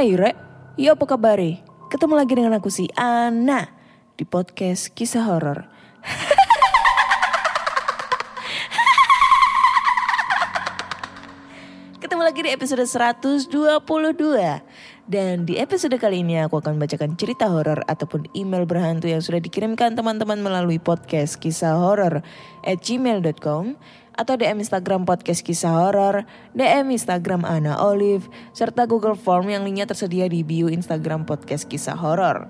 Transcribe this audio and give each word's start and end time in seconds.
Hai 0.00 0.16
Re, 0.16 0.32
ya 0.80 0.96
apa 0.96 1.04
kabar? 1.04 1.36
Ketemu 1.92 2.16
lagi 2.16 2.32
dengan 2.32 2.56
aku 2.56 2.72
si 2.72 2.88
Ana 2.96 3.68
di 4.16 4.24
podcast 4.24 4.88
kisah 4.96 5.28
horor. 5.28 5.68
Ketemu 12.00 12.24
lagi 12.24 12.40
di 12.40 12.48
episode 12.48 12.80
122 12.80 13.44
Dan 15.10 15.42
di 15.42 15.58
episode 15.58 15.98
kali 15.98 16.22
ini 16.22 16.38
aku 16.38 16.62
akan 16.62 16.78
bacakan 16.78 17.18
cerita 17.18 17.50
horor 17.50 17.82
ataupun 17.90 18.30
email 18.30 18.62
berhantu 18.62 19.10
yang 19.10 19.18
sudah 19.18 19.42
dikirimkan 19.42 19.98
teman-teman 19.98 20.38
melalui 20.38 20.78
podcast 20.78 21.34
kisah 21.42 21.74
horor 21.74 22.22
at 22.62 22.78
gmail.com 22.78 23.74
atau 24.14 24.34
DM 24.38 24.62
Instagram 24.62 25.02
podcast 25.02 25.42
kisah 25.42 25.74
horor, 25.74 26.30
DM 26.54 26.94
Instagram 26.94 27.42
Ana 27.42 27.82
Olive, 27.82 28.30
serta 28.54 28.86
Google 28.86 29.18
Form 29.18 29.50
yang 29.50 29.66
linknya 29.66 29.90
tersedia 29.90 30.30
di 30.30 30.46
bio 30.46 30.70
Instagram 30.70 31.26
podcast 31.26 31.66
kisah 31.66 31.98
horor. 31.98 32.46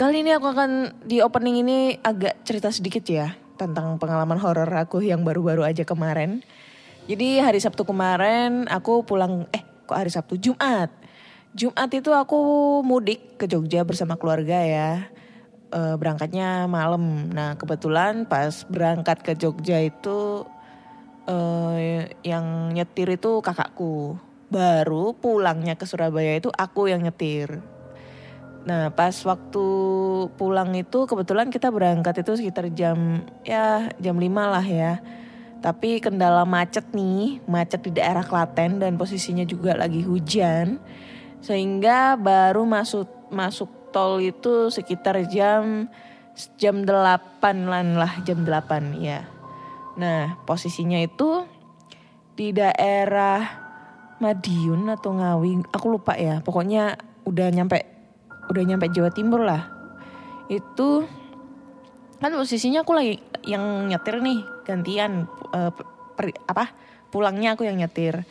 Kali 0.00 0.24
ini 0.24 0.32
aku 0.32 0.56
akan 0.56 1.04
di 1.04 1.20
opening 1.20 1.68
ini 1.68 1.78
agak 2.00 2.48
cerita 2.48 2.72
sedikit 2.72 3.04
ya 3.04 3.36
tentang 3.60 4.00
pengalaman 4.00 4.40
horor 4.40 4.72
aku 4.72 5.04
yang 5.04 5.20
baru-baru 5.20 5.68
aja 5.68 5.84
kemarin. 5.84 6.40
Jadi 7.12 7.44
hari 7.44 7.60
Sabtu 7.60 7.84
kemarin 7.84 8.64
aku 8.72 9.04
pulang 9.04 9.44
eh 9.52 9.67
hari 9.90 10.12
Sabtu 10.12 10.36
Jumat. 10.36 10.92
Jumat 11.56 11.90
itu 11.90 12.12
aku 12.12 12.38
mudik 12.84 13.40
ke 13.40 13.48
Jogja 13.48 13.82
bersama 13.82 14.20
keluarga 14.20 14.60
ya. 14.60 14.90
Eh, 15.68 15.94
berangkatnya 16.00 16.64
malam. 16.64 17.28
Nah, 17.32 17.56
kebetulan 17.60 18.24
pas 18.24 18.64
berangkat 18.68 19.20
ke 19.20 19.32
Jogja 19.36 19.80
itu 19.84 20.48
eh 21.28 22.08
yang 22.24 22.72
nyetir 22.72 23.12
itu 23.12 23.44
kakakku. 23.44 24.16
Baru 24.48 25.12
pulangnya 25.12 25.76
ke 25.76 25.84
Surabaya 25.84 26.40
itu 26.40 26.48
aku 26.48 26.88
yang 26.88 27.04
nyetir. 27.04 27.60
Nah 28.68 28.92
pas 28.92 29.16
waktu 29.24 29.66
pulang 30.36 30.76
itu 30.76 31.08
kebetulan 31.08 31.48
kita 31.48 31.72
berangkat 31.72 32.20
itu 32.20 32.36
sekitar 32.36 32.68
jam 32.76 33.24
ya 33.40 33.88
jam 33.96 34.16
5 34.20 34.28
lah 34.28 34.64
ya. 34.64 35.00
Tapi 35.58 35.98
kendala 35.98 36.46
macet 36.46 36.94
nih, 36.94 37.42
macet 37.50 37.82
di 37.82 37.98
daerah 37.98 38.22
Klaten 38.22 38.78
dan 38.78 38.94
posisinya 38.94 39.42
juga 39.42 39.74
lagi 39.74 40.06
hujan. 40.06 40.78
Sehingga 41.42 42.14
baru 42.14 42.62
masuk 42.62 43.30
masuk 43.34 43.70
tol 43.90 44.22
itu 44.22 44.70
sekitar 44.70 45.18
jam 45.26 45.90
jam 46.54 46.86
8 46.86 47.42
lah, 47.66 48.22
jam 48.22 48.46
8 48.46 49.02
ya. 49.02 49.26
Nah, 49.98 50.38
posisinya 50.46 51.02
itu 51.02 51.42
di 52.38 52.54
daerah 52.54 53.66
Madiun 54.18 54.86
atau 54.90 55.14
Ngawi, 55.14 55.66
aku 55.74 55.86
lupa 55.90 56.14
ya. 56.14 56.38
Pokoknya 56.42 56.94
udah 57.26 57.50
nyampe 57.50 57.82
udah 58.50 58.62
nyampe 58.62 58.86
Jawa 58.94 59.10
Timur 59.10 59.42
lah. 59.42 59.66
Itu 60.46 61.06
kan 62.18 62.34
posisinya 62.34 62.82
aku 62.82 62.94
lagi 62.94 63.18
yang 63.46 63.86
nyetir 63.86 64.18
nih 64.22 64.57
gantian 64.68 65.24
eh, 65.56 65.72
per- 66.12 66.44
apa 66.44 66.68
pulangnya 67.08 67.56
aku 67.56 67.64
yang 67.64 67.80
nyetir. 67.80 68.28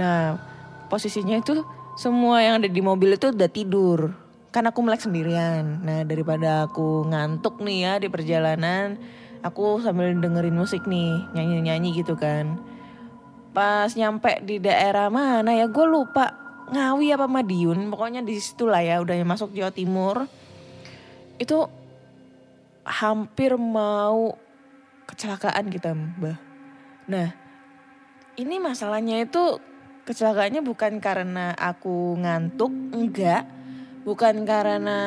Nah 0.00 0.40
posisinya 0.88 1.36
itu 1.36 1.60
semua 2.00 2.40
yang 2.40 2.64
ada 2.64 2.68
di 2.72 2.80
mobil 2.80 3.14
itu 3.14 3.28
udah 3.28 3.50
tidur. 3.52 4.16
Kan 4.48 4.64
aku 4.64 4.80
melek 4.80 5.04
sendirian. 5.04 5.84
Nah 5.84 6.08
daripada 6.08 6.64
aku 6.64 7.04
ngantuk 7.12 7.60
nih 7.60 7.78
ya 7.84 7.92
di 8.00 8.08
perjalanan, 8.08 8.96
aku 9.44 9.84
sambil 9.84 10.16
dengerin 10.16 10.56
musik 10.56 10.88
nih 10.88 11.20
nyanyi-nyanyi 11.36 12.00
gitu 12.00 12.16
kan. 12.16 12.56
Pas 13.52 13.92
nyampe 13.92 14.40
di 14.42 14.58
daerah 14.58 15.12
mana 15.12 15.52
ya 15.52 15.68
gue 15.68 15.86
lupa 15.86 16.44
Ngawi 16.64 17.12
apa 17.12 17.28
Madiun 17.28 17.92
pokoknya 17.92 18.24
di 18.24 18.40
situ 18.40 18.72
ya 18.72 18.96
udah 19.04 19.14
masuk 19.28 19.52
Jawa 19.52 19.68
Timur 19.68 20.24
itu 21.36 21.68
hampir 22.88 23.56
mau 23.60 24.32
kecelakaan 25.14 25.70
kita 25.70 25.94
mbah. 25.94 26.36
Nah 27.06 27.30
ini 28.34 28.58
masalahnya 28.58 29.22
itu 29.22 29.62
kecelakaannya 30.04 30.60
bukan 30.66 30.98
karena 30.98 31.54
aku 31.54 32.18
ngantuk 32.18 32.74
enggak, 32.90 33.46
bukan 34.02 34.42
karena 34.42 35.00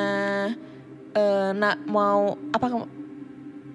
eh, 1.12 1.52
nak 1.52 1.84
mau 1.86 2.40
apa 2.56 2.88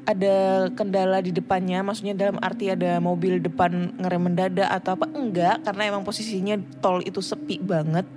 ada 0.03 0.67
kendala 0.75 1.23
di 1.23 1.31
depannya, 1.31 1.85
maksudnya 1.87 2.19
dalam 2.19 2.43
arti 2.43 2.75
ada 2.75 2.99
mobil 2.99 3.39
depan 3.39 3.95
ngerem 4.03 4.23
mendadak 4.27 4.67
atau 4.67 4.99
apa 4.99 5.07
enggak, 5.15 5.63
karena 5.63 5.83
emang 5.95 6.03
posisinya 6.03 6.59
tol 6.83 7.05
itu 7.07 7.23
sepi 7.23 7.63
banget. 7.63 8.09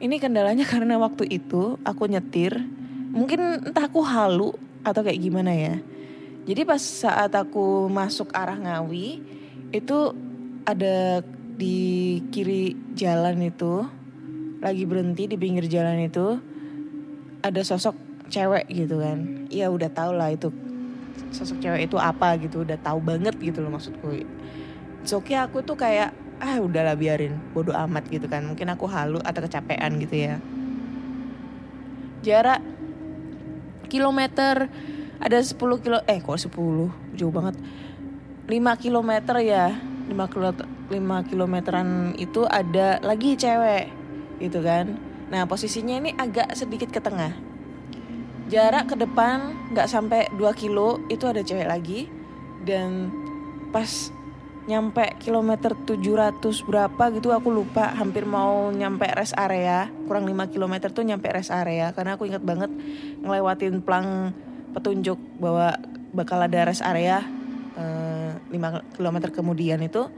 Ini 0.00 0.16
kendalanya 0.16 0.64
karena 0.72 0.96
waktu 0.96 1.28
itu 1.28 1.76
aku 1.84 2.08
nyetir, 2.08 2.56
mungkin 3.12 3.68
entah 3.68 3.84
aku 3.84 4.00
halu 4.00 4.56
atau 4.80 5.00
kayak 5.04 5.20
gimana 5.20 5.52
ya. 5.52 5.76
Jadi 6.44 6.60
pas 6.68 6.80
saat 6.80 7.32
aku 7.32 7.88
masuk 7.88 8.28
arah 8.36 8.56
Ngawi, 8.60 9.24
itu 9.72 9.98
ada 10.68 11.24
di 11.56 12.20
kiri 12.28 12.76
jalan 12.92 13.48
itu, 13.48 13.88
lagi 14.60 14.84
berhenti 14.84 15.24
di 15.24 15.40
pinggir 15.40 15.64
jalan 15.64 16.04
itu, 16.04 16.36
ada 17.40 17.60
sosok 17.64 17.96
cewek 18.28 18.68
gitu 18.68 19.00
kan. 19.00 19.48
Ya 19.48 19.72
udah 19.72 19.88
tau 19.88 20.12
lah 20.12 20.36
itu 20.36 20.52
sosok 21.32 21.64
cewek 21.64 21.88
itu 21.88 21.96
apa 21.96 22.36
gitu 22.36 22.62
udah 22.62 22.76
tahu 22.76 23.00
banget 23.00 23.34
gitu 23.40 23.64
loh 23.64 23.72
maksudku. 23.72 24.24
So, 25.04 25.20
oke 25.20 25.32
aku 25.36 25.64
tuh 25.64 25.76
kayak 25.80 26.12
ah 26.40 26.60
udahlah 26.60 26.96
biarin 26.96 27.40
bodoh 27.56 27.76
amat 27.88 28.04
gitu 28.12 28.28
kan. 28.28 28.44
Mungkin 28.44 28.68
aku 28.68 28.84
halu 28.84 29.20
atau 29.24 29.40
kecapean 29.40 29.96
gitu 29.96 30.28
ya. 30.28 30.36
Jarak 32.24 32.60
kilometer 33.88 34.68
ada 35.24 35.40
10 35.40 35.56
kilo 35.80 35.98
eh 36.04 36.20
kok 36.20 36.36
10 36.36 37.16
jauh 37.16 37.32
banget. 37.32 37.56
5 38.44 38.52
kilometer 38.76 39.40
ya. 39.40 39.72
5 40.04 40.12
kilo 40.28 40.52
5 40.52 41.28
kilometeran 41.32 42.12
itu 42.20 42.44
ada 42.44 43.00
lagi 43.00 43.40
cewek 43.40 43.88
gitu 44.36 44.60
kan. 44.60 45.00
Nah 45.32 45.48
posisinya 45.48 45.96
ini 45.96 46.12
agak 46.12 46.52
sedikit 46.52 46.92
ke 46.92 47.00
tengah. 47.00 47.32
Jarak 48.52 48.92
ke 48.92 48.96
depan 49.00 49.72
nggak 49.72 49.88
sampai 49.88 50.28
2 50.36 50.44
kilo 50.52 51.00
itu 51.08 51.24
ada 51.24 51.40
cewek 51.40 51.64
lagi. 51.64 52.12
Dan 52.68 53.08
pas 53.72 54.12
nyampe 54.68 55.04
kilometer 55.20 55.72
700 55.72 56.68
berapa 56.68 57.04
gitu 57.16 57.32
aku 57.32 57.48
lupa. 57.48 57.96
Hampir 57.96 58.28
mau 58.28 58.68
nyampe 58.68 59.08
rest 59.08 59.32
area. 59.40 59.88
Kurang 60.04 60.28
5 60.28 60.52
kilometer 60.52 60.92
tuh 60.92 61.08
nyampe 61.08 61.32
rest 61.32 61.48
area. 61.48 61.96
Karena 61.96 62.20
aku 62.20 62.28
ingat 62.28 62.44
banget 62.44 62.68
ngelewatin 63.24 63.80
plang 63.80 64.36
petunjuk 64.74 65.16
bahwa 65.38 65.78
bakal 66.10 66.42
ada 66.42 66.66
rest 66.66 66.82
area 66.82 67.22
eh, 67.78 68.32
5 68.50 68.98
kilometer 68.98 69.30
kemudian 69.30 69.78
itu 69.82 70.10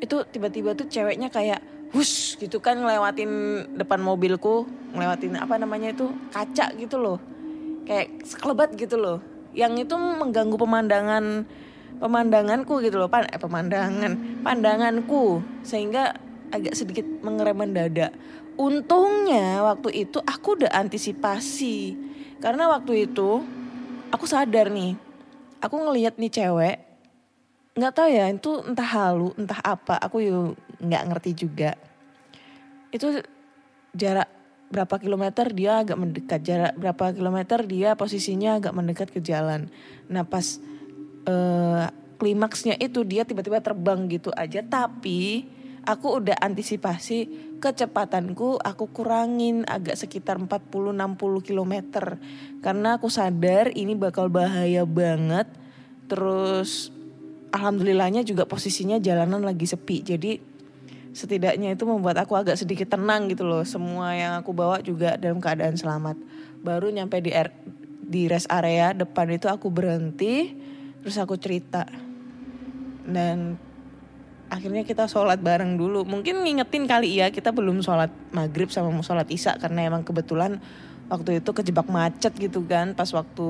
itu 0.00 0.16
tiba-tiba 0.32 0.72
tuh 0.72 0.88
ceweknya 0.88 1.28
kayak 1.28 1.60
hush 1.92 2.38
gitu 2.40 2.62
kan 2.62 2.78
ngelewatin 2.80 3.30
depan 3.76 4.00
mobilku 4.00 4.64
ngelewatin 4.94 5.36
apa 5.36 5.58
namanya 5.60 5.92
itu 5.92 6.08
kaca 6.32 6.72
gitu 6.78 6.96
loh. 6.96 7.18
Kayak 7.84 8.24
sekelebat 8.24 8.74
gitu 8.78 8.96
loh. 8.96 9.18
Yang 9.52 9.90
itu 9.90 9.94
mengganggu 9.98 10.56
pemandangan 10.56 11.44
pemandanganku 12.00 12.80
gitu 12.80 12.96
loh 12.96 13.10
pan 13.12 13.28
eh, 13.28 13.36
pemandangan 13.36 14.40
pandanganku. 14.46 15.44
Sehingga 15.66 16.16
agak 16.50 16.74
sedikit 16.74 17.06
mengerem 17.22 17.60
mendadak 17.60 18.10
untungnya 18.60 19.64
waktu 19.64 20.08
itu 20.08 20.18
aku 20.20 20.60
udah 20.60 20.72
antisipasi. 20.72 21.96
Karena 22.40 22.72
waktu 22.72 23.08
itu 23.08 23.44
aku 24.10 24.24
sadar 24.26 24.68
nih, 24.68 24.98
aku 25.62 25.74
ngelihat 25.78 26.18
nih 26.18 26.30
cewek, 26.30 26.76
nggak 27.78 27.94
tahu 27.94 28.08
ya 28.10 28.26
itu 28.28 28.50
entah 28.66 28.88
halu, 28.90 29.30
entah 29.38 29.58
apa, 29.62 29.96
aku 29.96 30.18
nggak 30.82 31.02
ngerti 31.10 31.30
juga. 31.46 31.78
Itu 32.90 33.22
jarak 33.94 34.28
berapa 34.70 35.02
kilometer 35.02 35.50
dia 35.50 35.82
agak 35.82 35.98
mendekat, 35.98 36.40
jarak 36.42 36.74
berapa 36.78 37.14
kilometer 37.14 37.66
dia 37.66 37.98
posisinya 37.98 38.58
agak 38.58 38.74
mendekat 38.74 39.08
ke 39.10 39.18
jalan. 39.22 39.70
Nah 40.06 40.22
pas 40.26 40.58
eh, 41.26 41.86
klimaksnya 42.20 42.76
itu 42.78 43.02
dia 43.02 43.24
tiba-tiba 43.24 43.62
terbang 43.62 44.06
gitu 44.10 44.30
aja, 44.34 44.60
tapi 44.62 45.48
aku 45.90 46.22
udah 46.22 46.38
antisipasi 46.38 47.50
kecepatanku 47.58 48.56
aku 48.62 48.88
kurangin 48.94 49.66
agak 49.68 49.98
sekitar 49.98 50.40
40-60 50.40 50.94
km 51.44 51.74
karena 52.64 52.96
aku 52.96 53.12
sadar 53.12 53.74
ini 53.74 53.98
bakal 53.98 54.30
bahaya 54.30 54.86
banget. 54.86 55.50
Terus 56.06 56.90
alhamdulillahnya 57.50 58.22
juga 58.22 58.46
posisinya 58.46 59.02
jalanan 59.02 59.42
lagi 59.42 59.66
sepi. 59.66 60.02
Jadi 60.06 60.32
setidaknya 61.10 61.74
itu 61.74 61.84
membuat 61.86 62.22
aku 62.22 62.38
agak 62.38 62.56
sedikit 62.56 62.94
tenang 62.94 63.26
gitu 63.30 63.46
loh. 63.46 63.66
Semua 63.66 64.14
yang 64.14 64.32
aku 64.38 64.54
bawa 64.54 64.80
juga 64.80 65.18
dalam 65.18 65.42
keadaan 65.42 65.74
selamat. 65.74 66.16
Baru 66.62 66.90
nyampe 66.90 67.18
di 67.18 67.34
air, 67.34 67.50
di 68.00 68.26
rest 68.30 68.50
area 68.50 68.94
depan 68.94 69.30
itu 69.30 69.46
aku 69.46 69.70
berhenti 69.70 70.54
terus 71.02 71.18
aku 71.18 71.36
cerita. 71.36 71.86
Dan 73.06 73.69
akhirnya 74.50 74.82
kita 74.82 75.06
sholat 75.06 75.38
bareng 75.38 75.78
dulu. 75.78 76.02
Mungkin 76.02 76.42
ngingetin 76.42 76.84
kali 76.90 77.22
ya 77.22 77.30
kita 77.30 77.54
belum 77.54 77.80
sholat 77.80 78.10
maghrib 78.34 78.68
sama 78.68 78.90
mau 78.90 79.06
sholat 79.06 79.30
isya 79.30 79.56
karena 79.56 79.86
emang 79.86 80.02
kebetulan 80.02 80.58
waktu 81.06 81.38
itu 81.38 81.50
kejebak 81.54 81.86
macet 81.86 82.34
gitu 82.36 82.66
kan. 82.66 82.92
Pas 82.98 83.08
waktu 83.14 83.48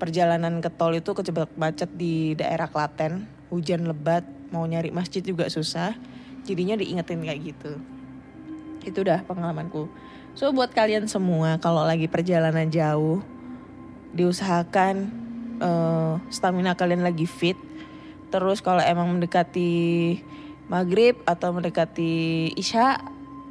perjalanan 0.00 0.64
ke 0.64 0.72
tol 0.72 0.96
itu 0.96 1.12
kejebak 1.12 1.52
macet 1.60 1.92
di 1.92 2.34
daerah 2.34 2.66
Klaten. 2.66 3.28
Hujan 3.52 3.84
lebat 3.84 4.24
mau 4.50 4.64
nyari 4.64 4.88
masjid 4.90 5.20
juga 5.20 5.46
susah. 5.52 5.94
Jadinya 6.48 6.74
diingetin 6.80 7.20
kayak 7.20 7.40
gitu. 7.54 7.72
Itu 8.80 9.04
udah 9.04 9.22
pengalamanku. 9.28 9.92
So 10.32 10.48
buat 10.56 10.72
kalian 10.72 11.04
semua 11.06 11.60
kalau 11.60 11.84
lagi 11.84 12.08
perjalanan 12.08 12.72
jauh 12.72 13.20
diusahakan 14.16 15.12
eh, 15.60 16.14
stamina 16.32 16.72
kalian 16.74 17.04
lagi 17.04 17.28
fit 17.28 17.58
Terus 18.30 18.62
kalau 18.62 18.80
emang 18.80 19.10
mendekati 19.10 19.70
maghrib 20.70 21.18
atau 21.26 21.50
mendekati 21.50 22.46
isya, 22.54 23.02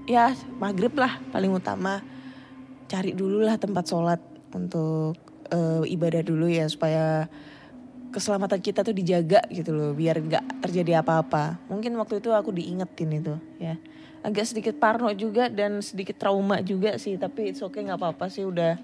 ya 0.07 0.31
maghrib 0.57 0.95
lah 0.95 1.19
paling 1.35 1.51
utama. 1.51 1.99
Cari 2.89 3.13
dulu 3.13 3.43
lah 3.43 3.59
tempat 3.59 3.85
sholat 3.85 4.17
untuk 4.55 5.19
uh, 5.53 5.83
ibadah 5.85 6.23
dulu 6.25 6.49
ya 6.49 6.65
supaya 6.65 7.29
keselamatan 8.09 8.57
kita 8.57 8.81
tuh 8.81 8.95
dijaga 8.95 9.45
gitu 9.53 9.69
loh 9.69 9.93
biar 9.93 10.17
nggak 10.17 10.65
terjadi 10.65 11.05
apa-apa. 11.05 11.61
Mungkin 11.69 11.93
waktu 11.99 12.23
itu 12.23 12.33
aku 12.33 12.49
diingetin 12.55 13.09
itu 13.13 13.35
ya. 13.61 13.77
Agak 14.19 14.51
sedikit 14.51 14.75
parno 14.81 15.07
juga 15.15 15.47
dan 15.47 15.79
sedikit 15.79 16.17
trauma 16.19 16.59
juga 16.59 16.97
sih 16.99 17.15
tapi 17.15 17.53
it's 17.53 17.61
okay 17.63 17.85
nggak 17.85 17.99
apa-apa 18.01 18.27
sih 18.27 18.43
udah 18.43 18.75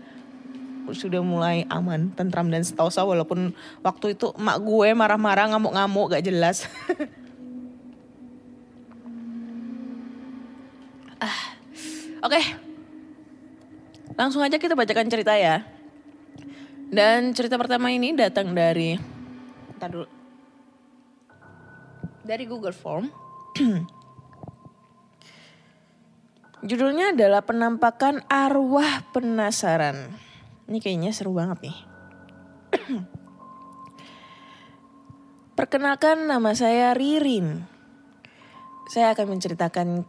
sudah 0.94 1.26
mulai 1.26 1.66
aman, 1.72 2.14
tentram 2.14 2.46
dan 2.52 2.62
setausa 2.62 3.02
walaupun 3.02 3.56
waktu 3.82 4.14
itu 4.14 4.30
emak 4.38 4.62
gue 4.62 4.94
marah-marah 4.94 5.50
ngamuk-ngamuk 5.56 6.14
gak 6.14 6.26
jelas. 6.28 6.70
ah. 11.26 11.58
Oke. 12.26 12.38
Okay. 12.38 12.46
Langsung 14.16 14.40
aja 14.46 14.62
kita 14.62 14.78
bacakan 14.78 15.10
cerita 15.10 15.34
ya. 15.34 15.66
Dan 16.92 17.34
cerita 17.34 17.58
pertama 17.58 17.90
ini 17.92 18.16
datang 18.16 18.56
dari 18.56 18.96
Entar 19.76 19.92
dulu. 19.92 20.08
Dari 22.24 22.48
Google 22.48 22.72
Form. 22.72 23.12
Judulnya 26.66 27.14
adalah 27.14 27.44
penampakan 27.44 28.24
arwah 28.26 29.04
penasaran. 29.14 30.16
Ini 30.66 30.78
kayaknya 30.82 31.14
seru 31.14 31.38
banget 31.38 31.70
nih. 31.70 31.78
Perkenalkan 35.58 36.26
nama 36.26 36.52
saya 36.58 36.92
Ririn. 36.98 37.64
Saya 38.90 39.14
akan 39.14 39.38
menceritakan 39.38 40.06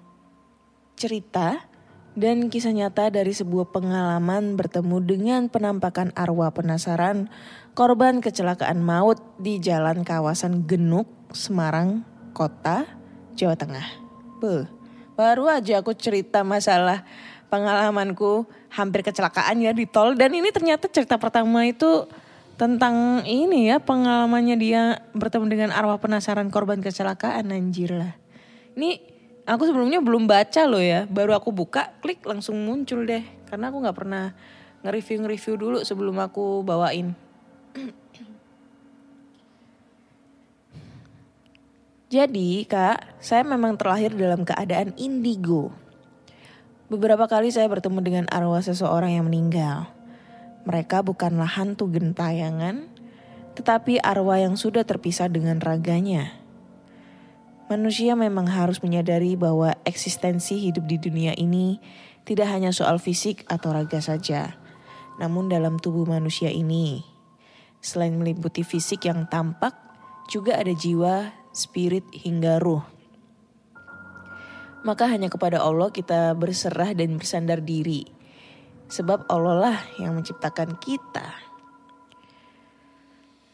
cerita 0.97 1.69
dan 2.17 2.49
kisah 2.49 2.73
nyata 2.73 3.12
dari 3.12 3.37
sebuah 3.37 3.69
pengalaman 3.70 4.56
bertemu 4.56 4.97
dengan 5.05 5.43
penampakan 5.53 6.17
arwah 6.17 6.49
penasaran 6.50 7.29
korban 7.76 8.25
kecelakaan 8.25 8.81
maut 8.81 9.20
di 9.37 9.61
jalan 9.61 10.00
kawasan 10.00 10.64
Genuk, 10.64 11.06
Semarang, 11.37 12.08
Kota, 12.32 12.88
Jawa 13.37 13.53
Tengah. 13.61 13.85
Beuh, 14.41 14.64
baru 15.12 15.53
aja 15.53 15.85
aku 15.85 15.93
cerita 15.93 16.41
masalah 16.41 17.05
pengalamanku 17.56 18.44
hampir 18.76 19.00
kecelakaan 19.00 19.64
ya 19.64 19.73
di 19.73 19.88
tol 19.88 20.12
dan 20.12 20.37
ini 20.37 20.53
ternyata 20.53 20.93
cerita 20.93 21.17
pertama 21.17 21.64
itu 21.64 22.05
tentang 22.61 23.25
ini 23.25 23.73
ya 23.73 23.81
pengalamannya 23.81 24.56
dia 24.61 25.00
bertemu 25.17 25.47
dengan 25.49 25.70
arwah 25.73 25.97
penasaran 25.97 26.49
korban 26.53 26.81
kecelakaan 26.81 27.53
anjir 27.53 27.93
lah. 27.93 28.12
Ini 28.76 29.00
aku 29.49 29.69
sebelumnya 29.69 30.00
belum 30.05 30.29
baca 30.29 30.64
loh 30.69 30.81
ya, 30.81 31.08
baru 31.08 31.37
aku 31.37 31.53
buka 31.53 31.97
klik 32.05 32.20
langsung 32.25 32.61
muncul 32.64 33.05
deh 33.08 33.25
karena 33.49 33.73
aku 33.73 33.76
nggak 33.85 33.97
pernah 33.97 34.32
nge-review 34.85 35.17
nge-review 35.25 35.55
dulu 35.56 35.79
sebelum 35.85 36.17
aku 36.20 36.61
bawain. 36.61 37.17
Jadi 42.06 42.64
kak, 42.64 43.20
saya 43.20 43.43
memang 43.44 43.76
terlahir 43.76 44.14
dalam 44.14 44.47
keadaan 44.47 44.97
indigo. 44.97 45.85
Beberapa 46.86 47.26
kali 47.26 47.50
saya 47.50 47.66
bertemu 47.66 47.98
dengan 47.98 48.24
arwah 48.30 48.62
seseorang 48.62 49.18
yang 49.18 49.26
meninggal. 49.26 49.90
Mereka 50.70 51.02
bukanlah 51.02 51.50
hantu 51.58 51.90
gentayangan, 51.90 52.86
tetapi 53.58 53.98
arwah 53.98 54.38
yang 54.38 54.54
sudah 54.54 54.86
terpisah 54.86 55.26
dengan 55.26 55.58
raganya. 55.58 56.38
Manusia 57.66 58.14
memang 58.14 58.46
harus 58.46 58.78
menyadari 58.86 59.34
bahwa 59.34 59.74
eksistensi 59.82 60.62
hidup 60.62 60.86
di 60.86 61.02
dunia 61.02 61.34
ini 61.34 61.82
tidak 62.22 62.54
hanya 62.54 62.70
soal 62.70 63.02
fisik 63.02 63.42
atau 63.50 63.74
raga 63.74 63.98
saja, 63.98 64.54
namun 65.18 65.50
dalam 65.50 65.82
tubuh 65.82 66.06
manusia 66.06 66.54
ini, 66.54 67.02
selain 67.82 68.14
meliputi 68.14 68.62
fisik 68.62 69.10
yang 69.10 69.26
tampak, 69.26 69.74
juga 70.31 70.55
ada 70.55 70.70
jiwa, 70.70 71.34
spirit, 71.50 72.06
hingga 72.14 72.62
ruh 72.62 72.95
maka 74.86 75.10
hanya 75.10 75.26
kepada 75.26 75.58
Allah 75.58 75.90
kita 75.90 76.38
berserah 76.38 76.94
dan 76.94 77.19
bersandar 77.19 77.58
diri. 77.58 78.06
Sebab 78.86 79.26
Allah 79.26 79.56
lah 79.58 79.78
yang 79.98 80.14
menciptakan 80.14 80.78
kita. 80.78 81.26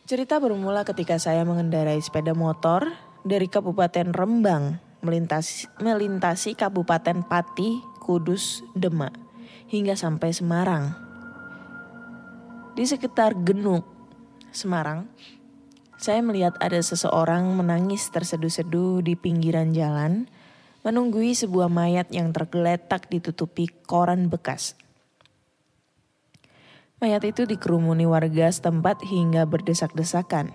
Cerita 0.05 0.37
bermula 0.37 0.85
ketika 0.85 1.17
saya 1.17 1.41
mengendarai 1.49 1.97
sepeda 2.05 2.37
motor 2.37 2.93
dari 3.25 3.49
Kabupaten 3.49 4.13
Rembang 4.13 4.77
melintasi, 5.01 5.73
melintasi 5.81 6.53
Kabupaten 6.53 7.25
Pati, 7.25 7.81
Kudus, 8.05 8.61
Demak 8.77 9.17
hingga 9.73 9.97
sampai 9.97 10.37
Semarang. 10.37 10.93
Di 12.77 12.85
sekitar 12.85 13.41
Genuk, 13.41 13.89
Semarang, 14.53 15.09
saya 15.97 16.21
melihat 16.21 16.61
ada 16.61 16.77
seseorang 16.81 17.57
menangis 17.57 18.09
terseduh-seduh 18.13 19.01
di 19.01 19.17
pinggiran 19.17 19.73
jalan 19.73 20.29
menunggui 20.83 21.31
sebuah 21.39 21.71
mayat 21.71 22.11
yang 22.11 22.35
tergeletak 22.35 23.07
ditutupi 23.07 23.71
koran 23.87 24.27
bekas. 24.27 24.75
Mayat 26.99 27.23
itu 27.27 27.47
dikerumuni 27.47 28.07
warga 28.07 28.51
setempat 28.51 29.03
hingga 29.07 29.47
berdesak-desakan. 29.47 30.55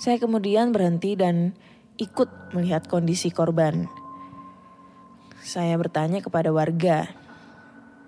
Saya 0.00 0.16
kemudian 0.16 0.70
berhenti 0.70 1.14
dan 1.18 1.54
ikut 1.98 2.54
melihat 2.56 2.86
kondisi 2.86 3.28
korban. 3.34 3.90
Saya 5.42 5.76
bertanya 5.76 6.22
kepada 6.22 6.54
warga. 6.54 7.10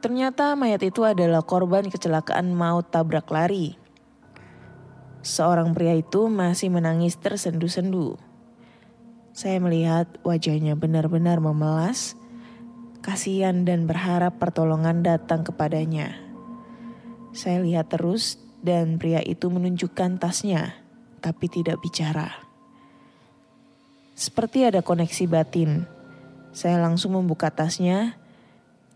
Ternyata 0.02 0.54
mayat 0.58 0.82
itu 0.82 1.06
adalah 1.06 1.42
korban 1.46 1.86
kecelakaan 1.86 2.54
maut 2.54 2.90
tabrak 2.90 3.30
lari 3.30 3.81
Seorang 5.22 5.70
pria 5.70 5.94
itu 5.94 6.26
masih 6.26 6.74
menangis 6.74 7.14
tersendu-sendu. 7.14 8.18
Saya 9.30 9.62
melihat 9.62 10.10
wajahnya 10.26 10.74
benar-benar 10.74 11.38
memelas, 11.38 12.18
kasihan 13.06 13.62
dan 13.62 13.86
berharap 13.86 14.42
pertolongan 14.42 15.06
datang 15.06 15.46
kepadanya. 15.46 16.18
Saya 17.30 17.62
lihat 17.62 17.94
terus 17.94 18.42
dan 18.66 18.98
pria 18.98 19.22
itu 19.22 19.46
menunjukkan 19.46 20.18
tasnya, 20.18 20.74
tapi 21.22 21.46
tidak 21.46 21.78
bicara. 21.78 22.42
Seperti 24.18 24.66
ada 24.66 24.82
koneksi 24.82 25.24
batin, 25.30 25.86
saya 26.50 26.82
langsung 26.82 27.14
membuka 27.16 27.48
tasnya 27.48 28.18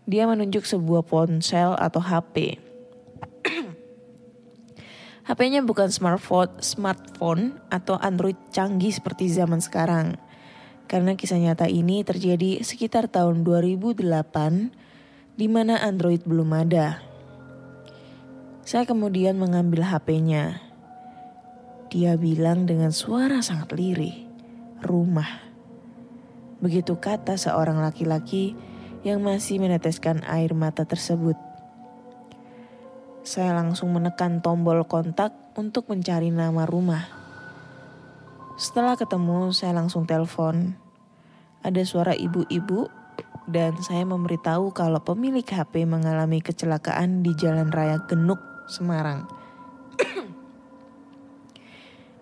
Dia 0.07 0.23
menunjuk 0.23 0.63
sebuah 0.63 1.03
ponsel 1.03 1.75
atau 1.75 1.99
HP. 1.99 2.66
HP-nya 5.27 5.59
bukan 5.59 5.91
smartphone, 5.91 6.55
smartphone 6.63 7.59
atau 7.67 7.99
Android 7.99 8.39
canggih 8.55 8.95
seperti 8.95 9.27
zaman 9.27 9.59
sekarang. 9.59 10.15
Karena 10.87 11.19
kisah 11.19 11.35
nyata 11.35 11.67
ini 11.67 11.99
terjadi 12.07 12.63
sekitar 12.63 13.11
tahun 13.11 13.43
2008 13.43 14.07
di 15.35 15.47
mana 15.51 15.83
Android 15.83 16.23
belum 16.23 16.47
ada. 16.55 17.03
Saya 18.63 18.87
kemudian 18.87 19.35
mengambil 19.35 19.83
HP-nya. 19.83 20.63
Dia 21.91 22.15
bilang 22.15 22.63
dengan 22.63 22.95
suara 22.95 23.43
sangat 23.43 23.75
lirih, 23.75 24.27
rumah. 24.79 25.43
Begitu 26.63 26.95
kata 27.03 27.35
seorang 27.35 27.83
laki-laki 27.83 28.55
yang 29.03 29.19
masih 29.23 29.59
meneteskan 29.59 30.23
air 30.23 30.55
mata 30.55 30.87
tersebut. 30.87 31.35
Saya 33.27 33.59
langsung 33.59 33.91
menekan 33.91 34.39
tombol 34.39 34.87
kontak 34.87 35.35
untuk 35.59 35.91
mencari 35.91 36.31
nama 36.31 36.63
rumah. 36.63 37.11
Setelah 38.55 38.95
ketemu, 38.95 39.51
saya 39.51 39.75
langsung 39.75 40.07
telepon. 40.07 40.79
Ada 41.59 41.83
suara 41.83 42.15
ibu-ibu 42.15 42.87
dan 43.43 43.75
saya 43.83 44.07
memberitahu 44.07 44.71
kalau 44.71 45.03
pemilik 45.03 45.43
HP 45.43 45.83
mengalami 45.83 46.39
kecelakaan 46.39 47.19
di 47.19 47.35
Jalan 47.35 47.67
Raya 47.67 47.99
Genuk, 48.07 48.39
Semarang. 48.71 49.27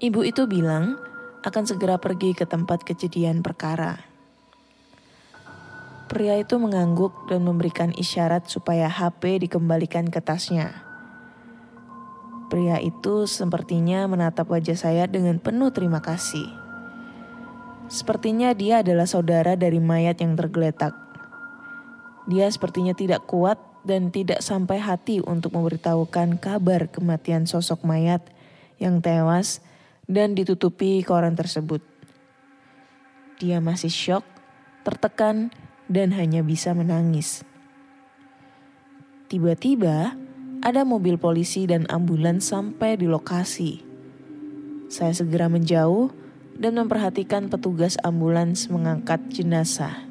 Ibu 0.09 0.25
itu 0.25 0.49
bilang 0.49 0.97
akan 1.45 1.63
segera 1.69 2.01
pergi 2.01 2.33
ke 2.33 2.49
tempat 2.49 2.81
kejadian 2.81 3.45
perkara. 3.45 4.01
Pria 6.09 6.41
itu 6.41 6.57
mengangguk 6.57 7.29
dan 7.29 7.45
memberikan 7.45 7.93
isyarat 7.93 8.49
supaya 8.49 8.89
HP 8.89 9.45
dikembalikan 9.45 10.09
ke 10.09 10.17
tasnya. 10.17 10.84
Pria 12.55 12.79
itu 12.79 13.27
sepertinya 13.27 14.07
menatap 14.07 14.47
wajah 14.47 14.79
saya 14.79 15.11
dengan 15.11 15.43
penuh 15.43 15.75
terima 15.75 15.99
kasih. 15.99 16.47
Sepertinya 17.91 18.55
dia 18.55 18.79
adalah 18.79 19.03
saudara 19.03 19.59
dari 19.59 19.83
mayat 19.83 20.23
yang 20.23 20.39
tergeletak. 20.39 20.95
Dia 22.31 22.47
sepertinya 22.47 22.95
tidak 22.95 23.27
kuat 23.27 23.59
dan 23.83 24.07
tidak 24.07 24.39
sampai 24.39 24.79
hati 24.79 25.19
untuk 25.19 25.51
memberitahukan 25.51 26.39
kabar 26.39 26.87
kematian 26.87 27.43
sosok 27.43 27.83
mayat 27.83 28.23
yang 28.79 29.03
tewas 29.03 29.59
dan 30.07 30.31
ditutupi 30.31 31.03
koran 31.03 31.35
tersebut. 31.35 31.83
Dia 33.43 33.59
masih 33.59 33.91
syok, 33.91 34.23
tertekan, 34.87 35.51
dan 35.91 36.15
hanya 36.15 36.39
bisa 36.39 36.71
menangis. 36.71 37.43
Tiba-tiba, 39.27 40.15
ada 40.61 40.87
mobil 40.87 41.19
polisi 41.19 41.67
dan 41.67 41.89
ambulans 41.91 42.47
sampai 42.47 42.95
di 42.95 43.09
lokasi. 43.09 43.81
Saya 44.87 45.11
segera 45.11 45.49
menjauh 45.51 46.13
dan 46.55 46.79
memperhatikan 46.79 47.51
petugas 47.51 47.99
ambulans 48.05 48.71
mengangkat 48.71 49.19
jenazah. 49.27 50.07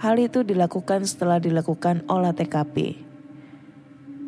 Hal 0.00 0.16
itu 0.16 0.40
dilakukan 0.40 1.04
setelah 1.04 1.36
dilakukan 1.36 2.08
olah 2.08 2.32
TKP. 2.32 2.96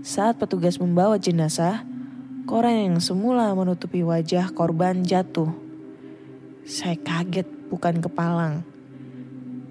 Saat 0.04 0.36
petugas 0.36 0.76
membawa 0.76 1.16
jenazah, 1.16 1.82
koran 2.44 2.92
yang 2.92 2.98
semula 3.00 3.48
menutupi 3.56 4.04
wajah 4.04 4.52
korban 4.52 5.00
jatuh. 5.00 5.48
Saya 6.62 6.94
kaget 7.00 7.48
bukan 7.72 8.04
kepalang. 8.04 8.62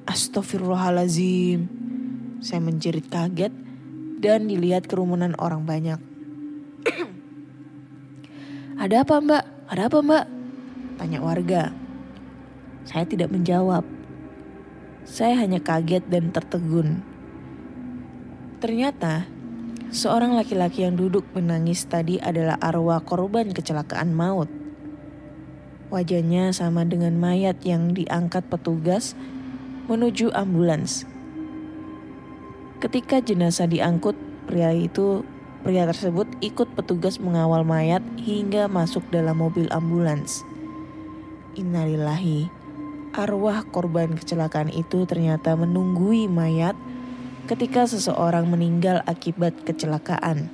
Astagfirullahalazim. 0.09 1.69
Saya 2.41 2.59
menjerit 2.59 3.05
kaget 3.05 3.53
dan 4.21 4.45
dilihat 4.45 4.85
kerumunan 4.85 5.33
orang 5.41 5.65
banyak. 5.65 5.97
Ada 8.81 9.05
apa 9.05 9.17
mbak? 9.21 9.43
Ada 9.69 9.89
apa 9.89 9.99
mbak? 10.01 10.25
Tanya 11.01 11.19
warga. 11.21 11.73
Saya 12.85 13.05
tidak 13.05 13.33
menjawab. 13.33 13.85
Saya 15.05 15.37
hanya 15.41 15.57
kaget 15.61 16.05
dan 16.09 16.29
tertegun. 16.29 17.01
Ternyata, 18.61 19.25
seorang 19.89 20.37
laki-laki 20.37 20.85
yang 20.85 20.93
duduk 20.93 21.25
menangis 21.33 21.85
tadi 21.89 22.21
adalah 22.21 22.61
arwah 22.61 23.01
korban 23.01 23.49
kecelakaan 23.49 24.13
maut. 24.13 24.49
Wajahnya 25.89 26.53
sama 26.53 26.85
dengan 26.85 27.17
mayat 27.17 27.61
yang 27.65 27.97
diangkat 27.97 28.45
petugas 28.47 29.17
menuju 29.89 30.29
ambulans. 30.31 31.10
Ketika 32.81 33.21
jenazah 33.21 33.69
diangkut, 33.69 34.17
pria 34.49 34.73
itu 34.73 35.21
pria 35.61 35.85
tersebut 35.85 36.25
ikut 36.41 36.73
petugas 36.73 37.21
mengawal 37.21 37.61
mayat 37.61 38.01
hingga 38.17 38.65
masuk 38.65 39.05
dalam 39.13 39.37
mobil 39.37 39.69
ambulans. 39.69 40.41
Innalillahi. 41.53 42.49
Arwah 43.13 43.69
korban 43.69 44.17
kecelakaan 44.17 44.73
itu 44.73 45.05
ternyata 45.05 45.53
menunggui 45.53 46.25
mayat 46.25 46.73
ketika 47.45 47.85
seseorang 47.85 48.49
meninggal 48.49 49.05
akibat 49.05 49.53
kecelakaan. 49.61 50.49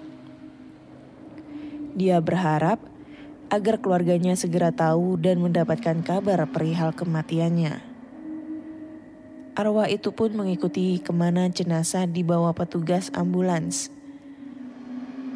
Dia 1.96 2.20
berharap 2.20 2.84
agar 3.48 3.80
keluarganya 3.80 4.36
segera 4.36 4.76
tahu 4.76 5.16
dan 5.16 5.40
mendapatkan 5.40 6.04
kabar 6.04 6.44
perihal 6.52 6.92
kematiannya. 6.92 7.87
Arwah 9.58 9.90
itu 9.90 10.14
pun 10.14 10.38
mengikuti 10.38 11.02
ke 11.02 11.10
mana 11.10 11.50
jenazah 11.50 12.06
dibawa 12.06 12.54
petugas 12.54 13.10
ambulans. 13.18 13.90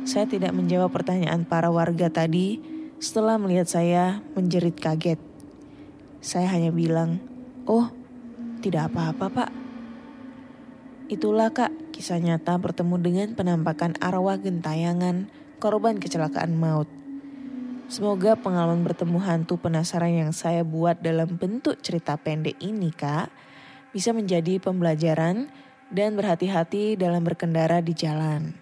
Saya 0.05 0.29
tidak 0.29 0.53
menjawab 0.53 0.93
pertanyaan 0.93 1.41
para 1.41 1.73
warga 1.73 2.05
tadi 2.13 2.61
setelah 3.01 3.41
melihat 3.41 3.65
saya 3.65 4.21
menjerit 4.37 4.77
kaget. 4.77 5.17
Saya 6.21 6.53
hanya 6.53 6.69
bilang, 6.69 7.17
oh 7.65 7.89
tidak 8.61 8.93
apa-apa 8.93 9.25
pak. 9.33 9.49
Itulah 11.09 11.49
kak 11.49 11.73
kisah 11.89 12.21
nyata 12.21 12.61
bertemu 12.61 13.01
dengan 13.01 13.27
penampakan 13.33 13.97
arwah 13.97 14.37
gentayangan 14.37 15.33
korban 15.57 15.97
kecelakaan 15.97 16.53
maut. 16.61 16.85
Semoga 17.89 18.37
pengalaman 18.37 18.85
bertemu 18.85 19.17
hantu 19.17 19.57
penasaran 19.57 20.13
yang 20.13 20.29
saya 20.29 20.61
buat 20.61 21.01
dalam 21.01 21.41
bentuk 21.41 21.81
cerita 21.81 22.21
pendek 22.21 22.61
ini 22.61 22.93
kak 22.93 23.49
bisa 23.91 24.15
menjadi 24.15 24.60
pembelajaran 24.60 25.51
dan 25.91 26.15
berhati-hati 26.15 26.95
dalam 26.95 27.21
berkendara 27.27 27.83
di 27.83 27.91
jalan. 27.91 28.55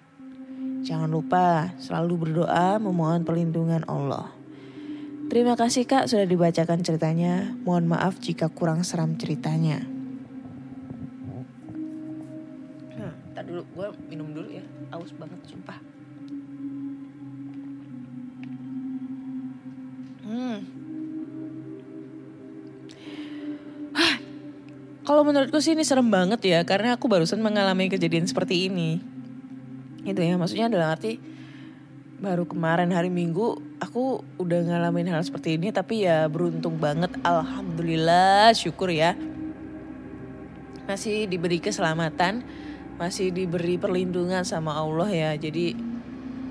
Jangan 0.82 1.10
lupa 1.12 1.78
selalu 1.78 2.28
berdoa 2.28 2.82
memohon 2.82 3.22
perlindungan 3.22 3.86
Allah. 3.86 4.34
Terima 5.30 5.54
kasih 5.54 5.86
kak 5.86 6.10
sudah 6.10 6.26
dibacakan 6.26 6.82
ceritanya. 6.82 7.54
Mohon 7.62 7.94
maaf 7.94 8.18
jika 8.18 8.50
kurang 8.50 8.82
seram 8.82 9.14
ceritanya. 9.14 9.86
Nah, 12.98 13.14
ntar 13.30 13.46
dulu 13.46 13.62
gue 13.78 13.88
minum 14.10 14.34
dulu 14.34 14.50
ya. 14.50 14.66
Aus 14.90 15.14
banget 15.14 15.38
sumpah. 15.46 15.78
Hmm. 20.26 20.80
Kalau 25.10 25.26
menurutku 25.26 25.58
sih 25.58 25.74
ini 25.74 25.82
serem 25.82 26.06
banget 26.06 26.38
ya 26.46 26.62
karena 26.62 26.94
aku 26.94 27.10
barusan 27.10 27.42
mengalami 27.42 27.90
kejadian 27.90 28.30
seperti 28.30 28.70
ini. 28.70 29.02
Itu 30.06 30.22
ya 30.22 30.38
maksudnya 30.38 30.70
dalam 30.70 30.86
arti 30.86 31.18
baru 32.22 32.46
kemarin 32.46 32.94
hari 32.94 33.10
Minggu 33.10 33.58
aku 33.82 34.22
udah 34.38 34.70
ngalamin 34.70 35.10
hal 35.10 35.26
seperti 35.26 35.58
ini 35.58 35.74
tapi 35.74 36.06
ya 36.06 36.30
beruntung 36.30 36.78
banget 36.78 37.10
alhamdulillah 37.26 38.54
syukur 38.54 38.94
ya. 38.94 39.18
Masih 40.86 41.26
diberi 41.26 41.58
keselamatan, 41.58 42.46
masih 43.02 43.34
diberi 43.34 43.82
perlindungan 43.82 44.46
sama 44.46 44.78
Allah 44.78 45.10
ya. 45.10 45.32
Jadi 45.34 45.74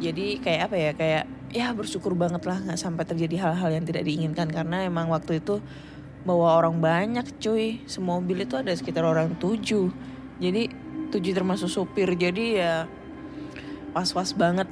jadi 0.02 0.42
kayak 0.42 0.62
apa 0.66 0.74
ya 0.74 0.90
kayak 0.98 1.24
ya 1.54 1.70
bersyukur 1.78 2.18
banget 2.18 2.42
lah 2.42 2.58
nggak 2.58 2.74
sampai 2.74 3.06
terjadi 3.06 3.38
hal-hal 3.38 3.70
yang 3.70 3.86
tidak 3.86 4.02
diinginkan 4.02 4.50
karena 4.50 4.82
emang 4.82 5.06
waktu 5.14 5.38
itu 5.38 5.62
bawa 6.22 6.58
orang 6.62 6.78
banyak 6.78 7.26
cuy. 7.38 7.82
Semobil 7.86 8.46
itu 8.46 8.58
ada 8.58 8.72
sekitar 8.74 9.04
orang 9.06 9.36
tujuh. 9.38 9.90
Jadi 10.38 10.70
tujuh 11.14 11.32
termasuk 11.34 11.68
supir. 11.70 12.08
Jadi 12.14 12.62
ya 12.62 12.86
was-was 13.92 14.34
banget. 14.34 14.70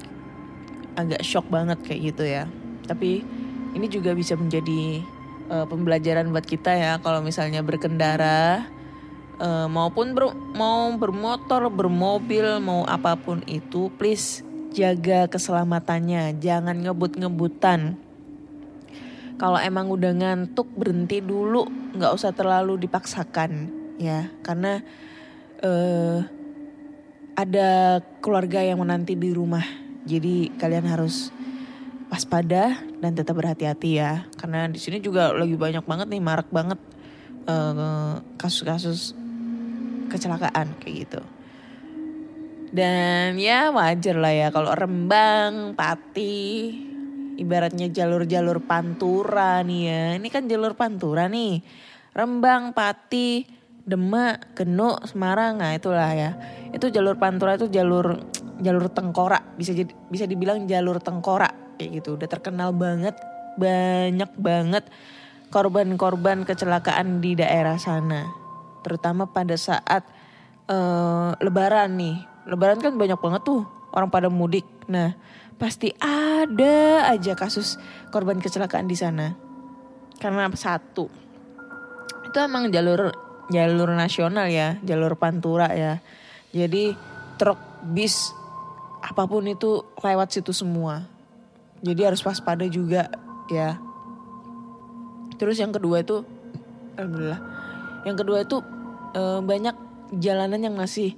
Agak 0.97 1.21
shock 1.21 1.45
banget 1.47 1.77
kayak 1.85 2.01
gitu 2.13 2.23
ya. 2.25 2.49
Tapi 2.89 3.21
ini 3.77 3.85
juga 3.91 4.17
bisa 4.17 4.33
menjadi 4.33 5.05
uh, 5.51 5.65
pembelajaran 5.69 6.31
buat 6.33 6.47
kita 6.47 6.73
ya. 6.73 6.91
Kalau 7.03 7.21
misalnya 7.21 7.61
berkendara 7.61 8.65
uh, 9.37 9.67
maupun 9.69 10.17
ber, 10.17 10.33
mau 10.57 10.89
bermotor 10.97 11.69
bermobil 11.69 12.57
mau 12.57 12.81
apa 12.89 13.13
pun 13.13 13.45
itu 13.45 13.93
please 14.01 14.41
jaga 14.73 15.29
keselamatannya. 15.29 16.37
Jangan 16.41 16.81
ngebut-ngebutan 16.85 18.06
kalau 19.37 19.61
emang 19.61 19.89
udah 19.89 20.11
ngantuk 20.17 20.69
berhenti 20.73 21.21
dulu 21.21 21.65
nggak 21.97 22.13
usah 22.13 22.33
terlalu 22.33 22.81
dipaksakan 22.85 23.69
ya 23.97 24.29
karena 24.41 24.81
uh, 25.61 26.21
ada 27.37 28.01
keluarga 28.17 28.65
yang 28.65 28.81
menanti 28.81 29.13
di 29.13 29.29
rumah. 29.29 29.61
Jadi 30.09 30.49
kalian 30.57 30.89
harus 30.89 31.29
waspada 32.09 32.81
dan 32.97 33.13
tetap 33.13 33.37
berhati-hati 33.37 34.01
ya. 34.01 34.25
Karena 34.41 34.65
di 34.65 34.81
sini 34.81 34.97
juga 34.97 35.29
lagi 35.29 35.53
banyak 35.53 35.85
banget 35.85 36.07
nih, 36.09 36.21
marak 36.23 36.49
banget 36.49 36.81
eh, 37.45 38.13
kasus-kasus 38.41 39.13
kecelakaan 40.09 40.73
kayak 40.81 40.95
gitu. 41.05 41.21
Dan 42.73 43.37
ya 43.37 43.69
wajar 43.69 44.17
lah 44.17 44.33
ya 44.33 44.47
kalau 44.49 44.73
Rembang, 44.73 45.77
Pati, 45.77 46.73
ibaratnya 47.37 47.87
jalur-jalur 47.93 48.65
pantura 48.65 49.61
nih 49.61 49.81
ya. 49.85 50.03
Ini 50.17 50.27
kan 50.33 50.49
jalur 50.49 50.73
pantura 50.73 51.29
nih. 51.29 51.61
Rembang, 52.17 52.73
Pati, 52.73 53.45
Demak, 53.85 54.57
Genuk, 54.57 55.05
Semarang, 55.05 55.61
nah 55.61 55.71
itulah 55.77 56.11
ya. 56.11 56.35
Itu 56.73 56.89
jalur 56.89 57.15
pantura 57.15 57.55
itu 57.55 57.69
jalur 57.69 58.19
jalur 58.57 58.89
tengkorak, 58.89 59.53
bisa 59.53 59.71
jadi 59.71 59.93
bisa 60.09 60.25
dibilang 60.25 60.65
jalur 60.65 60.97
tengkorak 60.97 61.77
kayak 61.77 62.01
gitu. 62.01 62.17
Udah 62.17 62.25
terkenal 62.25 62.73
banget, 62.73 63.13
banyak 63.55 64.33
banget 64.35 64.89
korban-korban 65.53 66.43
kecelakaan 66.43 67.23
di 67.23 67.37
daerah 67.37 67.77
sana. 67.79 68.27
Terutama 68.81 69.29
pada 69.29 69.55
saat 69.55 70.03
eh, 70.67 71.29
lebaran 71.39 71.95
nih. 71.95 72.17
Lebaran 72.47 72.79
kan 72.79 72.95
banyak 72.95 73.19
banget 73.19 73.41
tuh 73.45 73.63
orang 73.93 74.09
pada 74.09 74.27
mudik. 74.27 74.65
Nah, 74.87 75.15
pasti 75.57 75.89
ada 75.97 77.09
aja 77.09 77.33
kasus 77.33 77.81
korban 78.13 78.37
kecelakaan 78.37 78.85
di 78.85 78.97
sana. 78.97 79.33
Karena 80.17 80.49
satu, 80.53 81.09
itu 82.25 82.37
emang 82.37 82.69
jalur 82.73 83.13
jalur 83.49 83.89
nasional 83.93 84.49
ya, 84.49 84.77
jalur 84.81 85.17
pantura 85.17 85.69
ya. 85.73 86.01
Jadi 86.53 86.93
truk, 87.37 87.57
bis, 87.93 88.33
apa 89.01 89.29
pun 89.29 89.45
itu 89.45 89.85
lewat 90.01 90.33
situ 90.33 90.53
semua. 90.53 91.05
Jadi 91.85 92.01
harus 92.01 92.21
waspada 92.25 92.65
juga 92.65 93.09
ya. 93.53 93.77
Terus 95.37 95.61
yang 95.61 95.69
kedua 95.69 96.01
itu, 96.01 96.25
alhamdulillah. 96.97 97.41
Yang 98.09 98.17
kedua 98.25 98.37
itu 98.41 98.57
eh, 99.13 99.39
banyak 99.45 99.75
jalanan 100.17 100.61
yang 100.65 100.75
masih 100.75 101.13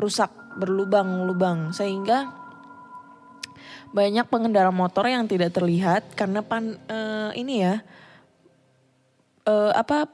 rusak 0.00 0.32
berlubang-lubang 0.56 1.76
sehingga 1.76 2.39
banyak 3.90 4.26
pengendara 4.30 4.70
motor 4.70 5.06
yang 5.10 5.26
tidak 5.26 5.50
terlihat 5.54 6.14
karena 6.14 6.40
pan 6.46 6.78
eh, 6.86 7.30
ini 7.34 7.54
ya 7.62 7.82
eh, 9.46 9.72
apa 9.74 10.06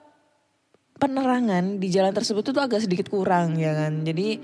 penerangan 0.96 1.76
di 1.76 1.92
jalan 1.92 2.12
tersebut 2.16 2.40
itu 2.40 2.60
agak 2.60 2.80
sedikit 2.84 3.12
kurang 3.12 3.60
ya 3.60 3.76
kan. 3.76 4.00
Jadi 4.00 4.40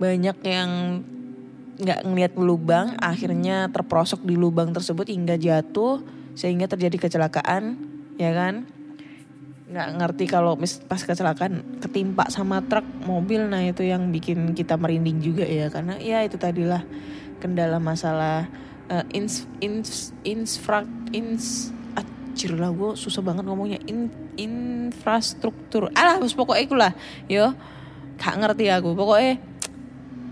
banyak 0.00 0.36
yang 0.48 0.70
nggak 1.82 2.00
ngelihat 2.04 2.32
lubang 2.36 2.96
akhirnya 3.00 3.68
terprosok 3.72 4.24
di 4.24 4.36
lubang 4.36 4.70
tersebut 4.70 5.08
hingga 5.08 5.40
jatuh 5.40 6.04
sehingga 6.32 6.68
terjadi 6.68 7.08
kecelakaan 7.08 7.76
ya 8.20 8.32
kan 8.32 8.68
nggak 9.72 9.88
ngerti 9.96 10.24
kalau 10.28 10.52
mis- 10.60 10.84
pas 10.84 11.00
kecelakaan 11.00 11.80
ketimpa 11.80 12.28
sama 12.28 12.60
truk 12.60 12.84
mobil 13.08 13.48
nah 13.48 13.64
itu 13.64 13.88
yang 13.88 14.12
bikin 14.12 14.52
kita 14.52 14.76
merinding 14.76 15.24
juga 15.24 15.48
ya 15.48 15.72
karena 15.72 15.96
ya 15.96 16.20
itu 16.20 16.36
tadilah 16.36 16.84
kendala 17.42 17.82
masalah 17.82 18.46
eh, 18.86 19.02
ins 19.18 19.50
ins 19.58 20.14
infra 20.22 20.86
ins 21.10 21.74
anjir 21.98 22.54
lah 22.54 22.70
gue 22.70 22.94
susah 22.94 23.20
banget 23.20 23.44
ngomongnya. 23.44 23.82
In, 23.90 24.08
infrastruktur. 24.38 25.92
Alah 25.92 26.22
bos 26.22 26.32
pokoknya 26.38 26.62
itulah 26.62 26.92
yo. 27.26 27.52
Gak 28.16 28.38
ngerti 28.38 28.70
aku. 28.70 28.94
Pokoknya 28.94 29.42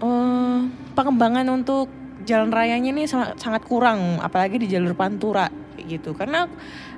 eh 0.01 0.59
pengembangan 0.95 1.45
untuk 1.53 1.91
jalan 2.25 2.53
rayanya 2.53 2.93
ini 2.93 3.05
sangat, 3.05 3.37
sangat 3.41 3.65
kurang 3.67 4.23
apalagi 4.23 4.57
di 4.63 4.71
jalur 4.71 4.95
pantura 4.95 5.51
gitu. 5.77 6.17
Karena 6.17 6.49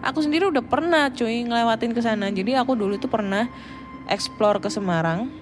aku 0.05 0.23
sendiri 0.23 0.53
udah 0.53 0.63
pernah 0.63 1.11
cuy 1.11 1.43
ngelewatin 1.49 1.97
ke 1.97 2.01
sana. 2.05 2.31
Jadi 2.31 2.55
aku 2.55 2.79
dulu 2.79 3.01
tuh 3.01 3.11
pernah 3.11 3.51
explore 4.07 4.63
ke 4.63 4.71
Semarang 4.71 5.42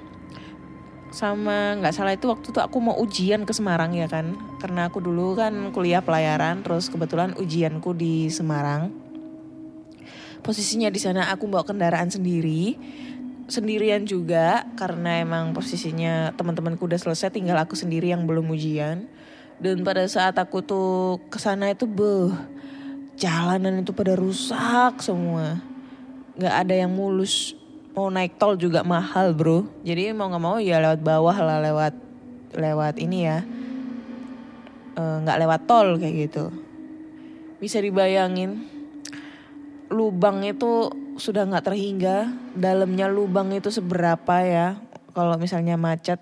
sama 1.11 1.75
nggak 1.83 1.95
salah 1.95 2.15
itu 2.15 2.31
waktu 2.31 2.55
itu 2.55 2.61
aku 2.63 2.79
mau 2.79 2.95
ujian 2.99 3.43
ke 3.43 3.51
Semarang 3.51 3.95
ya 3.95 4.07
kan. 4.07 4.39
Karena 4.63 4.87
aku 4.87 5.03
dulu 5.03 5.35
kan 5.35 5.75
kuliah 5.75 6.03
pelayaran 6.03 6.63
terus 6.63 6.87
kebetulan 6.87 7.35
ujianku 7.35 7.95
di 7.95 8.31
Semarang. 8.31 8.95
Posisinya 10.41 10.89
di 10.89 10.97
sana 11.03 11.29
aku 11.29 11.51
bawa 11.51 11.67
kendaraan 11.67 12.09
sendiri 12.09 12.79
sendirian 13.51 14.07
juga 14.07 14.63
karena 14.79 15.21
emang 15.21 15.51
posisinya 15.51 16.31
teman-temanku 16.39 16.87
udah 16.87 16.97
selesai 17.03 17.35
tinggal 17.35 17.59
aku 17.59 17.75
sendiri 17.75 18.15
yang 18.15 18.25
belum 18.25 18.47
ujian. 18.55 19.11
Dan 19.61 19.85
pada 19.85 20.09
saat 20.09 20.41
aku 20.41 20.65
tuh 20.65 21.21
ke 21.29 21.37
sana 21.37 21.69
itu 21.69 21.85
beh 21.85 22.33
jalanan 23.21 23.85
itu 23.85 23.93
pada 23.93 24.17
rusak 24.17 25.03
semua. 25.05 25.61
Nggak 26.39 26.55
ada 26.65 26.75
yang 26.87 26.95
mulus 26.95 27.53
mau 27.95 28.07
naik 28.09 28.39
tol 28.39 28.55
juga 28.55 28.87
mahal 28.87 29.35
bro. 29.35 29.67
Jadi 29.83 30.15
mau 30.15 30.31
nggak 30.31 30.43
mau 30.43 30.57
ya 30.63 30.79
lewat 30.79 31.01
bawah 31.03 31.37
lah 31.37 31.59
lewat 31.63 31.95
lewat 32.55 32.95
ini 33.03 33.19
ya. 33.27 33.39
Eh, 34.95 35.17
nggak 35.27 35.39
lewat 35.47 35.61
tol 35.67 35.99
kayak 35.99 36.15
gitu. 36.31 36.45
Bisa 37.59 37.83
dibayangin 37.83 38.67
lubang 39.91 40.43
itu 40.47 40.91
sudah 41.19 41.47
nggak 41.47 41.67
terhingga. 41.67 42.31
Dalamnya 42.55 43.11
lubang 43.11 43.51
itu 43.51 43.69
seberapa 43.75 44.43
ya 44.43 44.79
kalau 45.13 45.35
misalnya 45.37 45.75
macet. 45.75 46.19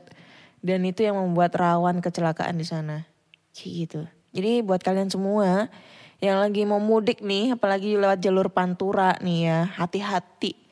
Dan 0.59 0.83
itu 0.83 1.07
yang 1.07 1.15
membuat 1.15 1.55
rawan 1.55 2.03
kecelakaan 2.03 2.59
di 2.59 2.67
sana. 2.67 3.07
Kayak 3.55 3.73
gitu. 3.79 4.01
Jadi 4.35 4.61
buat 4.67 4.83
kalian 4.83 5.09
semua 5.09 5.71
yang 6.19 6.43
lagi 6.43 6.67
mau 6.67 6.83
mudik 6.83 7.23
nih 7.23 7.55
apalagi 7.55 7.95
lewat 7.95 8.19
jalur 8.19 8.51
pantura 8.51 9.15
nih 9.23 9.39
ya 9.47 9.59
hati-hati 9.79 10.68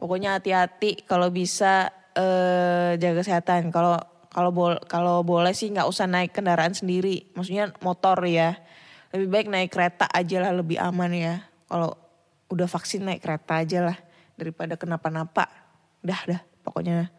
pokoknya 0.00 0.40
hati-hati 0.40 1.04
kalau 1.04 1.28
bisa 1.28 1.92
eh, 2.16 2.96
jaga 2.96 3.20
kesehatan. 3.20 3.68
Kalau 3.68 4.00
kalau 4.32 4.50
bol 4.54 4.74
kalau 4.88 5.20
boleh 5.20 5.52
sih 5.52 5.68
nggak 5.68 5.84
usah 5.84 6.08
naik 6.08 6.32
kendaraan 6.32 6.72
sendiri. 6.72 7.28
Maksudnya 7.36 7.76
motor 7.84 8.16
ya. 8.24 8.56
Lebih 9.12 9.28
baik 9.28 9.46
naik 9.52 9.70
kereta 9.74 10.08
aja 10.08 10.40
lah 10.40 10.56
lebih 10.56 10.80
aman 10.80 11.12
ya. 11.12 11.34
Kalau 11.68 11.92
udah 12.50 12.66
vaksin 12.66 13.04
naik 13.04 13.20
kereta 13.20 13.60
aja 13.60 13.78
lah 13.92 13.98
daripada 14.40 14.80
kenapa-napa. 14.80 15.46
Dah 16.00 16.20
dah. 16.24 16.40
Pokoknya 16.64 17.12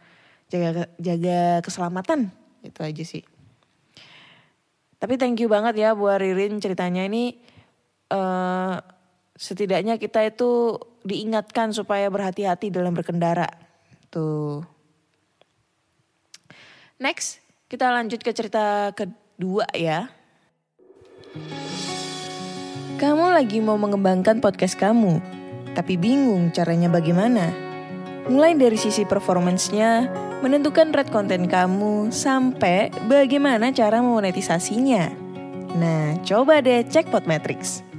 jaga 0.50 0.90
jaga 0.98 1.62
keselamatan. 1.62 2.34
Itu 2.66 2.82
aja 2.82 3.04
sih. 3.06 3.22
Tapi 5.02 5.18
thank 5.18 5.42
you 5.42 5.50
banget 5.50 5.78
ya 5.78 5.94
buat 5.94 6.18
Ririn 6.18 6.58
ceritanya 6.58 7.06
ini. 7.06 7.38
Eh 8.12 8.76
setidaknya 9.42 9.98
kita 9.98 10.22
itu 10.22 10.78
diingatkan 11.02 11.74
supaya 11.74 12.06
berhati-hati 12.14 12.70
dalam 12.70 12.94
berkendara 12.94 13.50
tuh 14.14 14.62
next 17.02 17.42
kita 17.66 17.90
lanjut 17.90 18.22
ke 18.22 18.30
cerita 18.38 18.94
kedua 18.94 19.66
ya 19.74 20.14
kamu 23.02 23.34
lagi 23.34 23.58
mau 23.66 23.82
mengembangkan 23.82 24.46
podcast 24.46 24.78
kamu, 24.78 25.18
tapi 25.74 25.98
bingung 25.98 26.54
caranya 26.54 26.86
bagaimana? 26.86 27.50
Mulai 28.30 28.54
dari 28.54 28.78
sisi 28.78 29.10
performance-nya, 29.10 30.06
menentukan 30.46 30.94
rate 30.94 31.10
konten 31.10 31.50
kamu, 31.50 32.14
sampai 32.14 32.94
bagaimana 33.10 33.74
cara 33.74 34.06
memonetisasinya. 34.06 35.10
Nah, 35.82 36.22
coba 36.22 36.62
deh 36.62 36.86
cek 36.86 37.10
Podmetrics. 37.10 37.91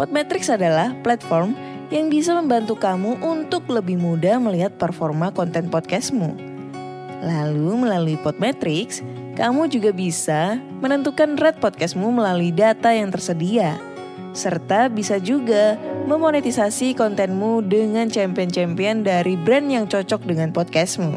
Podmetrics 0.00 0.48
adalah 0.48 0.96
platform 1.04 1.52
yang 1.92 2.08
bisa 2.08 2.32
membantu 2.32 2.76
kamu 2.80 3.20
untuk 3.20 3.68
lebih 3.68 4.00
mudah 4.00 4.40
melihat 4.40 4.72
performa 4.80 5.28
konten 5.32 5.68
podcastmu. 5.68 6.32
Lalu 7.22 7.86
melalui 7.86 8.16
Podmetrics, 8.18 9.04
kamu 9.36 9.68
juga 9.68 9.92
bisa 9.92 10.56
menentukan 10.80 11.36
rate 11.36 11.60
podcastmu 11.60 12.08
melalui 12.10 12.50
data 12.50 12.90
yang 12.90 13.12
tersedia 13.12 13.76
serta 14.32 14.88
bisa 14.88 15.20
juga 15.20 15.76
memonetisasi 16.08 16.96
kontenmu 16.96 17.60
dengan 17.68 18.08
champion-champion 18.08 19.04
dari 19.04 19.36
brand 19.36 19.68
yang 19.68 19.84
cocok 19.86 20.24
dengan 20.24 20.50
podcastmu. 20.50 21.12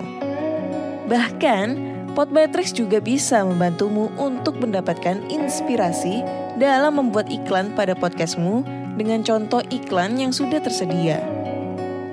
Bahkan, 1.08 1.95
Podmetrics 2.16 2.72
juga 2.72 3.04
bisa 3.04 3.44
membantumu 3.44 4.08
untuk 4.16 4.56
mendapatkan 4.64 5.20
inspirasi 5.28 6.24
dalam 6.56 6.96
membuat 6.96 7.28
iklan 7.28 7.76
pada 7.76 7.92
podcastmu 7.92 8.64
dengan 8.96 9.20
contoh 9.20 9.60
iklan 9.68 10.16
yang 10.16 10.32
sudah 10.32 10.64
tersedia. 10.64 11.20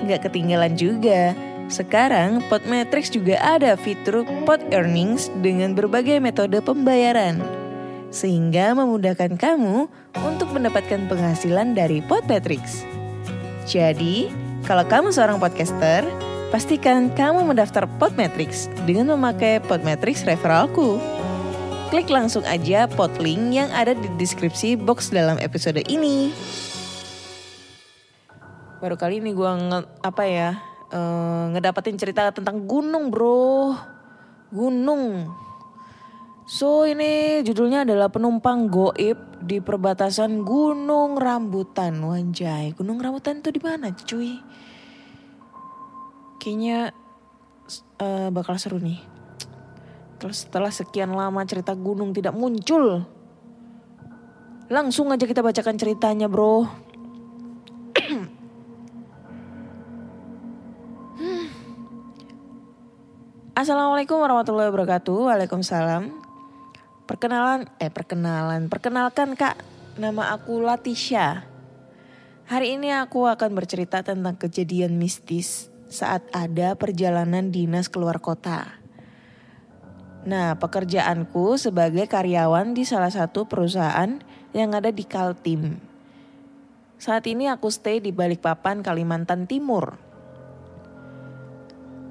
Nggak 0.03 0.27
ketinggalan 0.27 0.75
juga, 0.75 1.39
sekarang 1.71 2.43
Podmetrics 2.51 3.15
juga 3.15 3.39
ada 3.39 3.79
fitur 3.79 4.27
Pod 4.43 4.59
Earnings 4.75 5.31
dengan 5.39 5.79
berbagai 5.79 6.19
metode 6.19 6.59
pembayaran 6.59 7.63
sehingga 8.13 8.77
memudahkan 8.77 9.41
kamu 9.41 9.89
untuk 10.21 10.49
mendapatkan 10.53 11.09
penghasilan 11.09 11.73
dari 11.73 12.05
Podmetrics. 12.05 12.85
Jadi, 13.65 14.29
kalau 14.69 14.85
kamu 14.85 15.15
seorang 15.15 15.41
podcaster, 15.41 16.05
Pastikan 16.53 17.09
kamu 17.17 17.49
mendaftar 17.49 17.89
Podmetrics 17.97 18.69
dengan 18.85 19.17
memakai 19.17 19.57
Podmetrics 19.65 20.29
referralku. 20.29 21.01
Klik 21.89 22.13
langsung 22.13 22.45
aja 22.45 22.85
pot 22.85 23.09
link 23.17 23.57
yang 23.57 23.73
ada 23.73 23.97
di 23.97 24.05
deskripsi 24.21 24.77
box 24.77 25.09
dalam 25.17 25.41
episode 25.41 25.81
ini. 25.89 26.29
Baru 28.85 29.01
kali 29.01 29.25
ini 29.25 29.33
gue 29.33 29.49
nge, 29.49 29.81
apa 30.05 30.23
ya 30.29 30.61
eh, 30.93 31.45
ngedapetin 31.57 31.97
cerita 31.97 32.29
tentang 32.37 32.69
gunung 32.69 33.09
bro, 33.09 33.73
gunung. 34.53 35.33
So 36.45 36.85
ini 36.85 37.41
judulnya 37.49 37.89
adalah 37.89 38.13
penumpang 38.13 38.69
goib 38.69 39.41
di 39.41 39.65
perbatasan 39.65 40.45
Gunung 40.45 41.17
Rambutan. 41.17 41.97
Wanjay, 41.97 42.77
Gunung 42.77 43.01
Rambutan 43.01 43.41
itu 43.41 43.49
di 43.49 43.61
mana 43.65 43.89
cuy? 43.89 44.37
Kayaknya 46.43 46.91
eh, 48.03 48.35
bakal 48.35 48.59
seru 48.59 48.83
nih. 48.83 48.99
Terus 50.19 50.43
setelah 50.43 50.75
sekian 50.75 51.15
lama 51.15 51.47
cerita 51.47 51.71
gunung 51.79 52.11
tidak 52.11 52.35
muncul. 52.35 53.07
Langsung 54.67 55.15
aja 55.15 55.23
kita 55.23 55.39
bacakan 55.39 55.79
ceritanya 55.79 56.27
bro. 56.27 56.67
Assalamualaikum 63.63 64.19
warahmatullahi 64.19 64.67
wabarakatuh. 64.75 65.31
Waalaikumsalam. 65.31 66.11
Perkenalan, 67.07 67.71
eh 67.79 67.95
perkenalan, 67.95 68.67
perkenalkan 68.67 69.39
kak, 69.39 69.63
nama 69.95 70.35
aku 70.35 70.59
Latisha. 70.59 71.47
Hari 72.51 72.75
ini 72.83 72.91
aku 72.91 73.31
akan 73.31 73.55
bercerita 73.55 74.03
tentang 74.03 74.35
kejadian 74.35 74.99
mistis 74.99 75.72
saat 75.93 76.25
ada 76.33 76.73
perjalanan 76.73 77.53
dinas 77.53 77.93
keluar 77.93 78.17
kota. 78.17 78.81
Nah, 80.25 80.57
pekerjaanku 80.57 81.61
sebagai 81.61 82.09
karyawan 82.09 82.73
di 82.73 82.89
salah 82.89 83.13
satu 83.13 83.45
perusahaan 83.45 84.17
yang 84.57 84.73
ada 84.73 84.89
di 84.89 85.05
Kaltim. 85.05 85.77
Saat 86.97 87.29
ini 87.29 87.53
aku 87.53 87.69
stay 87.69 88.01
di 88.01 88.09
Balikpapan, 88.09 88.81
Kalimantan 88.81 89.45
Timur. 89.45 90.01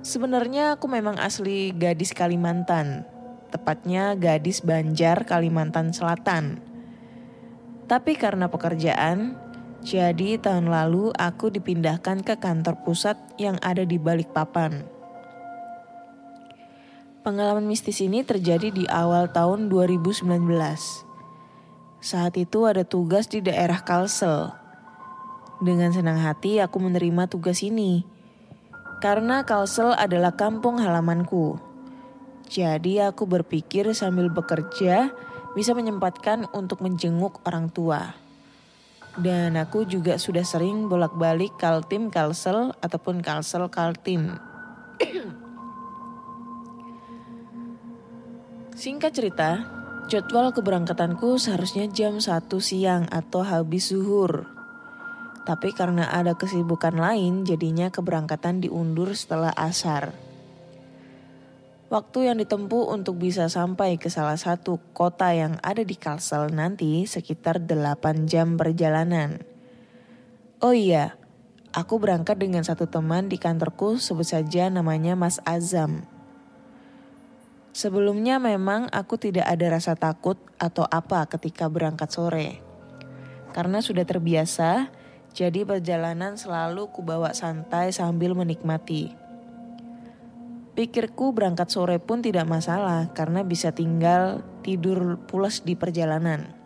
Sebenarnya 0.06 0.78
aku 0.78 0.86
memang 0.86 1.18
asli 1.18 1.74
gadis 1.74 2.14
Kalimantan, 2.14 3.08
tepatnya 3.50 4.14
gadis 4.14 4.62
Banjar, 4.62 5.26
Kalimantan 5.26 5.90
Selatan. 5.96 6.62
Tapi 7.90 8.14
karena 8.20 8.46
pekerjaan, 8.46 9.41
jadi 9.82 10.38
tahun 10.38 10.70
lalu 10.70 11.10
aku 11.18 11.50
dipindahkan 11.50 12.22
ke 12.22 12.38
kantor 12.38 12.86
pusat 12.86 13.18
yang 13.42 13.58
ada 13.66 13.82
di 13.82 13.98
Balikpapan. 13.98 14.86
Pengalaman 17.26 17.66
mistis 17.66 17.98
ini 18.02 18.22
terjadi 18.22 18.70
di 18.70 18.86
awal 18.86 19.34
tahun 19.34 19.74
2019. 19.74 20.26
Saat 22.02 22.34
itu 22.38 22.66
ada 22.70 22.86
tugas 22.86 23.26
di 23.26 23.42
daerah 23.42 23.82
Kalsel. 23.82 24.54
Dengan 25.62 25.94
senang 25.94 26.18
hati 26.18 26.62
aku 26.62 26.78
menerima 26.82 27.26
tugas 27.30 27.66
ini. 27.66 28.06
Karena 29.02 29.46
Kalsel 29.46 29.98
adalah 29.98 30.38
kampung 30.38 30.78
halamanku. 30.78 31.58
Jadi 32.50 33.02
aku 33.02 33.26
berpikir 33.26 33.90
sambil 33.98 34.30
bekerja 34.30 35.10
bisa 35.58 35.74
menyempatkan 35.74 36.46
untuk 36.54 36.86
menjenguk 36.86 37.42
orang 37.50 37.70
tua. 37.74 38.21
Dan 39.20 39.60
aku 39.60 39.84
juga 39.84 40.16
sudah 40.16 40.48
sering 40.48 40.88
bolak-balik 40.88 41.60
Kaltim 41.60 42.08
Kalsel 42.08 42.72
ataupun 42.80 43.20
Kalsel 43.20 43.68
Kaltim. 43.68 44.40
Singkat 48.82 49.12
cerita, 49.12 49.50
jadwal 50.08 50.56
keberangkatanku 50.56 51.38
seharusnya 51.38 51.92
jam 51.92 52.24
1 52.24 52.48
siang 52.64 53.04
atau 53.12 53.44
habis 53.44 53.92
zuhur. 53.92 54.48
Tapi 55.44 55.76
karena 55.76 56.08
ada 56.10 56.34
kesibukan 56.34 56.96
lain, 56.96 57.44
jadinya 57.44 57.92
keberangkatan 57.92 58.64
diundur 58.64 59.12
setelah 59.12 59.52
asar. 59.60 60.31
Waktu 61.92 62.32
yang 62.32 62.40
ditempuh 62.40 62.88
untuk 62.88 63.20
bisa 63.20 63.52
sampai 63.52 64.00
ke 64.00 64.08
salah 64.08 64.40
satu 64.40 64.80
kota 64.96 65.36
yang 65.36 65.60
ada 65.60 65.84
di 65.84 66.00
Kalsel 66.00 66.48
nanti 66.48 67.04
sekitar 67.04 67.60
8 67.68 68.32
jam 68.32 68.56
perjalanan. 68.56 69.44
Oh 70.64 70.72
iya, 70.72 71.20
aku 71.76 72.00
berangkat 72.00 72.40
dengan 72.40 72.64
satu 72.64 72.88
teman 72.88 73.28
di 73.28 73.36
kantorku 73.36 74.00
sebut 74.00 74.24
saja 74.24 74.72
namanya 74.72 75.20
Mas 75.20 75.44
Azam. 75.44 76.08
Sebelumnya 77.76 78.40
memang 78.40 78.88
aku 78.96 79.20
tidak 79.20 79.52
ada 79.52 79.76
rasa 79.76 80.00
takut 80.00 80.40
atau 80.64 80.88
apa 80.88 81.28
ketika 81.28 81.68
berangkat 81.68 82.08
sore. 82.08 82.64
Karena 83.52 83.84
sudah 83.84 84.08
terbiasa, 84.08 84.88
jadi 85.36 85.68
perjalanan 85.68 86.40
selalu 86.40 86.88
kubawa 86.96 87.36
santai 87.36 87.92
sambil 87.92 88.32
menikmati. 88.32 89.31
Pikirku 90.82 91.30
berangkat 91.30 91.70
sore 91.70 92.02
pun 92.02 92.26
tidak 92.26 92.50
masalah 92.50 93.14
karena 93.14 93.46
bisa 93.46 93.70
tinggal 93.70 94.42
tidur 94.66 95.22
pulas 95.30 95.62
di 95.62 95.78
perjalanan. 95.78 96.58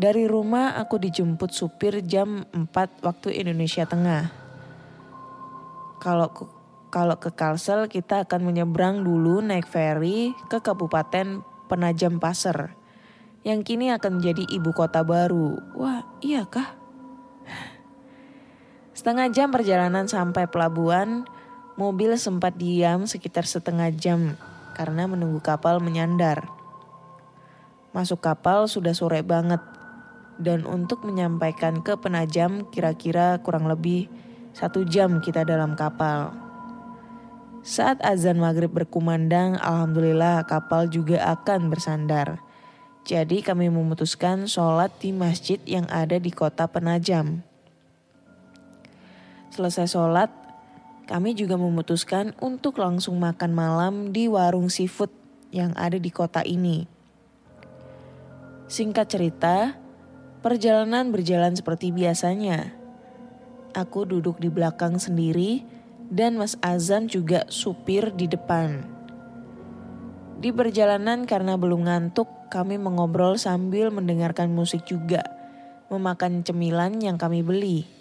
Dari 0.00 0.24
rumah 0.24 0.80
aku 0.80 0.96
dijemput 0.96 1.52
supir 1.52 2.00
jam 2.00 2.48
4 2.56 3.04
waktu 3.04 3.44
Indonesia 3.44 3.84
Tengah. 3.84 4.32
Kalau 6.00 6.32
kalau 6.88 7.20
ke 7.20 7.36
Kalsel 7.36 7.84
kita 7.92 8.24
akan 8.24 8.48
menyeberang 8.48 9.04
dulu 9.04 9.44
naik 9.44 9.68
ferry 9.68 10.32
ke 10.48 10.56
Kabupaten 10.64 11.44
Penajam 11.68 12.16
Pasir 12.16 12.72
yang 13.44 13.60
kini 13.60 13.92
akan 13.92 14.24
menjadi 14.24 14.48
ibu 14.48 14.72
kota 14.72 15.04
baru. 15.04 15.76
Wah, 15.76 16.08
iya 16.24 16.48
kah? 16.48 16.80
Setengah 18.96 19.28
jam 19.36 19.52
perjalanan 19.52 20.08
sampai 20.08 20.48
pelabuhan, 20.48 21.28
mobil 21.78 22.14
sempat 22.18 22.56
diam 22.58 23.06
sekitar 23.06 23.46
setengah 23.46 23.90
jam 23.94 24.34
karena 24.74 25.04
menunggu 25.04 25.38
kapal 25.44 25.78
menyandar. 25.78 26.48
Masuk 27.90 28.22
kapal 28.22 28.70
sudah 28.70 28.94
sore 28.94 29.20
banget 29.26 29.60
dan 30.40 30.64
untuk 30.64 31.04
menyampaikan 31.04 31.84
ke 31.84 31.98
penajam 32.00 32.64
kira-kira 32.72 33.36
kurang 33.44 33.68
lebih 33.68 34.08
satu 34.56 34.82
jam 34.88 35.20
kita 35.20 35.44
dalam 35.44 35.76
kapal. 35.76 36.32
Saat 37.60 38.00
azan 38.00 38.40
maghrib 38.40 38.72
berkumandang, 38.72 39.60
alhamdulillah 39.60 40.48
kapal 40.48 40.88
juga 40.88 41.20
akan 41.36 41.68
bersandar. 41.68 42.40
Jadi 43.04 43.44
kami 43.44 43.68
memutuskan 43.68 44.48
sholat 44.48 44.88
di 44.96 45.12
masjid 45.12 45.60
yang 45.68 45.84
ada 45.92 46.16
di 46.16 46.32
kota 46.32 46.64
Penajam. 46.64 47.44
Selesai 49.52 49.92
sholat, 49.92 50.32
kami 51.10 51.34
juga 51.34 51.58
memutuskan 51.58 52.38
untuk 52.38 52.78
langsung 52.78 53.18
makan 53.18 53.50
malam 53.50 53.94
di 54.14 54.30
warung 54.30 54.70
seafood 54.70 55.10
yang 55.50 55.74
ada 55.74 55.98
di 55.98 56.06
kota 56.14 56.46
ini. 56.46 56.86
Singkat 58.70 59.06
cerita, 59.10 59.74
perjalanan 60.38 61.10
berjalan 61.10 61.58
seperti 61.58 61.90
biasanya. 61.90 62.78
Aku 63.74 64.06
duduk 64.06 64.38
di 64.38 64.46
belakang 64.54 65.02
sendiri 65.02 65.66
dan 66.14 66.38
Mas 66.38 66.54
Azam 66.62 67.10
juga 67.10 67.42
supir 67.50 68.14
di 68.14 68.30
depan. 68.30 68.86
Di 70.38 70.54
perjalanan 70.54 71.26
karena 71.26 71.58
belum 71.58 71.90
ngantuk, 71.90 72.30
kami 72.54 72.78
mengobrol 72.78 73.34
sambil 73.34 73.90
mendengarkan 73.90 74.54
musik 74.54 74.86
juga, 74.86 75.26
memakan 75.90 76.46
cemilan 76.46 77.02
yang 77.02 77.18
kami 77.18 77.42
beli. 77.42 77.99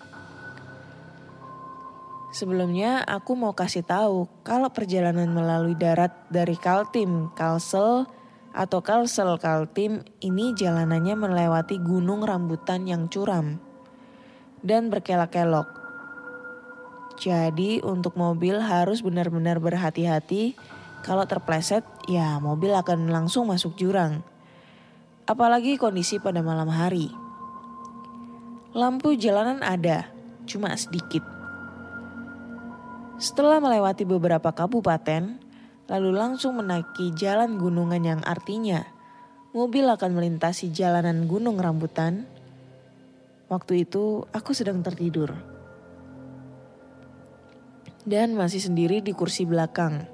Sebelumnya 2.29 3.01
aku 3.09 3.33
mau 3.33 3.57
kasih 3.57 3.81
tahu 3.81 4.29
kalau 4.45 4.69
perjalanan 4.69 5.33
melalui 5.33 5.73
darat 5.73 6.13
dari 6.29 6.53
Kaltim, 6.53 7.33
Kalsel 7.33 8.05
atau 8.53 8.85
Kalsel 8.85 9.33
Kaltim 9.41 10.05
ini 10.21 10.53
jalanannya 10.53 11.17
melewati 11.17 11.81
gunung 11.81 12.21
rambutan 12.21 12.85
yang 12.85 13.09
curam 13.09 13.57
dan 14.61 14.93
berkelok-kelok. 14.93 15.73
Jadi 17.17 17.81
untuk 17.81 18.13
mobil 18.13 18.61
harus 18.61 19.01
benar-benar 19.01 19.57
berhati-hati 19.57 20.53
kalau 21.01 21.25
terpleset 21.25 21.81
ya 22.05 22.37
mobil 22.37 22.77
akan 22.77 23.09
langsung 23.09 23.49
masuk 23.49 23.73
jurang. 23.73 24.21
Apalagi 25.25 25.81
kondisi 25.81 26.21
pada 26.21 26.45
malam 26.45 26.69
hari. 26.69 27.09
Lampu 28.77 29.17
jalanan 29.17 29.65
ada, 29.65 30.13
cuma 30.45 30.77
sedikit 30.77 31.38
setelah 33.19 33.59
melewati 33.59 34.07
beberapa 34.07 34.55
kabupaten, 34.55 35.37
lalu 35.91 36.09
langsung 36.15 36.55
menaiki 36.57 37.11
jalan 37.13 37.59
gunungan 37.59 38.01
yang 38.01 38.21
artinya 38.23 38.87
mobil 39.51 39.85
akan 39.85 40.15
melintasi 40.15 40.71
jalanan 40.71 41.27
gunung 41.27 41.59
rambutan. 41.59 42.25
Waktu 43.49 43.83
itu 43.85 44.23
aku 44.29 44.53
sedang 44.53 44.79
tertidur. 44.85 45.59
dan 48.09 48.33
masih 48.33 48.57
sendiri 48.57 49.05
di 49.05 49.13
kursi 49.13 49.45
belakang. 49.45 50.09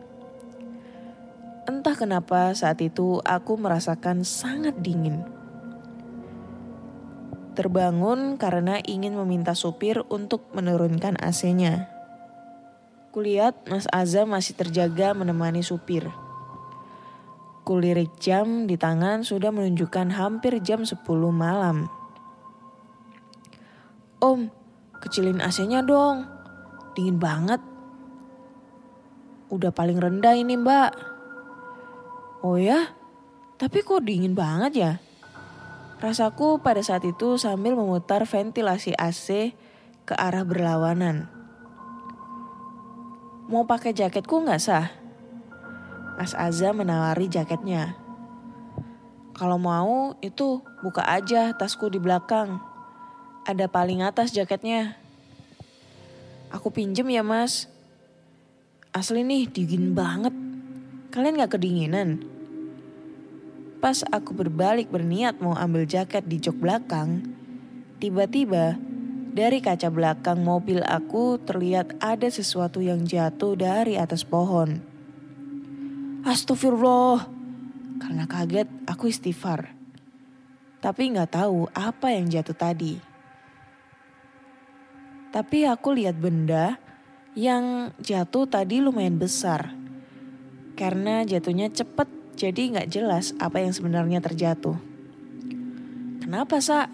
Entah 1.63 1.95
kenapa 1.95 2.51
saat 2.51 2.83
itu 2.83 3.23
aku 3.23 3.55
merasakan 3.55 4.27
sangat 4.27 4.75
dingin. 4.83 5.23
Terbangun 7.55 8.35
karena 8.35 8.83
ingin 8.83 9.15
meminta 9.15 9.55
supir 9.55 10.03
untuk 10.11 10.51
menurunkan 10.51 11.15
AC-nya. 11.23 11.94
Kulihat 13.15 13.71
Mas 13.71 13.87
Azam 13.95 14.35
masih 14.35 14.59
terjaga 14.59 15.15
menemani 15.15 15.63
supir. 15.63 16.11
Kulirik 17.63 18.11
jam 18.19 18.67
di 18.67 18.75
tangan 18.75 19.23
sudah 19.23 19.55
menunjukkan 19.55 20.11
hampir 20.11 20.59
jam 20.59 20.83
10 20.83 20.99
malam. 21.31 21.87
Om, 24.19 24.51
kecilin 24.99 25.39
AC-nya 25.39 25.79
dong. 25.79 26.27
Dingin 26.91 27.15
banget. 27.15 27.63
Udah 29.47 29.71
paling 29.71 29.95
rendah 29.95 30.35
ini 30.35 30.59
mbak. 30.59 30.91
Oh 32.43 32.59
ya? 32.59 32.99
Tapi 33.55 33.79
kok 33.79 34.03
dingin 34.03 34.35
banget 34.35 34.71
ya? 34.75 34.91
Rasaku 36.03 36.59
pada 36.59 36.83
saat 36.83 37.07
itu 37.07 37.39
sambil 37.39 37.79
memutar 37.79 38.27
ventilasi 38.27 38.91
AC 38.99 39.55
ke 40.03 40.13
arah 40.19 40.43
berlawanan. 40.43 41.34
Mau 43.45 43.61
pakai 43.61 43.93
jaketku 43.93 44.41
nggak 44.41 44.57
sah? 44.57 44.89
Mas 46.17 46.33
Azam 46.33 46.81
menawari 46.81 47.29
jaketnya. 47.29 47.93
Kalau 49.37 49.61
mau 49.61 50.17
itu 50.23 50.65
buka 50.81 51.05
aja 51.05 51.53
tasku 51.53 51.91
di 51.91 52.01
belakang. 52.01 52.57
Ada 53.45 53.69
paling 53.69 54.01
atas 54.01 54.33
jaketnya. 54.33 54.97
Aku 56.49 56.73
pinjem 56.73 57.05
ya 57.11 57.21
mas. 57.21 57.69
Asli 58.95 59.21
nih 59.21 59.45
dingin 59.45 59.93
banget. 59.93 60.33
Kalian 61.13 61.37
gak 61.37 61.59
kedinginan? 61.59 62.23
Pas 63.83 64.01
aku 64.09 64.33
berbalik 64.33 64.89
berniat 64.89 65.37
mau 65.37 65.53
ambil 65.53 65.85
jaket 65.85 66.25
di 66.25 66.41
jok 66.41 66.57
belakang, 66.57 67.27
tiba-tiba 68.01 68.79
dari 69.35 69.59
kaca 69.59 69.91
belakang 69.91 70.39
mobil 70.47 70.79
aku 70.79 71.35
terlihat 71.43 71.99
ada 71.99 72.31
sesuatu 72.31 72.79
yang 72.79 73.03
jatuh 73.03 73.59
dari 73.59 73.99
atas 73.99 74.23
pohon. 74.23 74.79
Astagfirullah. 76.23 77.27
Karena 77.99 78.23
kaget 78.31 78.71
aku 78.87 79.11
istighfar. 79.11 79.75
Tapi 80.79 81.11
nggak 81.11 81.35
tahu 81.35 81.67
apa 81.75 82.15
yang 82.15 82.31
jatuh 82.31 82.55
tadi. 82.55 82.95
Tapi 85.35 85.67
aku 85.67 85.91
lihat 85.91 86.15
benda 86.15 86.79
yang 87.35 87.91
jatuh 87.99 88.47
tadi 88.47 88.79
lumayan 88.79 89.19
besar. 89.19 89.75
Karena 90.79 91.27
jatuhnya 91.27 91.67
cepet 91.75 92.07
jadi 92.39 92.71
nggak 92.71 92.87
jelas 92.87 93.35
apa 93.35 93.59
yang 93.59 93.75
sebenarnya 93.75 94.23
terjatuh. 94.23 94.79
Kenapa, 96.23 96.63
Sa? 96.63 96.87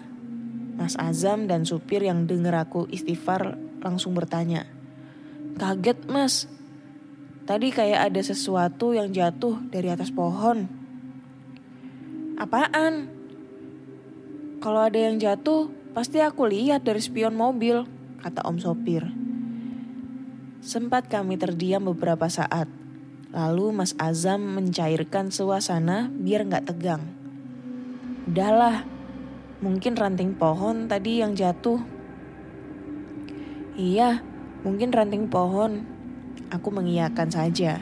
Mas 0.76 0.96
Azam 0.96 1.44
dan 1.44 1.68
supir 1.68 2.04
yang 2.04 2.24
denger 2.24 2.54
aku 2.56 2.88
istighfar 2.88 3.56
langsung 3.84 4.16
bertanya. 4.16 4.64
Kaget, 5.58 6.08
Mas. 6.08 6.48
Tadi 7.42 7.74
kayak 7.74 8.12
ada 8.12 8.20
sesuatu 8.22 8.94
yang 8.94 9.10
jatuh 9.10 9.58
dari 9.68 9.90
atas 9.90 10.14
pohon. 10.14 10.70
Apaan? 12.38 13.10
Kalau 14.62 14.80
ada 14.86 14.94
yang 14.94 15.18
jatuh, 15.18 15.68
pasti 15.90 16.22
aku 16.22 16.46
lihat 16.46 16.86
dari 16.86 17.02
spion 17.02 17.34
mobil, 17.34 17.82
kata 18.22 18.46
Om 18.46 18.56
Sopir. 18.62 19.04
Sempat 20.62 21.10
kami 21.10 21.34
terdiam 21.34 21.82
beberapa 21.82 22.30
saat. 22.30 22.70
Lalu 23.34 23.82
Mas 23.82 23.98
Azam 23.98 24.38
mencairkan 24.54 25.34
suasana 25.34 26.06
biar 26.06 26.46
nggak 26.46 26.70
tegang. 26.70 27.02
Udahlah, 28.30 28.86
mungkin 29.62 29.94
ranting 29.94 30.34
pohon 30.34 30.90
tadi 30.90 31.22
yang 31.22 31.38
jatuh. 31.38 31.78
Iya, 33.78 34.20
mungkin 34.66 34.90
ranting 34.90 35.30
pohon. 35.30 35.86
Aku 36.50 36.68
mengiyakan 36.74 37.30
saja, 37.32 37.80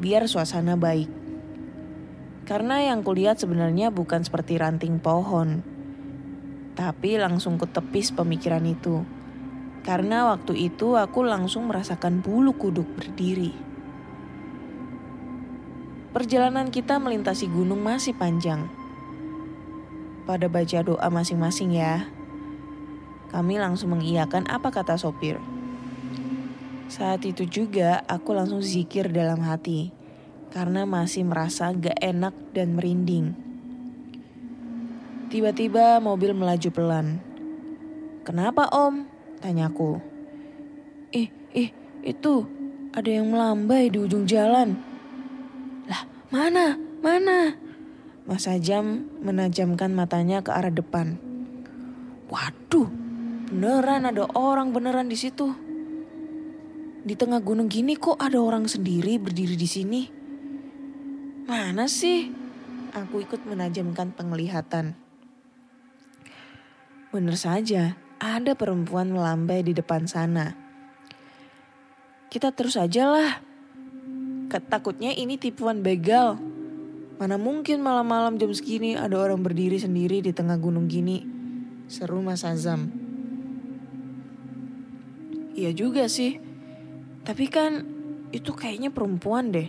biar 0.00 0.26
suasana 0.26 0.74
baik. 0.74 1.06
Karena 2.48 2.80
yang 2.80 3.04
kulihat 3.04 3.36
sebenarnya 3.36 3.92
bukan 3.92 4.24
seperti 4.24 4.56
ranting 4.56 4.98
pohon, 4.98 5.60
tapi 6.72 7.20
langsung 7.20 7.60
kutepis 7.60 8.10
pemikiran 8.16 8.64
itu. 8.64 9.04
Karena 9.84 10.32
waktu 10.32 10.56
itu 10.72 10.96
aku 10.96 11.22
langsung 11.22 11.68
merasakan 11.68 12.24
bulu 12.24 12.56
kuduk 12.56 12.88
berdiri. 12.96 13.52
Perjalanan 16.16 16.72
kita 16.72 16.96
melintasi 16.96 17.46
gunung 17.46 17.84
masih 17.84 18.16
panjang. 18.16 18.77
Pada 20.28 20.44
baca 20.44 20.84
doa 20.84 21.08
masing-masing 21.08 21.72
ya. 21.72 22.04
Kami 23.32 23.56
langsung 23.56 23.96
mengiyakan 23.96 24.44
apa 24.44 24.68
kata 24.68 25.00
sopir. 25.00 25.40
Saat 26.92 27.24
itu 27.24 27.48
juga 27.48 28.04
aku 28.04 28.36
langsung 28.36 28.60
zikir 28.60 29.08
dalam 29.08 29.40
hati. 29.40 29.88
Karena 30.52 30.84
masih 30.84 31.24
merasa 31.24 31.72
gak 31.72 31.96
enak 31.96 32.36
dan 32.52 32.76
merinding. 32.76 33.32
Tiba-tiba 35.32 35.96
mobil 35.96 36.36
melaju 36.36 36.68
pelan. 36.76 37.24
Kenapa 38.28 38.68
om? 38.68 39.08
Tanyaku. 39.40 39.96
Ih, 41.08 41.32
ih, 41.56 41.72
itu 42.04 42.44
ada 42.92 43.08
yang 43.08 43.32
melambai 43.32 43.88
di 43.88 43.96
ujung 43.96 44.28
jalan. 44.28 44.76
Lah, 45.88 46.04
mana? 46.28 46.76
Mana? 47.00 47.67
Mas 48.28 48.44
Ajam 48.44 49.08
menajamkan 49.24 49.88
matanya 49.96 50.44
ke 50.44 50.52
arah 50.52 50.68
depan. 50.68 51.16
Waduh, 52.28 52.92
beneran 53.48 54.04
ada 54.04 54.28
orang 54.36 54.76
beneran 54.76 55.08
di 55.08 55.16
situ. 55.16 55.56
Di 57.08 57.16
tengah 57.16 57.40
gunung 57.40 57.72
gini 57.72 57.96
kok 57.96 58.20
ada 58.20 58.36
orang 58.36 58.68
sendiri 58.68 59.16
berdiri 59.16 59.56
di 59.56 59.64
sini? 59.64 60.02
Mana 61.48 61.88
sih? 61.88 62.28
Aku 62.92 63.24
ikut 63.24 63.48
menajamkan 63.48 64.12
penglihatan. 64.12 64.92
Bener 67.08 67.36
saja, 67.40 67.96
ada 68.20 68.52
perempuan 68.52 69.08
melambai 69.08 69.64
di 69.64 69.72
depan 69.72 70.04
sana. 70.04 70.52
Kita 72.28 72.52
terus 72.52 72.76
aja 72.76 73.08
lah. 73.08 73.40
Takutnya 74.52 75.16
ini 75.16 75.40
tipuan 75.40 75.80
begal. 75.80 76.36
Mana 77.18 77.34
mungkin 77.34 77.82
malam-malam 77.82 78.38
jam 78.38 78.54
segini 78.54 78.94
ada 78.94 79.18
orang 79.18 79.42
berdiri 79.42 79.74
sendiri 79.74 80.22
di 80.22 80.30
tengah 80.30 80.54
gunung 80.54 80.86
gini. 80.86 81.26
Seru 81.90 82.22
Mas 82.22 82.46
Azam. 82.46 82.94
Iya 85.58 85.74
juga 85.74 86.06
sih. 86.06 86.38
Tapi 87.26 87.50
kan 87.50 87.82
itu 88.30 88.54
kayaknya 88.54 88.94
perempuan 88.94 89.50
deh. 89.50 89.66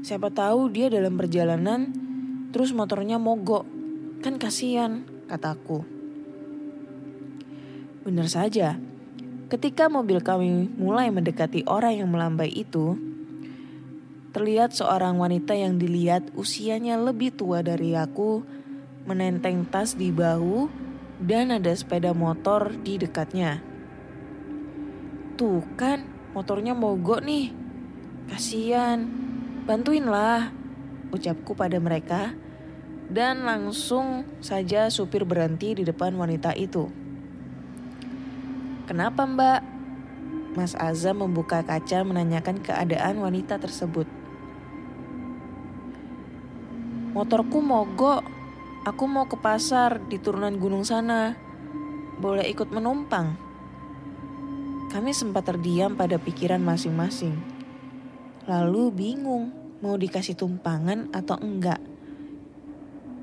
Siapa 0.00 0.32
tahu 0.32 0.72
dia 0.72 0.88
dalam 0.88 1.20
perjalanan 1.20 1.92
terus 2.48 2.72
motornya 2.72 3.20
mogok. 3.20 3.68
Kan 4.24 4.40
kasihan, 4.40 5.04
kataku. 5.28 5.84
Benar 8.08 8.32
saja. 8.32 8.80
Ketika 9.52 9.92
mobil 9.92 10.24
kami 10.24 10.72
mulai 10.80 11.12
mendekati 11.12 11.68
orang 11.68 12.00
yang 12.00 12.08
melambai 12.08 12.48
itu, 12.48 13.07
terlihat 14.38 14.70
seorang 14.70 15.18
wanita 15.18 15.50
yang 15.50 15.82
dilihat 15.82 16.30
usianya 16.38 16.94
lebih 16.94 17.34
tua 17.34 17.58
dari 17.58 17.98
aku 17.98 18.46
menenteng 19.02 19.66
tas 19.66 19.98
di 19.98 20.14
bahu 20.14 20.70
dan 21.18 21.50
ada 21.50 21.74
sepeda 21.74 22.14
motor 22.14 22.70
di 22.70 23.02
dekatnya. 23.02 23.58
Tuh 25.34 25.66
kan, 25.74 26.06
motornya 26.38 26.70
mogok 26.70 27.18
nih. 27.26 27.50
Kasian, 28.30 29.10
bantuinlah, 29.66 30.54
ucapku 31.10 31.58
pada 31.58 31.82
mereka. 31.82 32.30
Dan 33.10 33.42
langsung 33.42 34.22
saja 34.38 34.86
supir 34.86 35.26
berhenti 35.26 35.74
di 35.74 35.82
depan 35.82 36.14
wanita 36.14 36.54
itu. 36.54 36.86
Kenapa 38.86 39.26
mbak? 39.26 39.60
Mas 40.54 40.78
Azam 40.78 41.26
membuka 41.26 41.66
kaca 41.66 42.06
menanyakan 42.06 42.62
keadaan 42.62 43.18
wanita 43.18 43.58
tersebut. 43.58 44.17
Motorku 47.18 47.58
mogok. 47.58 48.22
Aku 48.86 49.10
mau 49.10 49.26
ke 49.26 49.34
pasar 49.34 49.98
di 50.06 50.22
turunan 50.22 50.54
gunung 50.54 50.86
sana. 50.86 51.34
Boleh 52.14 52.46
ikut 52.46 52.70
menumpang? 52.70 53.34
Kami 54.86 55.10
sempat 55.10 55.50
terdiam 55.50 55.98
pada 55.98 56.14
pikiran 56.22 56.62
masing-masing. 56.62 57.34
Lalu 58.46 58.94
bingung 58.94 59.50
mau 59.82 59.98
dikasih 59.98 60.38
tumpangan 60.38 61.10
atau 61.10 61.34
enggak. 61.42 61.82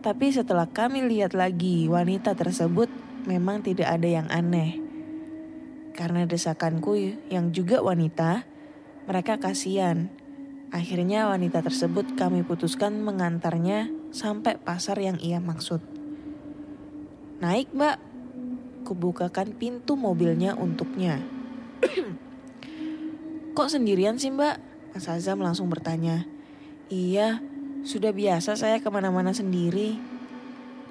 Tapi 0.03 0.27
setelah 0.27 0.67
kami 0.67 1.07
lihat 1.07 1.31
lagi 1.31 1.87
wanita 1.87 2.35
tersebut 2.35 2.91
memang 3.23 3.63
tidak 3.63 3.95
ada 3.95 4.11
yang 4.11 4.27
aneh. 4.27 4.75
Karena 5.95 6.27
desakanku 6.27 6.99
yang 7.31 7.55
juga 7.55 7.79
wanita, 7.79 8.43
mereka 9.07 9.39
kasihan. 9.39 10.11
Akhirnya 10.75 11.31
wanita 11.31 11.63
tersebut 11.63 12.19
kami 12.19 12.43
putuskan 12.43 12.99
mengantarnya 12.99 13.87
sampai 14.11 14.59
pasar 14.59 14.99
yang 14.99 15.15
ia 15.23 15.39
maksud. 15.39 15.79
Naik 17.39 17.71
mbak, 17.71 17.95
kubukakan 18.83 19.55
pintu 19.55 19.95
mobilnya 19.95 20.51
untuknya. 20.59 21.23
Kok 23.55 23.71
sendirian 23.71 24.19
sih 24.19 24.35
mbak? 24.35 24.59
Mas 24.91 25.07
Azam 25.07 25.39
langsung 25.39 25.71
bertanya. 25.71 26.27
Iya, 26.91 27.39
sudah 27.87 28.11
biasa 28.11 28.59
saya 28.59 28.83
ke 28.83 28.91
mana-mana 28.91 29.31
sendiri. 29.31 29.95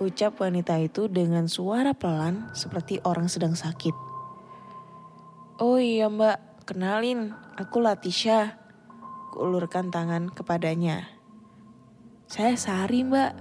Ucap 0.01 0.40
wanita 0.40 0.81
itu 0.81 1.12
dengan 1.12 1.44
suara 1.44 1.92
pelan 1.92 2.49
seperti 2.57 3.05
orang 3.05 3.29
sedang 3.29 3.53
sakit. 3.53 3.92
Oh 5.61 5.77
iya 5.77 6.09
mbak, 6.09 6.64
kenalin, 6.64 7.37
aku 7.61 7.85
Latisha. 7.85 8.63
Kuulurkan 9.35 9.90
tangan 9.90 10.31
kepadanya. 10.31 11.11
Saya 12.31 12.55
Sari 12.55 13.03
mbak. 13.03 13.35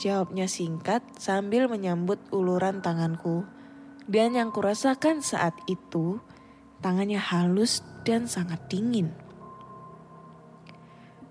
Jawabnya 0.00 0.48
singkat 0.48 1.04
sambil 1.20 1.68
menyambut 1.68 2.16
uluran 2.32 2.80
tanganku. 2.80 3.44
Dan 4.08 4.32
yang 4.32 4.48
kurasakan 4.48 5.20
saat 5.20 5.52
itu, 5.68 6.16
tangannya 6.80 7.20
halus 7.20 7.84
dan 8.08 8.24
sangat 8.24 8.72
dingin. 8.72 9.12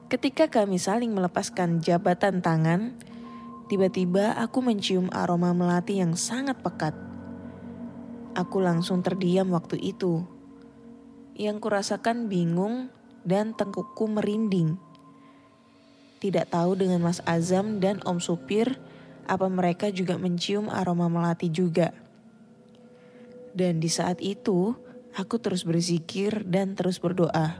Ketika 0.05 0.45
kami 0.53 0.77
saling 0.77 1.09
melepaskan 1.17 1.81
jabatan 1.81 2.45
tangan, 2.45 3.01
tiba-tiba 3.65 4.37
aku 4.37 4.61
mencium 4.61 5.09
aroma 5.09 5.57
melati 5.57 5.97
yang 5.97 6.13
sangat 6.13 6.61
pekat. 6.61 6.93
Aku 8.37 8.61
langsung 8.61 9.01
terdiam 9.01 9.49
waktu 9.49 9.81
itu. 9.81 10.40
Yang 11.41 11.57
kurasakan 11.65 12.29
bingung 12.29 12.93
dan 13.25 13.57
tengkukku 13.57 14.05
merinding. 14.05 14.77
Tidak 16.21 16.53
tahu 16.53 16.77
dengan 16.77 17.01
Mas 17.01 17.17
Azam 17.25 17.81
dan 17.81 17.97
Om 18.05 18.21
Supir 18.21 18.77
apa 19.25 19.49
mereka 19.49 19.89
juga 19.89 20.21
mencium 20.21 20.69
aroma 20.69 21.09
melati 21.09 21.49
juga. 21.49 21.97
Dan 23.57 23.81
di 23.81 23.89
saat 23.89 24.21
itu, 24.21 24.77
aku 25.17 25.41
terus 25.41 25.65
berzikir 25.65 26.45
dan 26.45 26.77
terus 26.77 27.01
berdoa. 27.01 27.57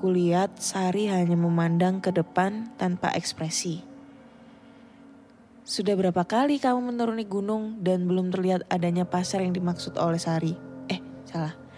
Kulihat 0.00 0.56
Sari 0.56 1.12
hanya 1.12 1.36
memandang 1.36 2.00
ke 2.00 2.08
depan 2.08 2.72
tanpa 2.80 3.12
ekspresi. 3.12 3.84
Sudah 5.60 5.94
berapa 5.94 6.24
kali 6.24 6.58
kamu 6.58 6.96
menuruni 6.96 7.28
gunung 7.28 7.78
dan 7.84 8.08
belum 8.08 8.32
terlihat 8.32 8.66
adanya 8.72 9.04
pasar 9.04 9.44
yang 9.44 9.52
dimaksud 9.52 10.00
oleh 10.00 10.18
Sari? 10.18 10.56
Eh, 10.88 10.98
salah. 11.28 11.69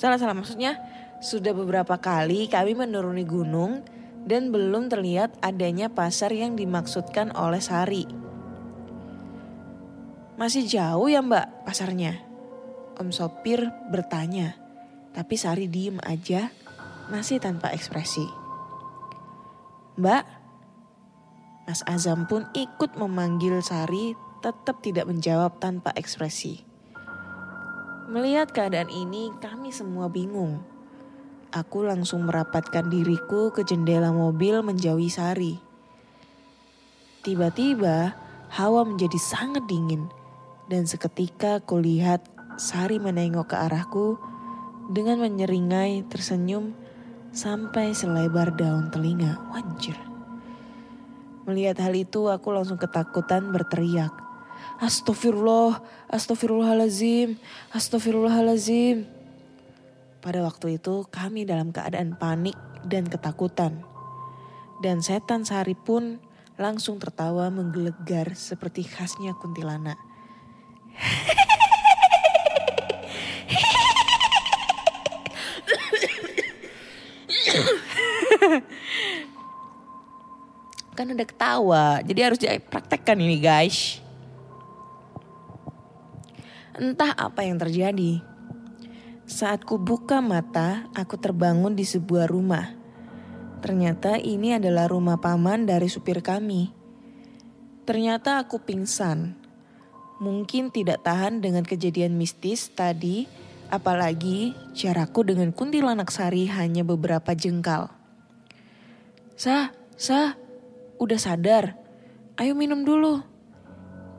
Salah, 0.00 0.16
salah. 0.16 0.32
Maksudnya, 0.32 0.80
sudah 1.20 1.52
beberapa 1.52 2.00
kali 2.00 2.48
kami 2.48 2.72
menuruni 2.72 3.28
gunung 3.28 3.84
dan 4.24 4.48
belum 4.48 4.88
terlihat 4.88 5.36
adanya 5.44 5.92
pasar 5.92 6.32
yang 6.32 6.56
dimaksudkan 6.56 7.36
oleh 7.36 7.60
Sari. 7.60 8.08
Masih 10.40 10.64
jauh 10.64 11.04
ya 11.12 11.20
mbak 11.20 11.68
pasarnya? 11.68 12.16
Om 12.96 13.12
sopir 13.12 13.68
bertanya, 13.92 14.56
tapi 15.12 15.36
Sari 15.36 15.68
diem 15.68 16.00
aja, 16.00 16.48
masih 17.12 17.36
tanpa 17.36 17.68
ekspresi. 17.76 18.24
Mbak, 20.00 20.24
Mas 21.68 21.84
Azam 21.84 22.24
pun 22.24 22.48
ikut 22.56 22.96
memanggil 22.96 23.60
Sari 23.60 24.16
tetap 24.40 24.80
tidak 24.80 25.04
menjawab 25.12 25.60
tanpa 25.60 25.92
ekspresi. 25.92 26.69
Melihat 28.10 28.50
keadaan 28.50 28.90
ini 28.90 29.30
kami 29.38 29.70
semua 29.70 30.10
bingung. 30.10 30.58
Aku 31.54 31.86
langsung 31.86 32.26
merapatkan 32.26 32.90
diriku 32.90 33.54
ke 33.54 33.62
jendela 33.62 34.10
mobil 34.10 34.66
menjauhi 34.66 35.06
Sari. 35.06 35.54
Tiba-tiba 37.22 38.18
hawa 38.50 38.82
menjadi 38.82 39.14
sangat 39.14 39.62
dingin 39.70 40.10
dan 40.66 40.90
seketika 40.90 41.62
kulihat 41.62 42.26
Sari 42.58 42.98
menengok 42.98 43.54
ke 43.54 43.56
arahku 43.62 44.18
dengan 44.90 45.22
menyeringai 45.22 46.02
tersenyum 46.10 46.74
sampai 47.30 47.94
selebar 47.94 48.58
daun 48.58 48.90
telinga. 48.90 49.38
Wanjir. 49.54 49.94
Melihat 51.46 51.78
hal 51.78 51.94
itu 51.94 52.26
aku 52.26 52.50
langsung 52.50 52.74
ketakutan 52.74 53.54
berteriak. 53.54 54.29
Astagfirullah, 54.80 55.84
astagfirullahalazim, 56.08 57.36
astagfirullahalazim. 57.76 59.04
Pada 60.20 60.40
waktu 60.44 60.80
itu 60.80 61.04
kami 61.08 61.44
dalam 61.44 61.72
keadaan 61.72 62.16
panik 62.16 62.56
dan 62.88 63.04
ketakutan. 63.04 63.84
Dan 64.80 65.04
setan 65.04 65.44
Sari 65.44 65.76
pun 65.76 66.16
langsung 66.56 66.96
tertawa 67.00 67.52
menggelegar 67.52 68.32
seperti 68.36 68.84
khasnya 68.84 69.36
kuntilanak. 69.36 70.00
kan 80.96 81.08
udah 81.16 81.24
ketawa, 81.24 82.04
jadi 82.04 82.28
harus 82.28 82.36
dipraktekkan 82.36 83.16
ini 83.16 83.40
guys. 83.40 83.99
Entah 86.80 87.12
apa 87.12 87.44
yang 87.44 87.60
terjadi. 87.60 88.24
Saat 89.28 89.68
ku 89.68 89.76
buka 89.76 90.24
mata, 90.24 90.88
aku 90.96 91.20
terbangun 91.20 91.76
di 91.76 91.84
sebuah 91.84 92.24
rumah. 92.24 92.72
Ternyata 93.60 94.16
ini 94.16 94.56
adalah 94.56 94.88
rumah 94.88 95.20
paman 95.20 95.68
dari 95.68 95.92
supir 95.92 96.24
kami. 96.24 96.72
Ternyata 97.84 98.40
aku 98.40 98.64
pingsan. 98.64 99.36
Mungkin 100.24 100.72
tidak 100.72 101.04
tahan 101.04 101.44
dengan 101.44 101.68
kejadian 101.68 102.16
mistis 102.16 102.72
tadi, 102.72 103.28
apalagi 103.68 104.56
jarakku 104.72 105.20
dengan 105.20 105.52
kuntilanak 105.52 106.08
sari 106.08 106.48
hanya 106.48 106.80
beberapa 106.80 107.36
jengkal. 107.36 107.92
Sah, 109.36 109.76
sah, 110.00 110.32
udah 110.96 111.20
sadar. 111.20 111.76
Ayo 112.40 112.56
minum 112.56 112.88
dulu. 112.88 113.20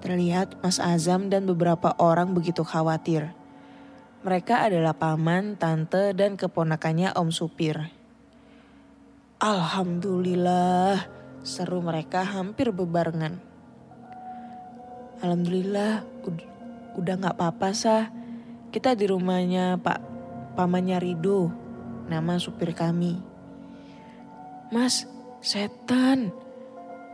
Terlihat 0.01 0.57
Mas 0.65 0.81
Azam 0.81 1.29
dan 1.29 1.45
beberapa 1.45 1.93
orang 2.01 2.33
begitu 2.33 2.65
khawatir. 2.65 3.31
Mereka 4.21 4.69
adalah 4.69 4.97
paman, 4.97 5.57
tante, 5.57 6.13
dan 6.17 6.37
keponakannya 6.37 7.13
Om 7.13 7.29
Supir. 7.29 7.89
Alhamdulillah, 9.41 11.09
seru 11.41 11.81
mereka 11.81 12.21
hampir 12.21 12.69
bebarengan. 12.69 13.41
Alhamdulillah, 15.21 16.05
ud- 16.25 16.49
udah 16.97 17.13
gak 17.17 17.37
apa-apa 17.37 17.69
sah. 17.73 18.09
Kita 18.69 18.93
di 18.93 19.05
rumahnya 19.09 19.81
Pak 19.81 19.99
pamannya 20.53 21.01
Rido, 21.01 21.49
nama 22.09 22.37
supir 22.37 22.77
kami. 22.77 23.17
Mas, 24.69 25.09
setan. 25.41 26.31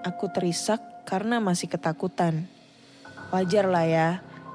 Aku 0.05 0.29
terisak 0.31 0.79
karena 1.07 1.41
masih 1.41 1.67
ketakutan. 1.67 2.47
Wajar 3.27 3.67
lah 3.67 3.83
ya, 3.83 4.09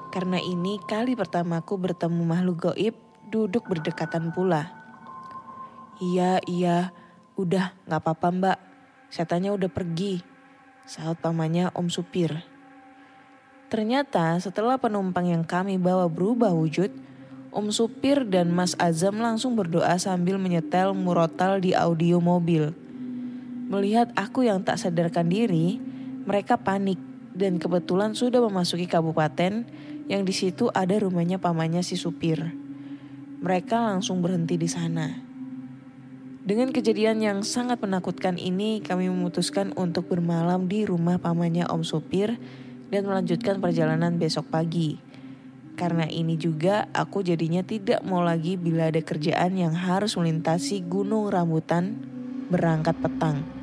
karena 0.09 0.41
ini 0.41 0.81
kali 0.89 1.13
pertamaku 1.13 1.77
bertemu 1.77 2.25
makhluk 2.25 2.73
goib 2.73 2.97
duduk 3.29 3.69
berdekatan 3.69 4.33
pula. 4.33 4.73
Iya, 6.01 6.41
iya, 6.49 6.89
udah 7.37 7.69
gak 7.85 8.01
apa-apa 8.01 8.27
mbak. 8.33 8.57
Setannya 9.13 9.53
udah 9.53 9.69
pergi. 9.69 10.25
Saat 10.89 11.21
pamannya 11.21 11.69
Om 11.77 11.85
Supir. 11.93 12.41
Ternyata 13.69 14.41
setelah 14.41 14.81
penumpang 14.81 15.29
yang 15.29 15.45
kami 15.45 15.77
bawa 15.77 16.09
berubah 16.09 16.49
wujud, 16.49 16.89
Om 17.53 17.69
Supir 17.69 18.25
dan 18.25 18.49
Mas 18.49 18.73
Azam 18.81 19.21
langsung 19.21 19.53
berdoa 19.53 20.01
sambil 20.01 20.41
menyetel 20.41 20.97
murotal 20.97 21.61
di 21.61 21.77
audio 21.77 22.17
mobil. 22.17 22.73
Melihat 23.69 24.09
aku 24.17 24.49
yang 24.49 24.65
tak 24.65 24.81
sadarkan 24.81 25.29
diri, 25.29 25.77
mereka 26.25 26.57
panik 26.57 27.12
dan 27.33 27.57
kebetulan 27.57 28.13
sudah 28.13 28.39
memasuki 28.45 28.85
kabupaten 28.85 29.65
yang 30.05 30.21
di 30.23 30.33
situ 30.33 30.69
ada 30.69 30.93
rumahnya 31.01 31.41
pamannya 31.41 31.81
si 31.81 31.97
supir. 31.97 32.53
Mereka 33.43 33.75
langsung 33.75 34.23
berhenti 34.23 34.55
di 34.55 34.69
sana. 34.69 35.11
Dengan 36.43 36.75
kejadian 36.75 37.23
yang 37.23 37.39
sangat 37.41 37.79
menakutkan 37.79 38.35
ini, 38.35 38.83
kami 38.83 39.07
memutuskan 39.07 39.71
untuk 39.79 40.11
bermalam 40.11 40.67
di 40.67 40.83
rumah 40.83 41.15
pamannya 41.15 41.67
Om 41.71 41.87
Supir 41.87 42.35
dan 42.91 43.07
melanjutkan 43.07 43.63
perjalanan 43.63 44.19
besok 44.19 44.51
pagi. 44.51 44.99
Karena 45.79 46.03
ini 46.05 46.35
juga 46.35 46.91
aku 46.91 47.23
jadinya 47.23 47.63
tidak 47.63 48.03
mau 48.03 48.21
lagi 48.21 48.59
bila 48.59 48.91
ada 48.91 48.99
kerjaan 48.99 49.55
yang 49.55 49.73
harus 49.73 50.19
melintasi 50.19 50.83
gunung 50.83 51.31
rambutan 51.31 51.97
berangkat 52.51 52.99
petang 52.99 53.62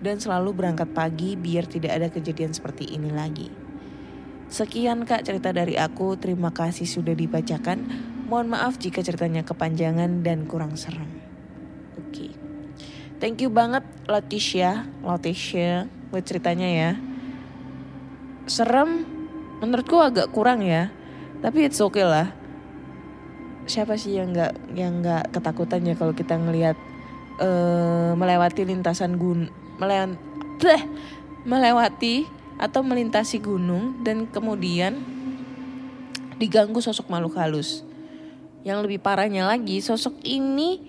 dan 0.00 0.20
selalu 0.20 0.52
berangkat 0.52 0.92
pagi 0.92 1.36
biar 1.36 1.64
tidak 1.64 1.92
ada 1.96 2.08
kejadian 2.12 2.52
seperti 2.52 2.92
ini 2.92 3.08
lagi. 3.12 3.48
Sekian 4.46 5.02
kak 5.02 5.26
cerita 5.26 5.50
dari 5.50 5.74
aku, 5.74 6.14
terima 6.14 6.54
kasih 6.54 6.86
sudah 6.86 7.18
dibacakan. 7.18 7.82
Mohon 8.30 8.54
maaf 8.54 8.78
jika 8.78 9.02
ceritanya 9.02 9.42
kepanjangan 9.42 10.22
dan 10.22 10.46
kurang 10.46 10.78
serem. 10.78 11.10
Oke. 11.98 12.30
Thank 13.18 13.42
you 13.42 13.50
banget 13.50 13.82
Leticia, 14.06 14.86
Leticia 15.02 15.90
buat 16.14 16.22
ceritanya 16.22 16.68
ya. 16.70 16.90
Serem 18.46 19.02
menurutku 19.58 19.98
agak 19.98 20.30
kurang 20.30 20.62
ya. 20.62 20.94
Tapi 21.42 21.66
it's 21.66 21.82
okay 21.82 22.06
lah. 22.06 22.30
Siapa 23.66 23.98
sih 23.98 24.14
yang 24.14 24.30
nggak 24.30 24.78
yang 24.78 25.02
nggak 25.02 25.34
ketakutan 25.34 25.82
ya 25.82 25.98
kalau 25.98 26.14
kita 26.14 26.38
ngelihat 26.38 26.78
eh, 27.42 28.12
melewati 28.14 28.62
lintasan 28.62 29.18
gun 29.18 29.50
melewati 29.76 30.24
melewati 31.46 32.26
atau 32.56 32.80
melintasi 32.82 33.38
gunung 33.38 34.02
dan 34.02 34.26
kemudian 34.26 34.98
diganggu 36.40 36.82
sosok 36.82 37.08
makhluk 37.08 37.36
halus. 37.38 37.84
Yang 38.66 38.88
lebih 38.88 38.98
parahnya 38.98 39.46
lagi, 39.46 39.78
sosok 39.78 40.18
ini 40.26 40.82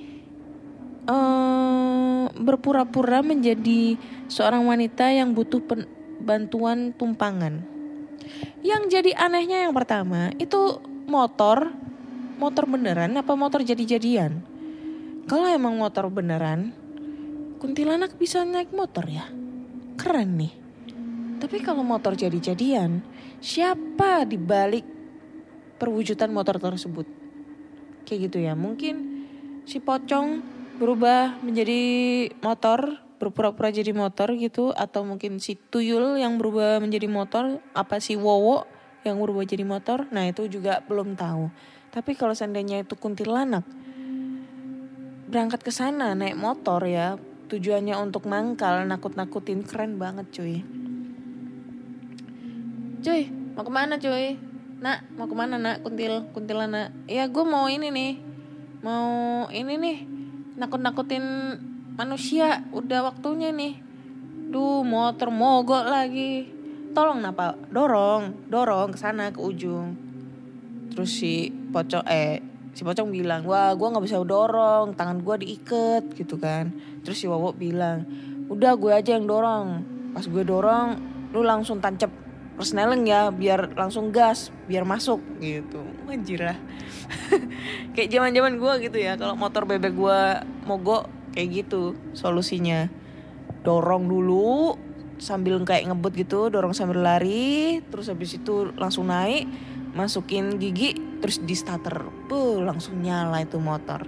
eh, 1.05 2.25
berpura-pura 2.33 3.21
menjadi 3.21 3.95
seorang 4.25 4.65
wanita 4.65 5.13
yang 5.13 5.37
butuh 5.37 5.61
bantuan 6.17 6.91
tumpangan. 6.97 7.61
Yang 8.65 8.81
jadi 8.91 9.11
anehnya 9.15 9.69
yang 9.69 9.73
pertama 9.77 10.33
itu 10.41 10.81
motor, 11.05 11.71
motor 12.41 12.65
beneran 12.65 13.13
apa 13.15 13.37
motor 13.37 13.61
jadi-jadian? 13.61 14.41
Kalau 15.27 15.47
emang 15.47 15.75
motor 15.77 16.07
beneran, 16.09 16.73
kuntilanak 17.57 18.15
bisa 18.15 18.45
naik 18.45 18.69
motor 18.71 19.05
ya? 19.09 19.25
Keren 19.97 20.37
nih. 20.37 20.53
Tapi 21.37 21.61
kalau 21.61 21.85
motor 21.85 22.17
jadi-jadian, 22.17 23.01
siapa 23.41 24.25
di 24.25 24.37
balik 24.41 24.85
perwujudan 25.77 26.33
motor 26.33 26.57
tersebut? 26.57 27.05
Kayak 28.05 28.19
gitu 28.29 28.37
ya. 28.41 28.53
Mungkin 28.57 28.95
si 29.65 29.77
pocong 29.77 30.41
berubah 30.77 31.41
menjadi 31.41 31.81
motor, 32.41 33.01
berpura-pura 33.17 33.73
jadi 33.73 33.93
motor 33.93 34.33
gitu 34.37 34.73
atau 34.73 35.01
mungkin 35.01 35.41
si 35.41 35.57
tuyul 35.57 36.21
yang 36.21 36.37
berubah 36.37 36.77
menjadi 36.77 37.09
motor, 37.09 37.61
apa 37.73 37.97
si 37.97 38.13
wowo 38.13 38.65
yang 39.01 39.17
berubah 39.17 39.45
jadi 39.45 39.65
motor? 39.65 40.05
Nah, 40.13 40.29
itu 40.29 40.45
juga 40.49 40.81
belum 40.85 41.17
tahu. 41.17 41.49
Tapi 41.93 42.13
kalau 42.13 42.37
seandainya 42.37 42.85
itu 42.85 42.93
kuntilanak 42.93 43.65
berangkat 45.27 45.59
ke 45.59 45.71
sana 45.75 46.15
naik 46.15 46.39
motor 46.39 46.87
ya, 46.87 47.19
tujuannya 47.47 47.95
untuk 47.95 48.27
mangkal, 48.27 48.83
nakut-nakutin 48.83 49.63
keren 49.63 49.95
banget 49.95 50.27
cuy. 50.35 50.61
Cuy, 53.01 53.31
mau 53.55 53.63
ke 53.63 53.71
mana 53.71 53.95
cuy? 53.95 54.35
Nak, 54.77 54.99
mau 55.17 55.25
ke 55.25 55.33
mana 55.33 55.55
nak? 55.57 55.81
Kuntil, 55.81 56.27
kuntilanak. 56.35 56.93
Ya 57.09 57.25
gue 57.25 57.45
mau 57.47 57.65
ini 57.71 57.89
nih. 57.89 58.13
Mau 58.85 59.47
ini 59.49 59.73
nih. 59.79 59.97
Nakut-nakutin 60.59 61.23
manusia. 61.97 62.67
Udah 62.75 63.07
waktunya 63.07 63.49
nih. 63.49 63.79
Duh, 64.53 64.85
motor 64.85 65.33
mogok 65.33 65.87
lagi. 65.87 66.51
Tolong 66.93 67.23
napa? 67.23 67.57
Dorong, 67.73 68.49
dorong 68.51 68.93
ke 68.93 68.97
sana 69.01 69.33
ke 69.33 69.39
ujung. 69.41 69.97
Terus 70.93 71.09
si 71.13 71.49
pocong 71.49 72.05
eh 72.09 72.41
si 72.77 72.85
pocong 72.85 73.09
bilang, 73.09 73.41
"Wah, 73.49 73.73
gua 73.73 73.97
nggak 73.97 74.05
bisa 74.05 74.21
dorong, 74.21 74.93
tangan 74.93 75.25
gua 75.25 75.41
diikat." 75.41 76.13
gitu 76.13 76.37
kan. 76.37 76.69
Terus 77.01 77.17
si 77.17 77.25
Wowo 77.25 77.49
bilang, 77.57 78.05
"Udah 78.53 78.77
gue 78.77 78.93
aja 78.93 79.17
yang 79.17 79.25
dorong." 79.25 79.81
Pas 80.13 80.21
gue 80.21 80.43
dorong, 80.45 81.01
lu 81.33 81.41
langsung 81.41 81.81
tancap 81.81 82.13
persneling 82.57 83.05
ya 83.05 83.29
biar 83.29 83.77
langsung 83.77 84.09
gas 84.09 84.49
biar 84.65 84.81
masuk 84.81 85.21
gitu 85.37 85.77
anjir 86.09 86.41
lah 86.41 86.57
kayak 87.93 88.09
zaman 88.09 88.33
zaman 88.33 88.57
gue 88.57 88.73
gitu 88.89 88.97
ya 88.97 89.13
kalau 89.13 89.37
motor 89.37 89.69
bebek 89.69 89.93
gue 89.93 90.21
mogok 90.65 91.05
kayak 91.37 91.61
gitu 91.63 91.93
solusinya 92.17 92.89
dorong 93.61 94.09
dulu 94.09 94.73
sambil 95.21 95.61
kayak 95.61 95.85
ngebut 95.93 96.13
gitu 96.17 96.49
dorong 96.49 96.73
sambil 96.73 97.05
lari 97.05 97.77
terus 97.93 98.09
habis 98.09 98.33
itu 98.41 98.73
langsung 98.73 99.05
naik 99.05 99.45
masukin 99.97 100.61
gigi 100.61 100.93
terus 101.17 101.41
di 101.41 101.57
starter 101.57 102.05
Buh, 102.29 102.61
langsung 102.61 103.01
nyala 103.01 103.41
itu 103.41 103.57
motor 103.57 104.05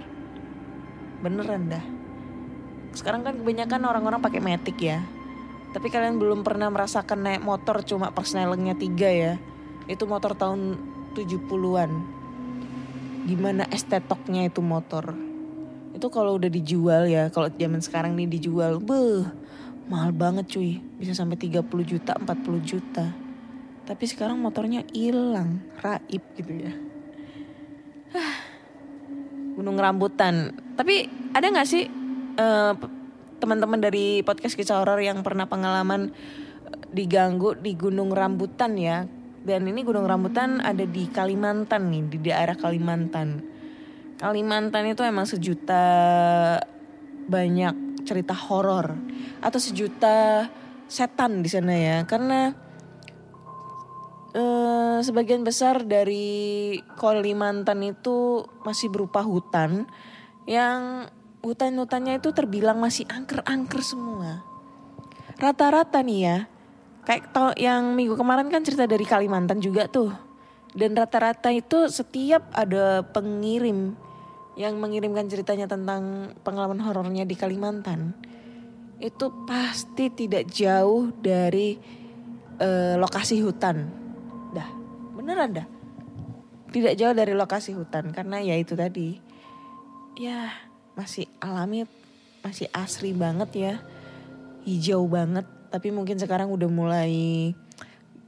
beneran 1.20 1.66
dah 1.66 1.84
sekarang 2.94 3.26
kan 3.26 3.34
kebanyakan 3.42 3.82
orang-orang 3.82 4.22
pakai 4.22 4.38
metik 4.38 4.78
ya 4.78 5.02
tapi 5.70 5.86
kalian 5.86 6.18
belum 6.18 6.42
pernah 6.42 6.66
merasakan 6.66 7.22
naik 7.22 7.42
motor 7.46 7.86
cuma 7.86 8.10
persnelengnya 8.10 8.74
tiga 8.74 9.06
ya. 9.06 9.34
Itu 9.86 10.10
motor 10.10 10.34
tahun 10.34 10.74
70-an. 11.14 11.90
Gimana 13.30 13.70
estetoknya 13.70 14.50
itu 14.50 14.58
motor. 14.58 15.14
Itu 15.94 16.10
kalau 16.10 16.42
udah 16.42 16.50
dijual 16.50 17.06
ya, 17.06 17.30
kalau 17.30 17.50
zaman 17.54 17.78
sekarang 17.82 18.18
nih 18.18 18.26
dijual, 18.26 18.82
beh, 18.82 19.30
mahal 19.86 20.10
banget 20.10 20.50
cuy. 20.50 20.82
Bisa 20.98 21.14
sampai 21.14 21.38
30 21.38 21.62
juta, 21.86 22.18
40 22.18 22.58
juta. 22.66 23.14
Tapi 23.90 24.06
sekarang 24.06 24.38
motornya 24.38 24.86
hilang, 24.94 25.66
raib 25.82 26.22
gitu 26.38 26.52
ya. 26.62 26.70
Gunung 29.58 29.74
rambutan. 29.82 30.54
Tapi 30.78 31.10
ada 31.34 31.50
nggak 31.50 31.66
sih 31.66 31.90
eh, 32.38 32.72
teman-teman 33.42 33.82
dari 33.82 34.22
podcast 34.22 34.54
kisah 34.54 34.78
horor 34.78 35.02
yang 35.02 35.26
pernah 35.26 35.50
pengalaman 35.50 36.14
eh, 36.14 36.14
diganggu 36.94 37.58
di 37.58 37.74
Gunung 37.74 38.14
Rambutan 38.14 38.78
ya. 38.78 39.10
Dan 39.42 39.66
ini 39.66 39.82
Gunung 39.82 40.06
Rambutan 40.06 40.62
ada 40.62 40.86
di 40.86 41.10
Kalimantan 41.10 41.90
nih, 41.90 42.02
di 42.14 42.18
daerah 42.30 42.54
Kalimantan. 42.54 43.42
Kalimantan 44.22 44.86
itu 44.86 45.02
emang 45.02 45.26
sejuta 45.26 45.82
banyak 47.26 48.06
cerita 48.06 48.38
horor 48.38 48.94
atau 49.42 49.58
sejuta 49.58 50.46
setan 50.86 51.42
di 51.42 51.50
sana 51.50 51.74
ya. 51.74 51.96
Karena 52.06 52.69
eh, 54.34 54.98
sebagian 55.02 55.42
besar 55.42 55.82
dari 55.86 56.78
Kalimantan 56.98 57.82
itu 57.86 58.46
masih 58.62 58.90
berupa 58.90 59.22
hutan 59.24 59.86
yang 60.48 61.06
hutan-hutannya 61.40 62.20
itu 62.20 62.30
terbilang 62.36 62.76
masih 62.80 63.08
angker-angker 63.08 63.80
semua. 63.80 64.44
Rata-rata 65.40 66.04
nih 66.04 66.20
ya, 66.20 66.38
kayak 67.08 67.32
tau 67.32 67.50
yang 67.56 67.96
minggu 67.96 68.14
kemarin 68.16 68.52
kan 68.52 68.60
cerita 68.60 68.84
dari 68.84 69.06
Kalimantan 69.08 69.58
juga 69.58 69.88
tuh. 69.88 70.12
Dan 70.70 70.94
rata-rata 70.94 71.50
itu 71.50 71.90
setiap 71.90 72.46
ada 72.54 73.02
pengirim 73.02 73.98
yang 74.54 74.78
mengirimkan 74.78 75.26
ceritanya 75.26 75.66
tentang 75.66 76.34
pengalaman 76.44 76.78
horornya 76.84 77.24
di 77.26 77.34
Kalimantan, 77.34 78.14
itu 79.00 79.32
pasti 79.48 80.12
tidak 80.12 80.52
jauh 80.52 81.10
dari 81.16 81.80
eh, 82.60 82.94
lokasi 83.00 83.40
hutan. 83.40 83.99
Dah, 84.50 84.68
beneran 85.14 85.50
dah. 85.54 85.66
Tidak 86.70 86.94
jauh 86.94 87.14
dari 87.14 87.34
lokasi 87.34 87.74
hutan 87.74 88.14
karena 88.14 88.38
ya 88.42 88.54
itu 88.54 88.78
tadi. 88.78 89.18
Ya, 90.18 90.54
masih 90.94 91.26
alami 91.42 91.86
masih 92.40 92.66
asri 92.72 93.12
banget 93.12 93.50
ya. 93.54 93.74
Hijau 94.66 95.06
banget 95.08 95.46
tapi 95.70 95.94
mungkin 95.94 96.18
sekarang 96.18 96.50
udah 96.50 96.66
mulai 96.66 97.12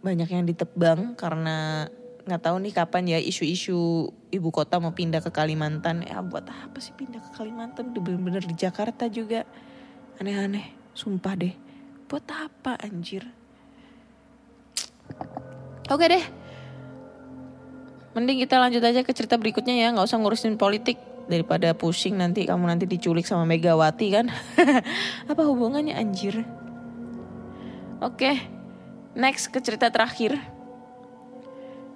banyak 0.02 0.30
yang 0.30 0.46
ditebang 0.46 1.18
karena 1.18 1.86
nggak 2.22 2.42
tahu 2.42 2.56
nih 2.62 2.70
kapan 2.70 3.04
ya 3.10 3.18
isu-isu 3.18 4.10
ibu 4.30 4.48
kota 4.54 4.78
mau 4.78 4.94
pindah 4.94 5.18
ke 5.18 5.30
Kalimantan. 5.34 6.06
Ya 6.06 6.22
buat 6.22 6.46
apa 6.46 6.78
sih 6.78 6.94
pindah 6.94 7.18
ke 7.18 7.30
Kalimantan? 7.34 7.90
Udah 7.90 8.02
bener-bener 8.02 8.42
di 8.46 8.54
Jakarta 8.54 9.10
juga. 9.10 9.42
Aneh-aneh 10.22 10.94
sumpah 10.94 11.34
deh. 11.34 11.54
Buat 12.06 12.30
apa 12.30 12.78
anjir 12.78 13.26
oke 15.88 16.04
deh. 16.06 16.24
Mending 18.12 18.44
kita 18.44 18.60
lanjut 18.60 18.84
aja 18.84 19.00
ke 19.00 19.12
cerita 19.16 19.40
berikutnya 19.40 19.72
ya. 19.72 19.88
Nggak 19.90 20.06
usah 20.06 20.20
ngurusin 20.20 20.60
politik. 20.60 21.00
Daripada 21.22 21.70
pusing 21.72 22.18
nanti 22.18 22.44
kamu 22.44 22.66
nanti 22.66 22.84
diculik 22.84 23.24
sama 23.24 23.46
Megawati 23.46 24.06
kan? 24.10 24.26
Apa 25.30 25.42
hubungannya 25.46 25.96
anjir? 25.96 26.44
Oke. 28.02 28.36
Next 29.14 29.48
ke 29.48 29.62
cerita 29.62 29.88
terakhir. 29.88 30.36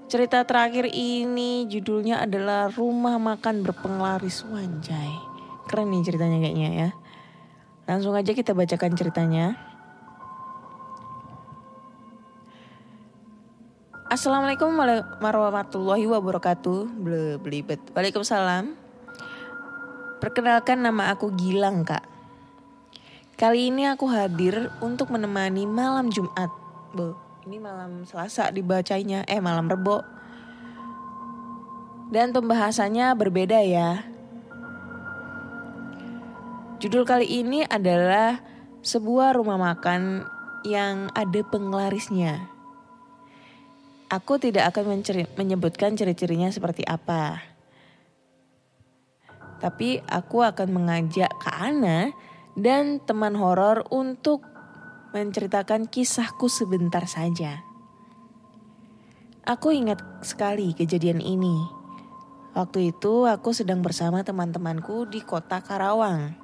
Cerita 0.07 0.47
terakhir 0.47 0.87
ini 0.95 1.67
judulnya 1.67 2.23
adalah 2.23 2.71
rumah 2.71 3.19
makan 3.19 3.67
berpenglaris. 3.67 4.47
Wanjai. 4.47 5.15
Keren 5.67 5.91
nih 5.91 6.07
ceritanya 6.07 6.39
kayaknya 6.39 6.71
ya. 6.71 6.89
Langsung 7.91 8.15
aja 8.15 8.31
kita 8.31 8.55
bacakan 8.55 8.95
ceritanya 8.95 9.59
Assalamualaikum 14.07 14.71
warahmatullahi 15.19 16.07
wabarakatuh. 16.07 16.95
Belibet. 17.43 17.83
Waalaikumsalam. 17.91 18.79
Perkenalkan 20.23 20.79
nama 20.79 21.11
aku 21.11 21.35
Gilang 21.35 21.83
kak. 21.83 22.07
Kali 23.35 23.75
ini 23.75 23.91
aku 23.91 24.07
hadir 24.07 24.71
untuk 24.79 25.11
menemani 25.11 25.67
malam 25.67 26.07
Jumat. 26.15 26.55
Bo, 26.95 27.19
Ini 27.51 27.59
malam 27.59 28.07
Selasa 28.07 28.55
dibacainya, 28.55 29.27
eh 29.27 29.43
malam 29.43 29.67
Rebo. 29.67 30.07
Dan 32.15 32.31
pembahasannya 32.31 33.11
berbeda 33.19 33.59
ya. 33.67 34.07
Judul 36.79 37.03
kali 37.03 37.27
ini 37.27 37.67
adalah 37.67 38.39
sebuah 38.87 39.35
rumah 39.35 39.59
makan 39.59 40.31
yang 40.63 41.11
ada 41.11 41.43
penglarisnya. 41.43 42.56
Aku 44.07 44.39
tidak 44.39 44.71
akan 44.71 44.99
menceri- 44.99 45.27
menyebutkan 45.35 45.99
ciri-cirinya 45.99 46.47
seperti 46.55 46.87
apa. 46.87 47.43
Tapi 49.59 49.99
aku 50.07 50.47
akan 50.47 50.69
mengajak 50.71 51.33
Kak 51.43 51.59
Ana 51.59 52.15
dan 52.55 53.03
teman 53.03 53.35
horor 53.35 53.83
untuk 53.91 54.47
menceritakan 55.11 55.91
kisahku 55.91 56.47
sebentar 56.47 57.03
saja. 57.11 57.67
Aku 59.43 59.75
ingat 59.75 60.03
sekali 60.23 60.71
kejadian 60.71 61.19
ini. 61.19 61.67
Waktu 62.55 62.95
itu 62.95 63.27
aku 63.27 63.51
sedang 63.51 63.83
bersama 63.83 64.23
teman-temanku 64.23 65.11
di 65.11 65.19
kota 65.23 65.59
Karawang. 65.67 66.39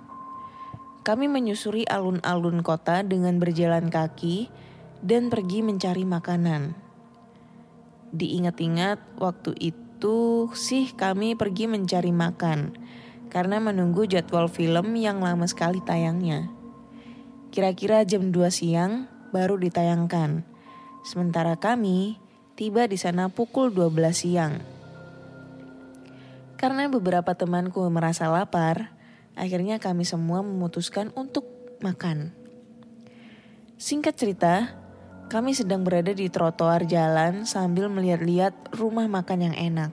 Kami 1.02 1.26
menyusuri 1.30 1.86
alun-alun 1.86 2.62
kota 2.62 3.06
dengan 3.06 3.38
berjalan 3.38 3.86
kaki 3.86 4.50
dan 5.02 5.30
pergi 5.30 5.62
mencari 5.62 6.06
makanan. 6.06 6.82
Diingat-ingat 8.12 9.16
waktu 9.16 9.56
itu 9.56 10.48
sih 10.52 10.92
kami 10.92 11.32
pergi 11.32 11.64
mencari 11.64 12.12
makan 12.12 12.76
karena 13.32 13.56
menunggu 13.56 14.04
jadwal 14.04 14.52
film 14.52 14.92
yang 15.00 15.24
lama 15.24 15.48
sekali 15.48 15.80
tayangnya. 15.80 16.52
Kira-kira 17.48 18.04
jam 18.04 18.28
2 18.28 18.52
siang 18.52 19.08
baru 19.32 19.56
ditayangkan. 19.56 20.44
Sementara 21.08 21.56
kami 21.56 22.20
tiba 22.52 22.84
di 22.84 23.00
sana 23.00 23.32
pukul 23.32 23.72
12 23.72 24.12
siang. 24.12 24.60
Karena 26.60 26.86
beberapa 26.92 27.32
temanku 27.32 27.80
merasa 27.88 28.28
lapar, 28.28 28.92
akhirnya 29.34 29.80
kami 29.80 30.04
semua 30.04 30.44
memutuskan 30.44 31.10
untuk 31.16 31.48
makan. 31.80 32.36
Singkat 33.80 34.14
cerita, 34.14 34.54
kami 35.33 35.57
sedang 35.57 35.80
berada 35.80 36.12
di 36.12 36.28
trotoar 36.28 36.85
jalan 36.85 37.49
sambil 37.49 37.89
melihat-lihat 37.89 38.53
rumah 38.76 39.09
makan 39.09 39.49
yang 39.49 39.57
enak. 39.57 39.89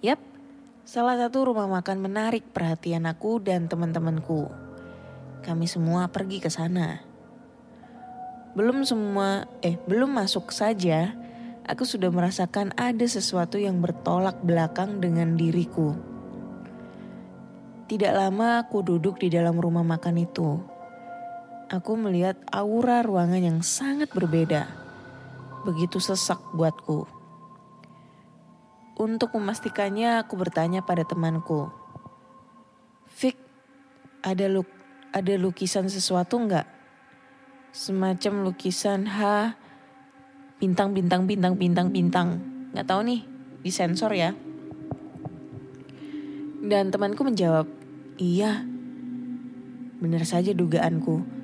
Yap, 0.00 0.16
salah 0.88 1.20
satu 1.20 1.52
rumah 1.52 1.68
makan 1.68 2.00
menarik 2.00 2.40
perhatian 2.48 3.04
aku 3.04 3.44
dan 3.44 3.68
teman-temanku. 3.68 4.48
Kami 5.44 5.68
semua 5.68 6.08
pergi 6.08 6.40
ke 6.40 6.48
sana. 6.48 7.04
Belum 8.56 8.88
semua, 8.88 9.44
eh 9.60 9.76
belum 9.84 10.16
masuk 10.16 10.48
saja, 10.48 11.12
aku 11.68 11.84
sudah 11.84 12.08
merasakan 12.08 12.72
ada 12.80 13.04
sesuatu 13.04 13.60
yang 13.60 13.84
bertolak 13.84 14.40
belakang 14.40 14.96
dengan 14.96 15.36
diriku. 15.36 15.92
Tidak 17.84 18.12
lama 18.16 18.64
aku 18.64 18.80
duduk 18.80 19.20
di 19.20 19.28
dalam 19.28 19.60
rumah 19.60 19.84
makan 19.84 20.16
itu. 20.16 20.71
Aku 21.72 21.96
melihat 21.96 22.36
aura 22.52 23.00
ruangan 23.00 23.40
yang 23.40 23.64
sangat 23.64 24.12
berbeda. 24.12 24.68
Begitu 25.64 26.04
sesak 26.04 26.36
buatku. 26.52 27.08
Untuk 29.00 29.32
memastikannya 29.32 30.20
aku 30.20 30.36
bertanya 30.36 30.84
pada 30.84 31.00
temanku. 31.08 31.72
Fik, 33.08 33.40
ada 34.20 34.52
luk 34.52 34.68
ada 35.16 35.32
lukisan 35.40 35.88
sesuatu 35.88 36.44
nggak? 36.44 36.68
Semacam 37.72 38.52
lukisan 38.52 39.08
H 39.08 39.56
bintang 40.60 40.92
bintang 40.92 41.24
bintang 41.24 41.56
bintang 41.56 41.88
bintang. 41.88 42.28
Nggak 42.76 42.84
tahu 42.84 43.00
nih, 43.00 43.24
disensor 43.64 44.12
ya. 44.12 44.36
Dan 46.60 46.92
temanku 46.92 47.24
menjawab, 47.24 47.64
iya. 48.20 48.60
Benar 50.04 50.28
saja 50.28 50.52
dugaanku. 50.52 51.41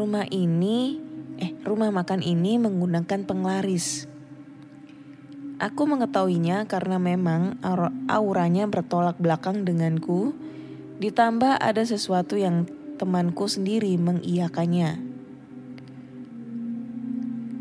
Rumah 0.00 0.32
ini, 0.32 0.96
eh 1.36 1.52
rumah 1.60 1.92
makan 1.92 2.24
ini 2.24 2.56
menggunakan 2.56 3.20
penglaris. 3.28 4.08
Aku 5.60 5.84
mengetahuinya 5.84 6.64
karena 6.64 6.96
memang 6.96 7.60
aur- 7.60 7.92
auranya 8.08 8.64
bertolak 8.64 9.20
belakang 9.20 9.68
denganku, 9.68 10.32
ditambah 11.04 11.60
ada 11.60 11.84
sesuatu 11.84 12.40
yang 12.40 12.64
temanku 12.96 13.44
sendiri 13.44 13.92
mengiyakannya. 14.00 15.04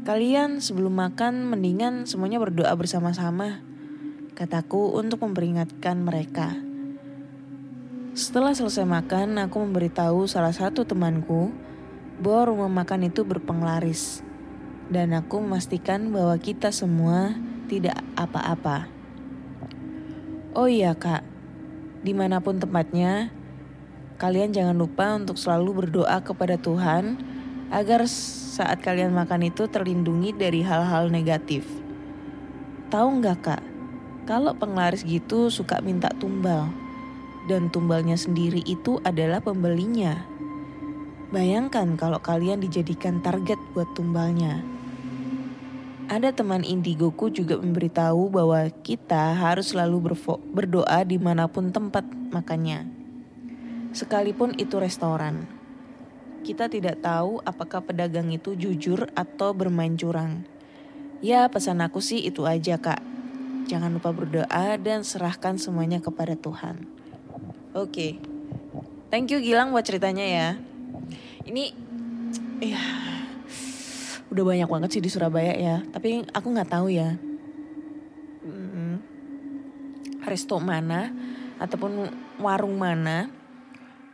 Kalian 0.07 0.63
sebelum 0.63 0.95
makan 0.95 1.43
mendingan 1.43 2.07
semuanya 2.07 2.39
berdoa 2.39 2.71
bersama-sama, 2.79 3.59
kataku 4.31 4.95
untuk 4.95 5.27
memperingatkan 5.27 5.99
mereka. 6.07 6.55
Setelah 8.15 8.55
selesai 8.55 8.87
makan, 8.87 9.43
aku 9.43 9.59
memberitahu 9.59 10.23
salah 10.23 10.55
satu 10.55 10.87
temanku 10.87 11.67
bahwa 12.20 12.51
rumah 12.51 12.72
makan 12.84 13.07
itu 13.07 13.24
berpenglaris. 13.24 14.22
Dan 14.91 15.15
aku 15.15 15.39
memastikan 15.41 16.11
bahwa 16.11 16.36
kita 16.38 16.70
semua 16.76 17.38
tidak 17.70 18.01
apa-apa. 18.17 18.89
Oh 20.57 20.65
iya 20.65 20.97
kak, 20.97 21.22
di 22.01 22.11
mana 22.17 22.41
pun 22.41 22.57
tempatnya, 22.57 23.30
kalian 24.17 24.51
jangan 24.51 24.76
lupa 24.76 25.13
untuk 25.13 25.38
selalu 25.38 25.86
berdoa 25.86 26.20
kepada 26.26 26.57
Tuhan 26.57 27.22
agar 27.70 28.09
saat 28.09 28.82
kalian 28.82 29.13
makan 29.13 29.47
itu 29.47 29.70
terlindungi 29.70 30.34
dari 30.34 30.65
hal-hal 30.65 31.13
negatif. 31.13 31.70
Tahu 32.89 33.22
nggak 33.22 33.39
kak, 33.45 33.63
kalau 34.26 34.53
penglaris 34.57 35.05
gitu 35.05 35.53
suka 35.53 35.82
minta 35.82 36.09
tumbal 36.17 36.70
dan 37.49 37.74
tumbalnya 37.74 38.13
sendiri 38.13 38.61
itu 38.61 39.01
adalah 39.01 39.41
pembelinya. 39.41 40.28
Bayangkan 41.30 41.93
kalau 41.93 42.17
kalian 42.17 42.57
dijadikan 42.57 43.21
target 43.21 43.61
buat 43.77 43.86
tumbalnya. 43.93 44.65
Ada 46.09 46.34
teman 46.34 46.65
indigoku 46.65 47.30
juga 47.30 47.53
memberitahu 47.61 48.34
bahwa 48.34 48.65
kita 48.82 49.38
harus 49.38 49.77
selalu 49.77 50.17
berdoa 50.49 51.05
di 51.05 51.21
mana 51.21 51.45
pun 51.45 51.69
tempat 51.69 52.01
makannya. 52.34 52.89
Sekalipun 53.93 54.57
itu 54.57 54.82
restoran. 54.82 55.45
Kita 56.41 56.65
tidak 56.65 57.05
tahu 57.05 57.45
apakah 57.45 57.86
pedagang 57.86 58.34
itu 58.34 58.57
jujur 58.57 59.05
atau 59.13 59.53
bermain 59.53 59.93
curang. 59.93 60.49
Ya 61.21 61.45
pesan 61.45 61.86
aku 61.86 62.01
sih 62.01 62.25
itu 62.25 62.49
aja 62.49 62.82
kak. 62.82 63.05
Jangan 63.69 63.93
lupa 63.93 64.09
berdoa 64.09 64.82
dan 64.82 65.05
serahkan 65.05 65.61
semuanya 65.61 66.01
kepada 66.01 66.34
Tuhan. 66.34 66.89
Oke. 67.77 68.17
Thank 69.13 69.30
you 69.30 69.38
Gilang 69.45 69.69
buat 69.69 69.86
ceritanya 69.86 70.25
ya. 70.25 70.49
Ini 71.47 71.63
ya 72.59 72.83
udah 74.29 74.43
banyak 74.43 74.69
banget 74.69 74.89
sih 74.97 75.03
di 75.03 75.09
Surabaya 75.11 75.53
ya. 75.55 75.75
Tapi 75.87 76.27
aku 76.33 76.47
nggak 76.51 76.71
tahu 76.71 76.91
ya. 76.91 77.15
Resto 80.19 80.61
mana 80.61 81.09
ataupun 81.57 82.05
warung 82.37 82.77
mana 82.77 83.31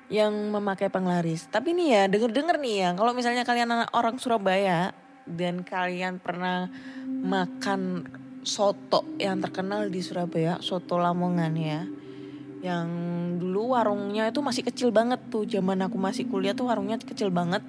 yang 0.08 0.32
memakai 0.32 0.88
penglaris. 0.88 1.50
Tapi 1.50 1.74
nih 1.74 1.88
ya, 1.92 2.04
denger-denger 2.08 2.62
nih 2.62 2.76
ya, 2.78 2.90
kalau 2.94 3.12
misalnya 3.12 3.44
kalian 3.44 3.74
anak 3.74 3.90
orang 3.92 4.16
Surabaya 4.22 4.94
dan 5.26 5.66
kalian 5.66 6.22
pernah 6.22 6.70
makan 7.10 8.06
soto 8.46 9.04
yang 9.18 9.42
terkenal 9.42 9.90
di 9.90 10.00
Surabaya, 10.06 10.62
soto 10.62 11.02
Lamongan 11.02 11.54
ya. 11.58 11.90
Yang 12.66 12.90
dulu 13.38 13.78
warungnya 13.78 14.34
itu 14.34 14.42
masih 14.42 14.66
kecil 14.66 14.90
banget 14.90 15.22
tuh, 15.30 15.46
zaman 15.46 15.86
aku 15.86 16.02
masih 16.02 16.26
kuliah 16.26 16.58
tuh 16.58 16.66
warungnya 16.66 16.98
kecil 16.98 17.30
banget. 17.30 17.62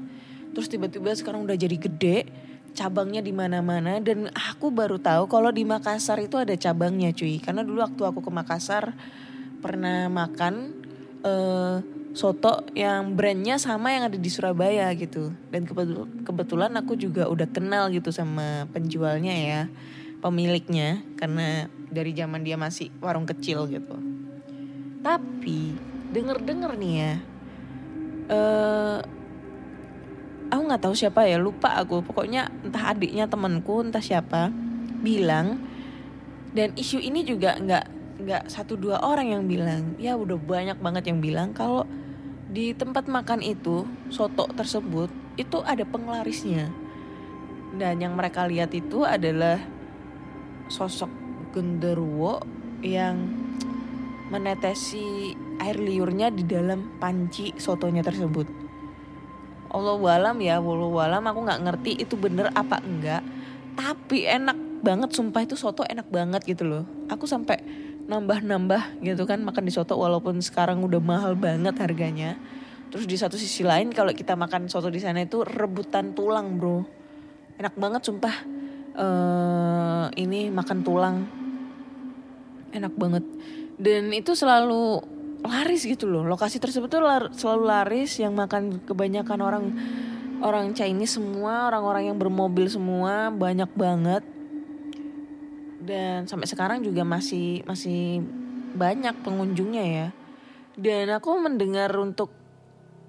Terus 0.56 0.72
tiba-tiba 0.72 1.12
sekarang 1.12 1.44
udah 1.44 1.52
jadi 1.52 1.76
gede, 1.76 2.24
cabangnya 2.72 3.20
di 3.20 3.28
mana-mana. 3.36 4.00
Dan 4.00 4.32
aku 4.32 4.72
baru 4.72 4.96
tahu 4.96 5.28
kalau 5.28 5.52
di 5.52 5.68
Makassar 5.68 6.16
itu 6.24 6.40
ada 6.40 6.56
cabangnya 6.56 7.12
cuy. 7.12 7.36
Karena 7.44 7.60
dulu 7.60 7.84
waktu 7.84 8.08
aku 8.08 8.24
ke 8.24 8.32
Makassar 8.32 8.96
pernah 9.60 10.08
makan 10.08 10.72
eh 11.20 11.76
soto 12.16 12.64
yang 12.72 13.12
brandnya 13.12 13.60
sama 13.60 13.92
yang 13.92 14.08
ada 14.08 14.16
di 14.16 14.30
Surabaya 14.32 14.88
gitu. 14.96 15.28
Dan 15.52 15.68
kebetul- 15.68 16.08
kebetulan 16.24 16.72
aku 16.72 16.96
juga 16.96 17.28
udah 17.28 17.44
kenal 17.52 17.92
gitu 17.92 18.08
sama 18.08 18.64
penjualnya 18.72 19.36
ya 19.36 19.60
pemiliknya. 20.24 21.04
Karena 21.20 21.68
dari 21.92 22.16
zaman 22.16 22.40
dia 22.40 22.56
masih 22.56 22.88
warung 23.04 23.28
kecil 23.28 23.68
gitu 23.68 24.16
tapi 25.06 25.78
denger 26.10 26.42
denger 26.42 26.74
nih 26.74 26.94
ya. 26.98 27.14
Eh 28.26 28.98
aku 30.50 30.62
nggak 30.66 30.82
tahu 30.82 30.94
siapa 30.98 31.30
ya 31.30 31.38
lupa 31.38 31.78
aku. 31.78 32.02
Pokoknya 32.02 32.50
entah 32.66 32.90
adiknya 32.90 33.30
temanku 33.30 33.86
entah 33.86 34.02
siapa 34.02 34.50
bilang 34.98 35.62
dan 36.50 36.74
isu 36.74 36.98
ini 36.98 37.22
juga 37.22 37.54
nggak 37.54 37.86
nggak 38.26 38.42
satu 38.50 38.74
dua 38.74 38.98
orang 39.06 39.30
yang 39.30 39.46
bilang. 39.46 39.94
Ya 40.02 40.18
udah 40.18 40.34
banyak 40.34 40.82
banget 40.82 41.14
yang 41.14 41.22
bilang 41.22 41.54
kalau 41.54 41.86
di 42.50 42.74
tempat 42.74 43.06
makan 43.06 43.46
itu 43.46 43.86
soto 44.10 44.50
tersebut 44.58 45.06
itu 45.38 45.62
ada 45.62 45.86
penglarisnya. 45.86 46.66
Dan 47.78 48.02
yang 48.02 48.18
mereka 48.18 48.48
lihat 48.50 48.74
itu 48.74 49.06
adalah 49.06 49.62
sosok 50.66 51.12
genderuwo 51.54 52.42
yang 52.82 53.45
menetesi 54.26 55.34
air 55.62 55.78
liurnya 55.78 56.34
di 56.34 56.42
dalam 56.42 56.98
panci 56.98 57.54
sotonya 57.56 58.02
tersebut. 58.02 58.46
Allah 59.70 59.96
walam 59.98 60.36
ya, 60.40 60.58
walau 60.58 60.94
walam 60.94 61.22
aku 61.26 61.40
nggak 61.46 61.62
ngerti 61.62 61.92
itu 62.00 62.14
bener 62.16 62.50
apa 62.54 62.80
enggak. 62.82 63.22
Tapi 63.76 64.24
enak 64.24 64.56
banget, 64.80 65.12
sumpah 65.12 65.44
itu 65.44 65.54
soto 65.58 65.84
enak 65.84 66.08
banget 66.08 66.42
gitu 66.48 66.64
loh. 66.64 66.84
Aku 67.12 67.28
sampai 67.28 67.60
nambah-nambah 68.06 69.02
gitu 69.02 69.26
kan 69.26 69.42
makan 69.42 69.66
di 69.66 69.72
soto 69.74 69.98
walaupun 69.98 70.38
sekarang 70.38 70.80
udah 70.86 71.02
mahal 71.02 71.34
banget 71.34 71.74
harganya. 71.82 72.38
Terus 72.94 73.04
di 73.04 73.18
satu 73.18 73.34
sisi 73.34 73.66
lain 73.66 73.90
kalau 73.90 74.14
kita 74.14 74.38
makan 74.38 74.70
soto 74.70 74.86
di 74.88 75.02
sana 75.02 75.26
itu 75.26 75.42
rebutan 75.42 76.14
tulang 76.14 76.56
bro. 76.56 76.86
Enak 77.58 77.74
banget 77.74 78.02
sumpah. 78.06 78.36
eh 78.96 80.06
ini 80.16 80.48
makan 80.48 80.78
tulang. 80.80 81.16
Enak 82.72 82.94
banget. 82.96 83.24
Dan 83.76 84.12
itu 84.16 84.32
selalu 84.32 85.04
laris 85.44 85.84
gitu 85.84 86.08
loh. 86.08 86.24
Lokasi 86.24 86.56
tersebut 86.56 86.88
tuh 86.88 87.04
lar- 87.04 87.32
selalu 87.32 87.64
laris 87.68 88.16
yang 88.18 88.32
makan 88.32 88.82
kebanyakan 88.82 89.38
orang 89.44 89.64
orang 90.40 90.72
Chinese 90.76 91.16
semua, 91.16 91.68
orang-orang 91.68 92.12
yang 92.12 92.18
bermobil 92.18 92.68
semua 92.68 93.28
banyak 93.32 93.68
banget. 93.76 94.24
Dan 95.86 96.26
sampai 96.26 96.50
sekarang 96.50 96.82
juga 96.82 97.06
masih 97.06 97.62
masih 97.68 98.24
banyak 98.74 99.14
pengunjungnya 99.22 99.84
ya. 99.86 100.08
Dan 100.76 101.08
aku 101.14 101.40
mendengar 101.40 101.88
untuk 101.96 102.28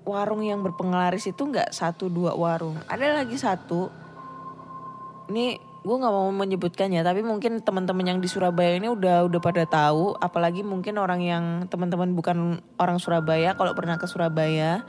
warung 0.07 0.39
yang 0.39 0.63
berpenglaris 0.63 1.27
itu 1.27 1.41
nggak 1.43 1.75
satu 1.75 2.07
dua 2.07 2.31
warung. 2.37 2.79
Ada 2.87 3.23
lagi 3.23 3.35
satu. 3.35 3.91
Ini 5.27 5.66
gue 5.87 5.95
nggak 6.03 6.11
mau 6.11 6.27
menyebutkannya, 6.35 6.99
tapi 6.99 7.23
mungkin 7.23 7.63
teman-teman 7.63 8.03
yang 8.03 8.19
di 8.19 8.27
Surabaya 8.27 8.75
ini 8.75 8.91
udah 8.91 9.23
udah 9.31 9.39
pada 9.39 9.63
tahu. 9.63 10.19
Apalagi 10.19 10.59
mungkin 10.59 10.99
orang 10.99 11.23
yang 11.23 11.43
teman-teman 11.71 12.11
bukan 12.11 12.59
orang 12.75 12.99
Surabaya, 12.99 13.55
kalau 13.55 13.71
pernah 13.71 13.95
ke 13.95 14.03
Surabaya 14.03 14.83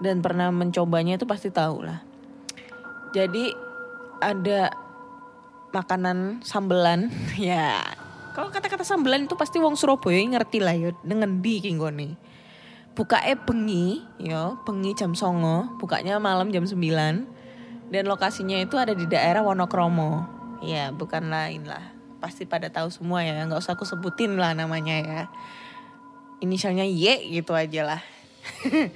dan 0.00 0.24
pernah 0.24 0.48
mencobanya 0.48 1.20
itu 1.20 1.28
pasti 1.28 1.52
tahu 1.52 1.84
lah. 1.84 2.00
Jadi 3.12 3.52
ada 4.24 4.72
makanan 5.76 6.40
sambelan 6.40 7.12
ya. 7.36 7.76
Kalau 8.32 8.48
kata-kata 8.48 8.80
sambelan 8.80 9.28
itu 9.28 9.36
pasti 9.36 9.60
wong 9.60 9.76
Surabaya 9.76 10.24
ngerti 10.24 10.58
lah 10.64 10.72
ya 10.72 10.90
dengan 11.04 11.44
di 11.44 11.60
kinggone. 11.60 12.16
Bukanya 12.96 13.36
bengi, 13.36 14.02
ya, 14.18 14.56
bengi 14.64 14.96
jam 14.96 15.12
songo, 15.12 15.68
bukanya 15.78 16.16
malam 16.16 16.48
jam 16.48 16.66
9. 16.66 17.39
Dan 17.90 18.06
lokasinya 18.06 18.54
itu 18.62 18.78
ada 18.78 18.94
di 18.94 19.04
daerah 19.10 19.42
Wonokromo. 19.42 20.24
Ya, 20.62 20.94
bukan 20.94 21.26
lain 21.26 21.66
lah. 21.66 21.90
Pasti 22.22 22.46
pada 22.46 22.70
tahu 22.70 22.86
semua 22.88 23.26
ya, 23.26 23.34
nggak 23.42 23.58
usah 23.58 23.74
aku 23.74 23.82
sebutin 23.82 24.38
lah 24.38 24.54
namanya 24.54 24.94
ya. 25.02 25.22
Inisialnya 26.38 26.86
Y 26.86 27.10
gitu 27.34 27.52
aja 27.58 27.82
lah. 27.82 28.00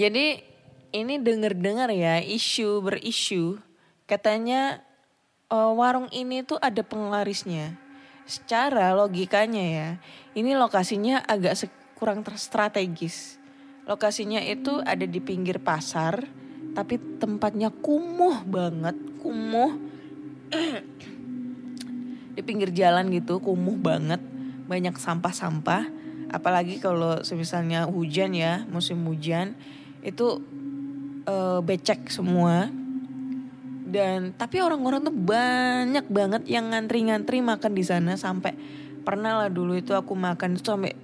Jadi 0.00 0.46
ini 0.90 1.14
denger-dengar 1.18 1.90
ya 1.94 2.18
isu 2.22 2.82
berisu 2.82 3.58
katanya 4.06 4.82
eh, 5.50 5.72
warung 5.74 6.06
ini 6.14 6.46
tuh 6.46 6.58
ada 6.62 6.86
penglarisnya. 6.86 7.74
Secara 8.30 8.94
logikanya 8.94 9.64
ya, 9.66 9.88
ini 10.38 10.54
lokasinya 10.54 11.26
agak 11.26 11.66
kurang 11.98 12.22
terstrategis. 12.22 13.42
Lokasinya 13.90 14.38
itu 14.38 14.78
ada 14.86 15.02
di 15.02 15.18
pinggir 15.18 15.58
pasar, 15.58 16.30
tapi 16.74 16.98
tempatnya 17.18 17.70
kumuh 17.70 18.46
banget, 18.46 18.96
kumuh. 19.20 19.76
di 22.34 22.42
pinggir 22.46 22.70
jalan 22.72 23.10
gitu, 23.10 23.42
kumuh 23.42 23.76
banget, 23.76 24.22
banyak 24.70 24.94
sampah-sampah. 24.96 25.90
Apalagi 26.30 26.78
kalau 26.78 27.18
misalnya 27.34 27.90
hujan 27.90 28.32
ya, 28.32 28.62
musim 28.70 29.02
hujan 29.04 29.58
itu 30.00 30.40
eh, 31.26 31.60
becek 31.60 32.08
semua 32.08 32.70
dan 33.90 34.30
tapi 34.38 34.62
orang-orang 34.62 35.02
tuh 35.02 35.12
banyak 35.12 36.06
banget 36.06 36.42
yang 36.46 36.70
ngantri-ngantri 36.70 37.42
makan 37.42 37.74
di 37.74 37.82
sana 37.82 38.14
sampai 38.14 38.54
pernah 39.02 39.42
lah 39.42 39.50
dulu 39.50 39.74
itu 39.74 39.90
aku 39.98 40.14
makan 40.14 40.54
itu 40.54 40.70
sampai 40.70 40.94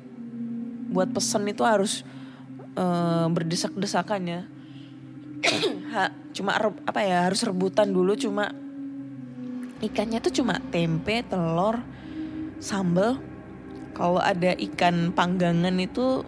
buat 0.94 1.10
pesen 1.10 1.50
itu 1.50 1.66
harus 1.66 2.06
eh, 2.78 3.26
berdesak-desakan 3.26 4.22
ya 4.30 4.40
Ha, 5.96 6.12
cuma 6.36 6.60
apa 6.60 7.00
ya 7.00 7.24
harus 7.24 7.40
rebutan 7.40 7.88
dulu 7.88 8.12
cuma 8.20 8.52
ikannya 9.80 10.20
tuh 10.20 10.42
cuma 10.42 10.60
tempe 10.68 11.24
telur 11.24 11.80
sambal 12.60 13.16
kalau 13.96 14.20
ada 14.20 14.52
ikan 14.52 15.16
panggangan 15.16 15.72
itu 15.80 16.20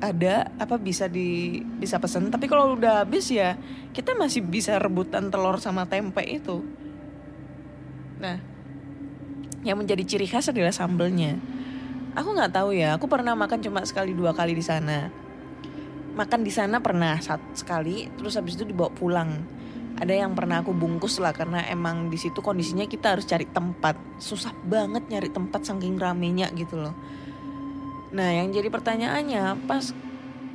ada 0.00 0.48
apa 0.56 0.80
bisa 0.80 1.04
di 1.10 1.60
bisa 1.60 2.00
pesan 2.00 2.32
tapi 2.32 2.48
kalau 2.48 2.78
udah 2.78 3.04
habis 3.04 3.28
ya 3.28 3.60
kita 3.92 4.16
masih 4.16 4.46
bisa 4.46 4.80
rebutan 4.80 5.28
telur 5.28 5.60
sama 5.60 5.84
tempe 5.84 6.24
itu. 6.24 6.64
Nah 8.22 8.40
yang 9.66 9.76
menjadi 9.76 10.06
ciri 10.06 10.24
khas 10.24 10.48
adalah 10.48 10.72
sambelnya. 10.72 11.36
Aku 12.16 12.32
nggak 12.32 12.56
tahu 12.56 12.72
ya 12.72 12.96
aku 12.96 13.04
pernah 13.04 13.36
makan 13.36 13.60
cuma 13.60 13.84
sekali 13.84 14.16
dua 14.16 14.32
kali 14.32 14.56
di 14.56 14.64
sana 14.64 15.27
makan 16.18 16.42
di 16.42 16.50
sana 16.50 16.82
pernah 16.82 17.14
satu 17.22 17.54
sekali 17.54 18.10
terus 18.18 18.34
habis 18.34 18.58
itu 18.58 18.66
dibawa 18.66 18.90
pulang 18.90 19.30
ada 19.98 20.14
yang 20.14 20.34
pernah 20.34 20.62
aku 20.62 20.74
bungkus 20.74 21.22
lah 21.22 21.30
karena 21.30 21.62
emang 21.70 22.10
di 22.10 22.18
situ 22.18 22.42
kondisinya 22.42 22.86
kita 22.90 23.14
harus 23.14 23.26
cari 23.26 23.46
tempat 23.46 23.94
susah 24.18 24.50
banget 24.66 25.06
nyari 25.06 25.30
tempat 25.30 25.62
saking 25.62 25.98
ramenya 25.98 26.50
gitu 26.54 26.78
loh 26.78 26.94
Nah, 28.08 28.32
yang 28.32 28.48
jadi 28.48 28.72
pertanyaannya 28.72 29.68
pas 29.68 29.92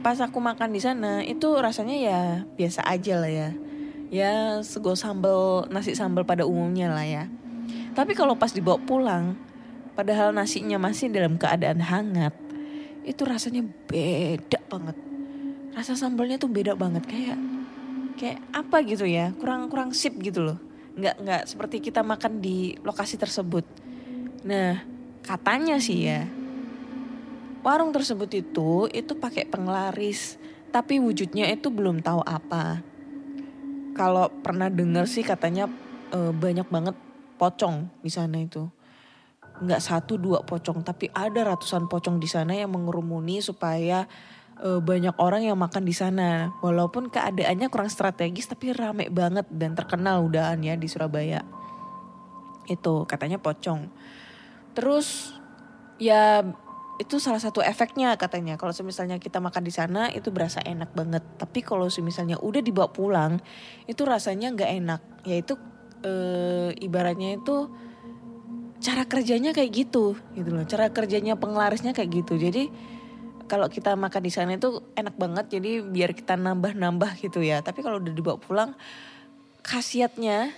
pas 0.02 0.18
aku 0.20 0.42
makan 0.42 0.74
di 0.74 0.82
sana 0.82 1.22
itu 1.22 1.54
rasanya 1.62 1.96
ya 1.96 2.20
biasa 2.58 2.82
aja 2.90 3.22
lah 3.22 3.32
ya. 3.32 3.50
Ya 4.14 4.34
sego 4.66 4.98
sambal 4.98 5.70
nasi 5.70 5.94
sambal 5.94 6.26
pada 6.26 6.46
umumnya 6.46 6.90
lah 6.90 7.06
ya. 7.06 7.24
Tapi 7.94 8.18
kalau 8.18 8.34
pas 8.34 8.50
dibawa 8.50 8.82
pulang, 8.82 9.38
padahal 9.94 10.34
nasinya 10.34 10.82
masih 10.82 11.14
dalam 11.14 11.38
keadaan 11.38 11.78
hangat, 11.78 12.34
itu 13.06 13.22
rasanya 13.22 13.62
beda 13.90 14.60
banget. 14.66 14.98
Rasa 15.74 15.98
sambalnya 15.98 16.38
tuh 16.38 16.50
beda 16.50 16.78
banget 16.78 17.04
kayak 17.10 17.38
kayak 18.18 18.40
apa 18.54 18.86
gitu 18.86 19.10
ya, 19.10 19.34
kurang 19.38 19.68
kurang 19.68 19.90
sip 19.92 20.14
gitu 20.22 20.46
loh. 20.46 20.58
Nggak 20.94 21.16
nggak 21.22 21.44
seperti 21.50 21.82
kita 21.82 22.06
makan 22.06 22.40
di 22.40 22.78
lokasi 22.86 23.18
tersebut. 23.18 23.66
Nah, 24.46 24.86
katanya 25.26 25.82
sih 25.82 26.06
ya, 26.06 26.30
warung 27.64 27.96
tersebut 27.96 28.30
itu 28.36 28.92
itu 28.92 29.16
pakai 29.16 29.48
penglaris 29.48 30.36
tapi 30.70 31.00
wujudnya 31.00 31.48
itu 31.48 31.72
belum 31.72 32.04
tahu 32.04 32.20
apa 32.22 32.84
kalau 33.96 34.28
pernah 34.44 34.68
dengar 34.68 35.08
sih 35.08 35.24
katanya 35.24 35.72
eh, 36.12 36.34
banyak 36.36 36.68
banget 36.68 36.96
pocong 37.40 37.88
di 38.04 38.12
sana 38.12 38.44
itu 38.44 38.68
nggak 39.64 39.80
satu 39.80 40.20
dua 40.20 40.44
pocong 40.44 40.84
tapi 40.84 41.08
ada 41.16 41.56
ratusan 41.56 41.88
pocong 41.88 42.20
di 42.20 42.28
sana 42.28 42.52
yang 42.52 42.74
mengerumuni 42.74 43.40
supaya 43.40 44.04
eh, 44.62 44.82
banyak 44.82 45.16
orang 45.18 45.48
yang 45.48 45.58
makan 45.58 45.88
di 45.88 45.96
sana. 45.96 46.54
Walaupun 46.62 47.10
keadaannya 47.10 47.72
kurang 47.74 47.90
strategis 47.90 48.46
tapi 48.46 48.76
rame 48.76 49.10
banget 49.10 49.50
dan 49.50 49.74
terkenal 49.74 50.22
udahan 50.28 50.62
ya 50.62 50.78
di 50.78 50.86
Surabaya. 50.86 51.42
Itu 52.70 53.10
katanya 53.10 53.42
pocong. 53.42 53.90
Terus 54.78 55.38
ya 56.02 56.42
itu 57.02 57.18
salah 57.18 57.42
satu 57.42 57.66
efeknya 57.66 58.14
katanya. 58.16 58.54
Kalau 58.56 58.74
misalnya 58.86 59.18
kita 59.18 59.42
makan 59.42 59.64
di 59.66 59.74
sana 59.74 60.14
itu 60.14 60.30
berasa 60.30 60.62
enak 60.62 60.94
banget. 60.94 61.24
Tapi 61.42 61.66
kalau 61.66 61.90
misalnya 61.90 62.38
udah 62.38 62.62
dibawa 62.62 62.90
pulang 62.94 63.42
itu 63.90 64.02
rasanya 64.06 64.54
nggak 64.54 64.72
enak. 64.84 65.02
Yaitu 65.26 65.58
eh, 66.06 66.70
ibaratnya 66.84 67.42
itu 67.42 67.70
cara 68.84 69.08
kerjanya 69.08 69.56
kayak 69.56 69.72
gitu 69.72 70.14
gitu 70.36 70.50
loh. 70.52 70.68
Cara 70.68 70.92
kerjanya 70.92 71.40
penglarisnya 71.40 71.96
kayak 71.96 72.24
gitu. 72.24 72.36
Jadi 72.38 72.70
kalau 73.48 73.68
kita 73.68 73.94
makan 73.94 74.22
di 74.24 74.32
sana 74.32 74.56
itu 74.56 74.82
enak 74.96 75.16
banget 75.20 75.60
jadi 75.60 75.84
biar 75.84 76.16
kita 76.16 76.40
nambah-nambah 76.40 77.20
gitu 77.20 77.44
ya. 77.44 77.60
Tapi 77.60 77.84
kalau 77.84 78.00
udah 78.00 78.14
dibawa 78.14 78.38
pulang 78.40 78.72
khasiatnya 79.64 80.52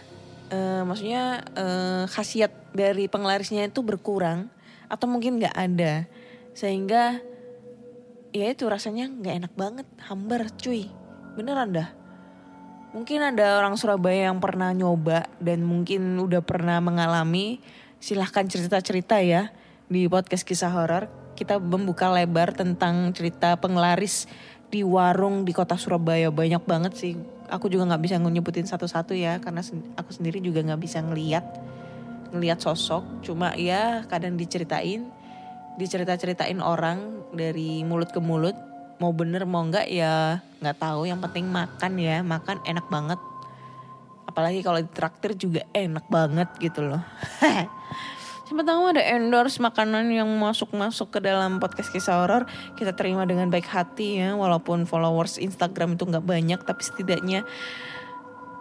eh, 0.50 0.82
maksudnya 0.86 1.46
eh, 1.54 2.04
khasiat 2.10 2.74
dari 2.74 3.10
penglarisnya 3.10 3.70
itu 3.70 3.82
berkurang 3.82 4.50
atau 4.88 5.06
mungkin 5.10 5.42
nggak 5.42 5.56
ada. 5.56 6.06
Sehingga 6.54 7.20
ya 8.32 8.46
itu 8.52 8.68
rasanya 8.68 9.10
nggak 9.10 9.36
enak 9.46 9.54
banget 9.58 9.88
hambar 10.06 10.50
cuy. 10.56 10.88
Beneran 11.36 11.76
dah. 11.76 11.90
Mungkin 12.96 13.20
ada 13.20 13.60
orang 13.60 13.76
Surabaya 13.76 14.32
yang 14.32 14.40
pernah 14.40 14.72
nyoba 14.72 15.28
dan 15.44 15.68
mungkin 15.68 16.16
udah 16.16 16.40
pernah 16.40 16.80
mengalami. 16.80 17.60
Silahkan 18.00 18.48
cerita-cerita 18.48 19.20
ya 19.20 19.52
di 19.92 20.08
podcast 20.08 20.48
kisah 20.48 20.72
horor 20.72 21.25
kita 21.36 21.60
membuka 21.60 22.08
lebar 22.10 22.56
tentang 22.56 23.12
cerita 23.12 23.60
penglaris 23.60 24.26
di 24.72 24.82
warung 24.82 25.44
di 25.44 25.52
kota 25.52 25.76
Surabaya. 25.76 26.32
Banyak 26.32 26.64
banget 26.64 26.94
sih. 26.96 27.14
Aku 27.52 27.70
juga 27.70 27.86
nggak 27.86 28.02
bisa 28.02 28.16
nyebutin 28.18 28.66
satu-satu 28.66 29.14
ya 29.14 29.38
karena 29.38 29.62
aku 30.00 30.10
sendiri 30.10 30.42
juga 30.42 30.66
nggak 30.66 30.82
bisa 30.82 31.04
ngeliat 31.04 31.46
ngeliat 32.34 32.58
sosok. 32.64 33.22
Cuma 33.22 33.54
ya 33.54 34.08
kadang 34.10 34.40
diceritain 34.40 35.06
dicerita-ceritain 35.76 36.58
orang 36.64 37.28
dari 37.36 37.84
mulut 37.86 38.10
ke 38.10 38.24
mulut. 38.24 38.56
Mau 38.98 39.12
bener 39.12 39.44
mau 39.44 39.62
enggak 39.62 39.92
ya 39.92 40.40
nggak 40.64 40.80
tahu. 40.80 41.06
Yang 41.06 41.30
penting 41.30 41.46
makan 41.52 41.94
ya 42.00 42.24
makan 42.26 42.58
enak 42.64 42.88
banget. 42.88 43.20
Apalagi 44.26 44.66
kalau 44.66 44.82
ditraktir 44.82 45.38
juga 45.38 45.62
enak 45.72 46.10
banget 46.12 46.50
gitu 46.60 46.84
loh 46.84 47.00
Siapa 48.46 48.62
tahu 48.62 48.94
ada 48.94 49.02
endorse 49.02 49.58
makanan 49.58 50.06
yang 50.14 50.30
masuk-masuk 50.38 51.18
ke 51.18 51.20
dalam 51.26 51.58
podcast 51.58 51.90
kisah 51.90 52.22
horor 52.22 52.46
kita 52.78 52.94
terima 52.94 53.26
dengan 53.26 53.50
baik 53.50 53.66
hati 53.66 54.22
ya 54.22 54.38
walaupun 54.38 54.86
followers 54.86 55.42
Instagram 55.42 55.98
itu 55.98 56.06
nggak 56.06 56.22
banyak 56.22 56.60
tapi 56.62 56.82
setidaknya 56.86 57.42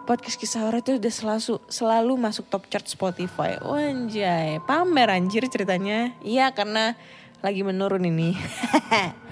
podcast 0.09 0.41
kisah 0.41 0.65
horor 0.65 0.81
itu 0.81 0.97
udah 0.97 1.13
selalu 1.13 1.61
selalu 1.69 2.13
masuk 2.17 2.49
top 2.49 2.65
chart 2.65 2.89
Spotify. 2.89 3.61
Wanjay, 3.61 4.57
pamer 4.65 5.13
anjir 5.13 5.45
ceritanya. 5.53 6.17
Iya 6.25 6.49
karena 6.57 6.97
lagi 7.45 7.61
menurun 7.61 8.09
ini. 8.09 8.33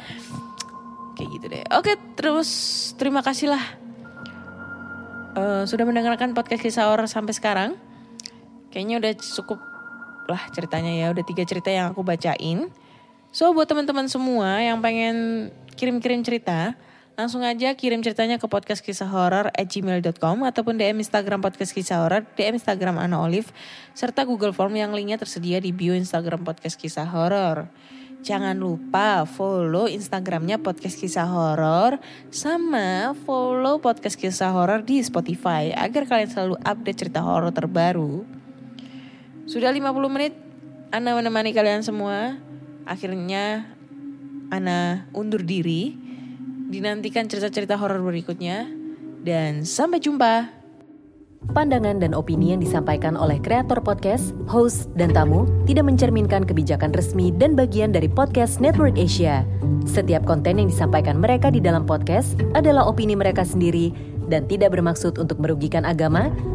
Kayak 1.17 1.29
gitu 1.33 1.45
deh. 1.49 1.65
Oke, 1.73 1.97
terus 2.13 2.49
terima 3.01 3.25
kasih 3.25 3.57
lah 3.57 3.63
eh, 5.33 5.65
sudah 5.65 5.85
mendengarkan 5.89 6.37
podcast 6.37 6.61
kisah 6.61 6.93
horor 6.93 7.09
sampai 7.09 7.33
sekarang. 7.33 7.73
Kayaknya 8.69 9.01
udah 9.01 9.13
cukup 9.17 9.72
lah 10.27 10.41
ceritanya 10.51 10.91
ya. 10.91 11.11
Udah 11.11 11.25
tiga 11.25 11.43
cerita 11.43 11.69
yang 11.69 11.91
aku 11.91 12.01
bacain. 12.05 12.71
So 13.33 13.49
buat 13.49 13.65
teman-teman 13.65 14.05
semua 14.05 14.61
yang 14.61 14.77
pengen 14.77 15.49
kirim-kirim 15.73 16.21
cerita, 16.21 16.77
langsung 17.17 17.41
aja 17.41 17.73
kirim 17.73 18.01
ceritanya 18.05 18.37
ke 18.37 18.45
podcast 18.45 18.85
kisah 18.85 19.09
horor 19.09 19.49
at 19.53 19.65
gmail.com 19.69 20.45
ataupun 20.45 20.77
DM 20.77 21.01
Instagram 21.01 21.41
podcast 21.41 21.73
kisah 21.73 22.01
horor, 22.01 22.25
DM 22.37 22.61
Instagram 22.61 23.01
Ana 23.01 23.21
Olive, 23.21 23.49
serta 23.97 24.25
Google 24.25 24.53
Form 24.53 24.77
yang 24.77 24.93
linknya 24.93 25.17
tersedia 25.17 25.57
di 25.57 25.73
bio 25.73 25.97
Instagram 25.97 26.45
podcast 26.45 26.77
kisah 26.77 27.09
horor. 27.09 27.69
Jangan 28.23 28.55
lupa 28.55 29.27
follow 29.27 29.83
Instagramnya 29.91 30.55
podcast 30.55 30.95
kisah 30.95 31.27
horor 31.27 31.99
sama 32.31 33.11
follow 33.27 33.83
podcast 33.83 34.15
kisah 34.15 34.55
horor 34.55 34.79
di 34.79 35.03
Spotify 35.03 35.75
agar 35.75 36.07
kalian 36.07 36.31
selalu 36.31 36.55
update 36.63 36.97
cerita 37.03 37.19
horor 37.19 37.51
terbaru. 37.51 38.42
Sudah 39.43 39.75
50 39.75 40.07
menit 40.07 40.33
Ana 40.93 41.17
menemani 41.17 41.51
kalian 41.57 41.81
semua. 41.81 42.37
Akhirnya 42.85 43.65
Ana 44.53 45.09
undur 45.11 45.41
diri. 45.41 45.97
Dinantikan 46.69 47.25
cerita-cerita 47.29 47.77
horor 47.77 48.01
berikutnya 48.01 48.65
dan 49.21 49.65
sampai 49.65 49.97
jumpa. 49.97 50.63
Pandangan 51.43 51.99
dan 51.99 52.15
opini 52.15 52.55
yang 52.55 52.63
disampaikan 52.63 53.19
oleh 53.19 53.35
kreator 53.35 53.83
podcast, 53.83 54.31
host, 54.47 54.87
dan 54.95 55.11
tamu 55.11 55.43
tidak 55.67 55.91
mencerminkan 55.91 56.47
kebijakan 56.47 56.95
resmi 56.95 57.35
dan 57.35 57.51
bagian 57.51 57.91
dari 57.91 58.07
podcast 58.07 58.63
Network 58.63 58.95
Asia. 58.95 59.43
Setiap 59.83 60.23
konten 60.23 60.55
yang 60.55 60.71
disampaikan 60.71 61.19
mereka 61.19 61.51
di 61.51 61.59
dalam 61.59 61.83
podcast 61.83 62.39
adalah 62.55 62.87
opini 62.87 63.11
mereka 63.11 63.43
sendiri 63.43 63.91
dan 64.31 64.47
tidak 64.47 64.71
bermaksud 64.71 65.19
untuk 65.19 65.35
merugikan 65.43 65.83
agama, 65.83 66.31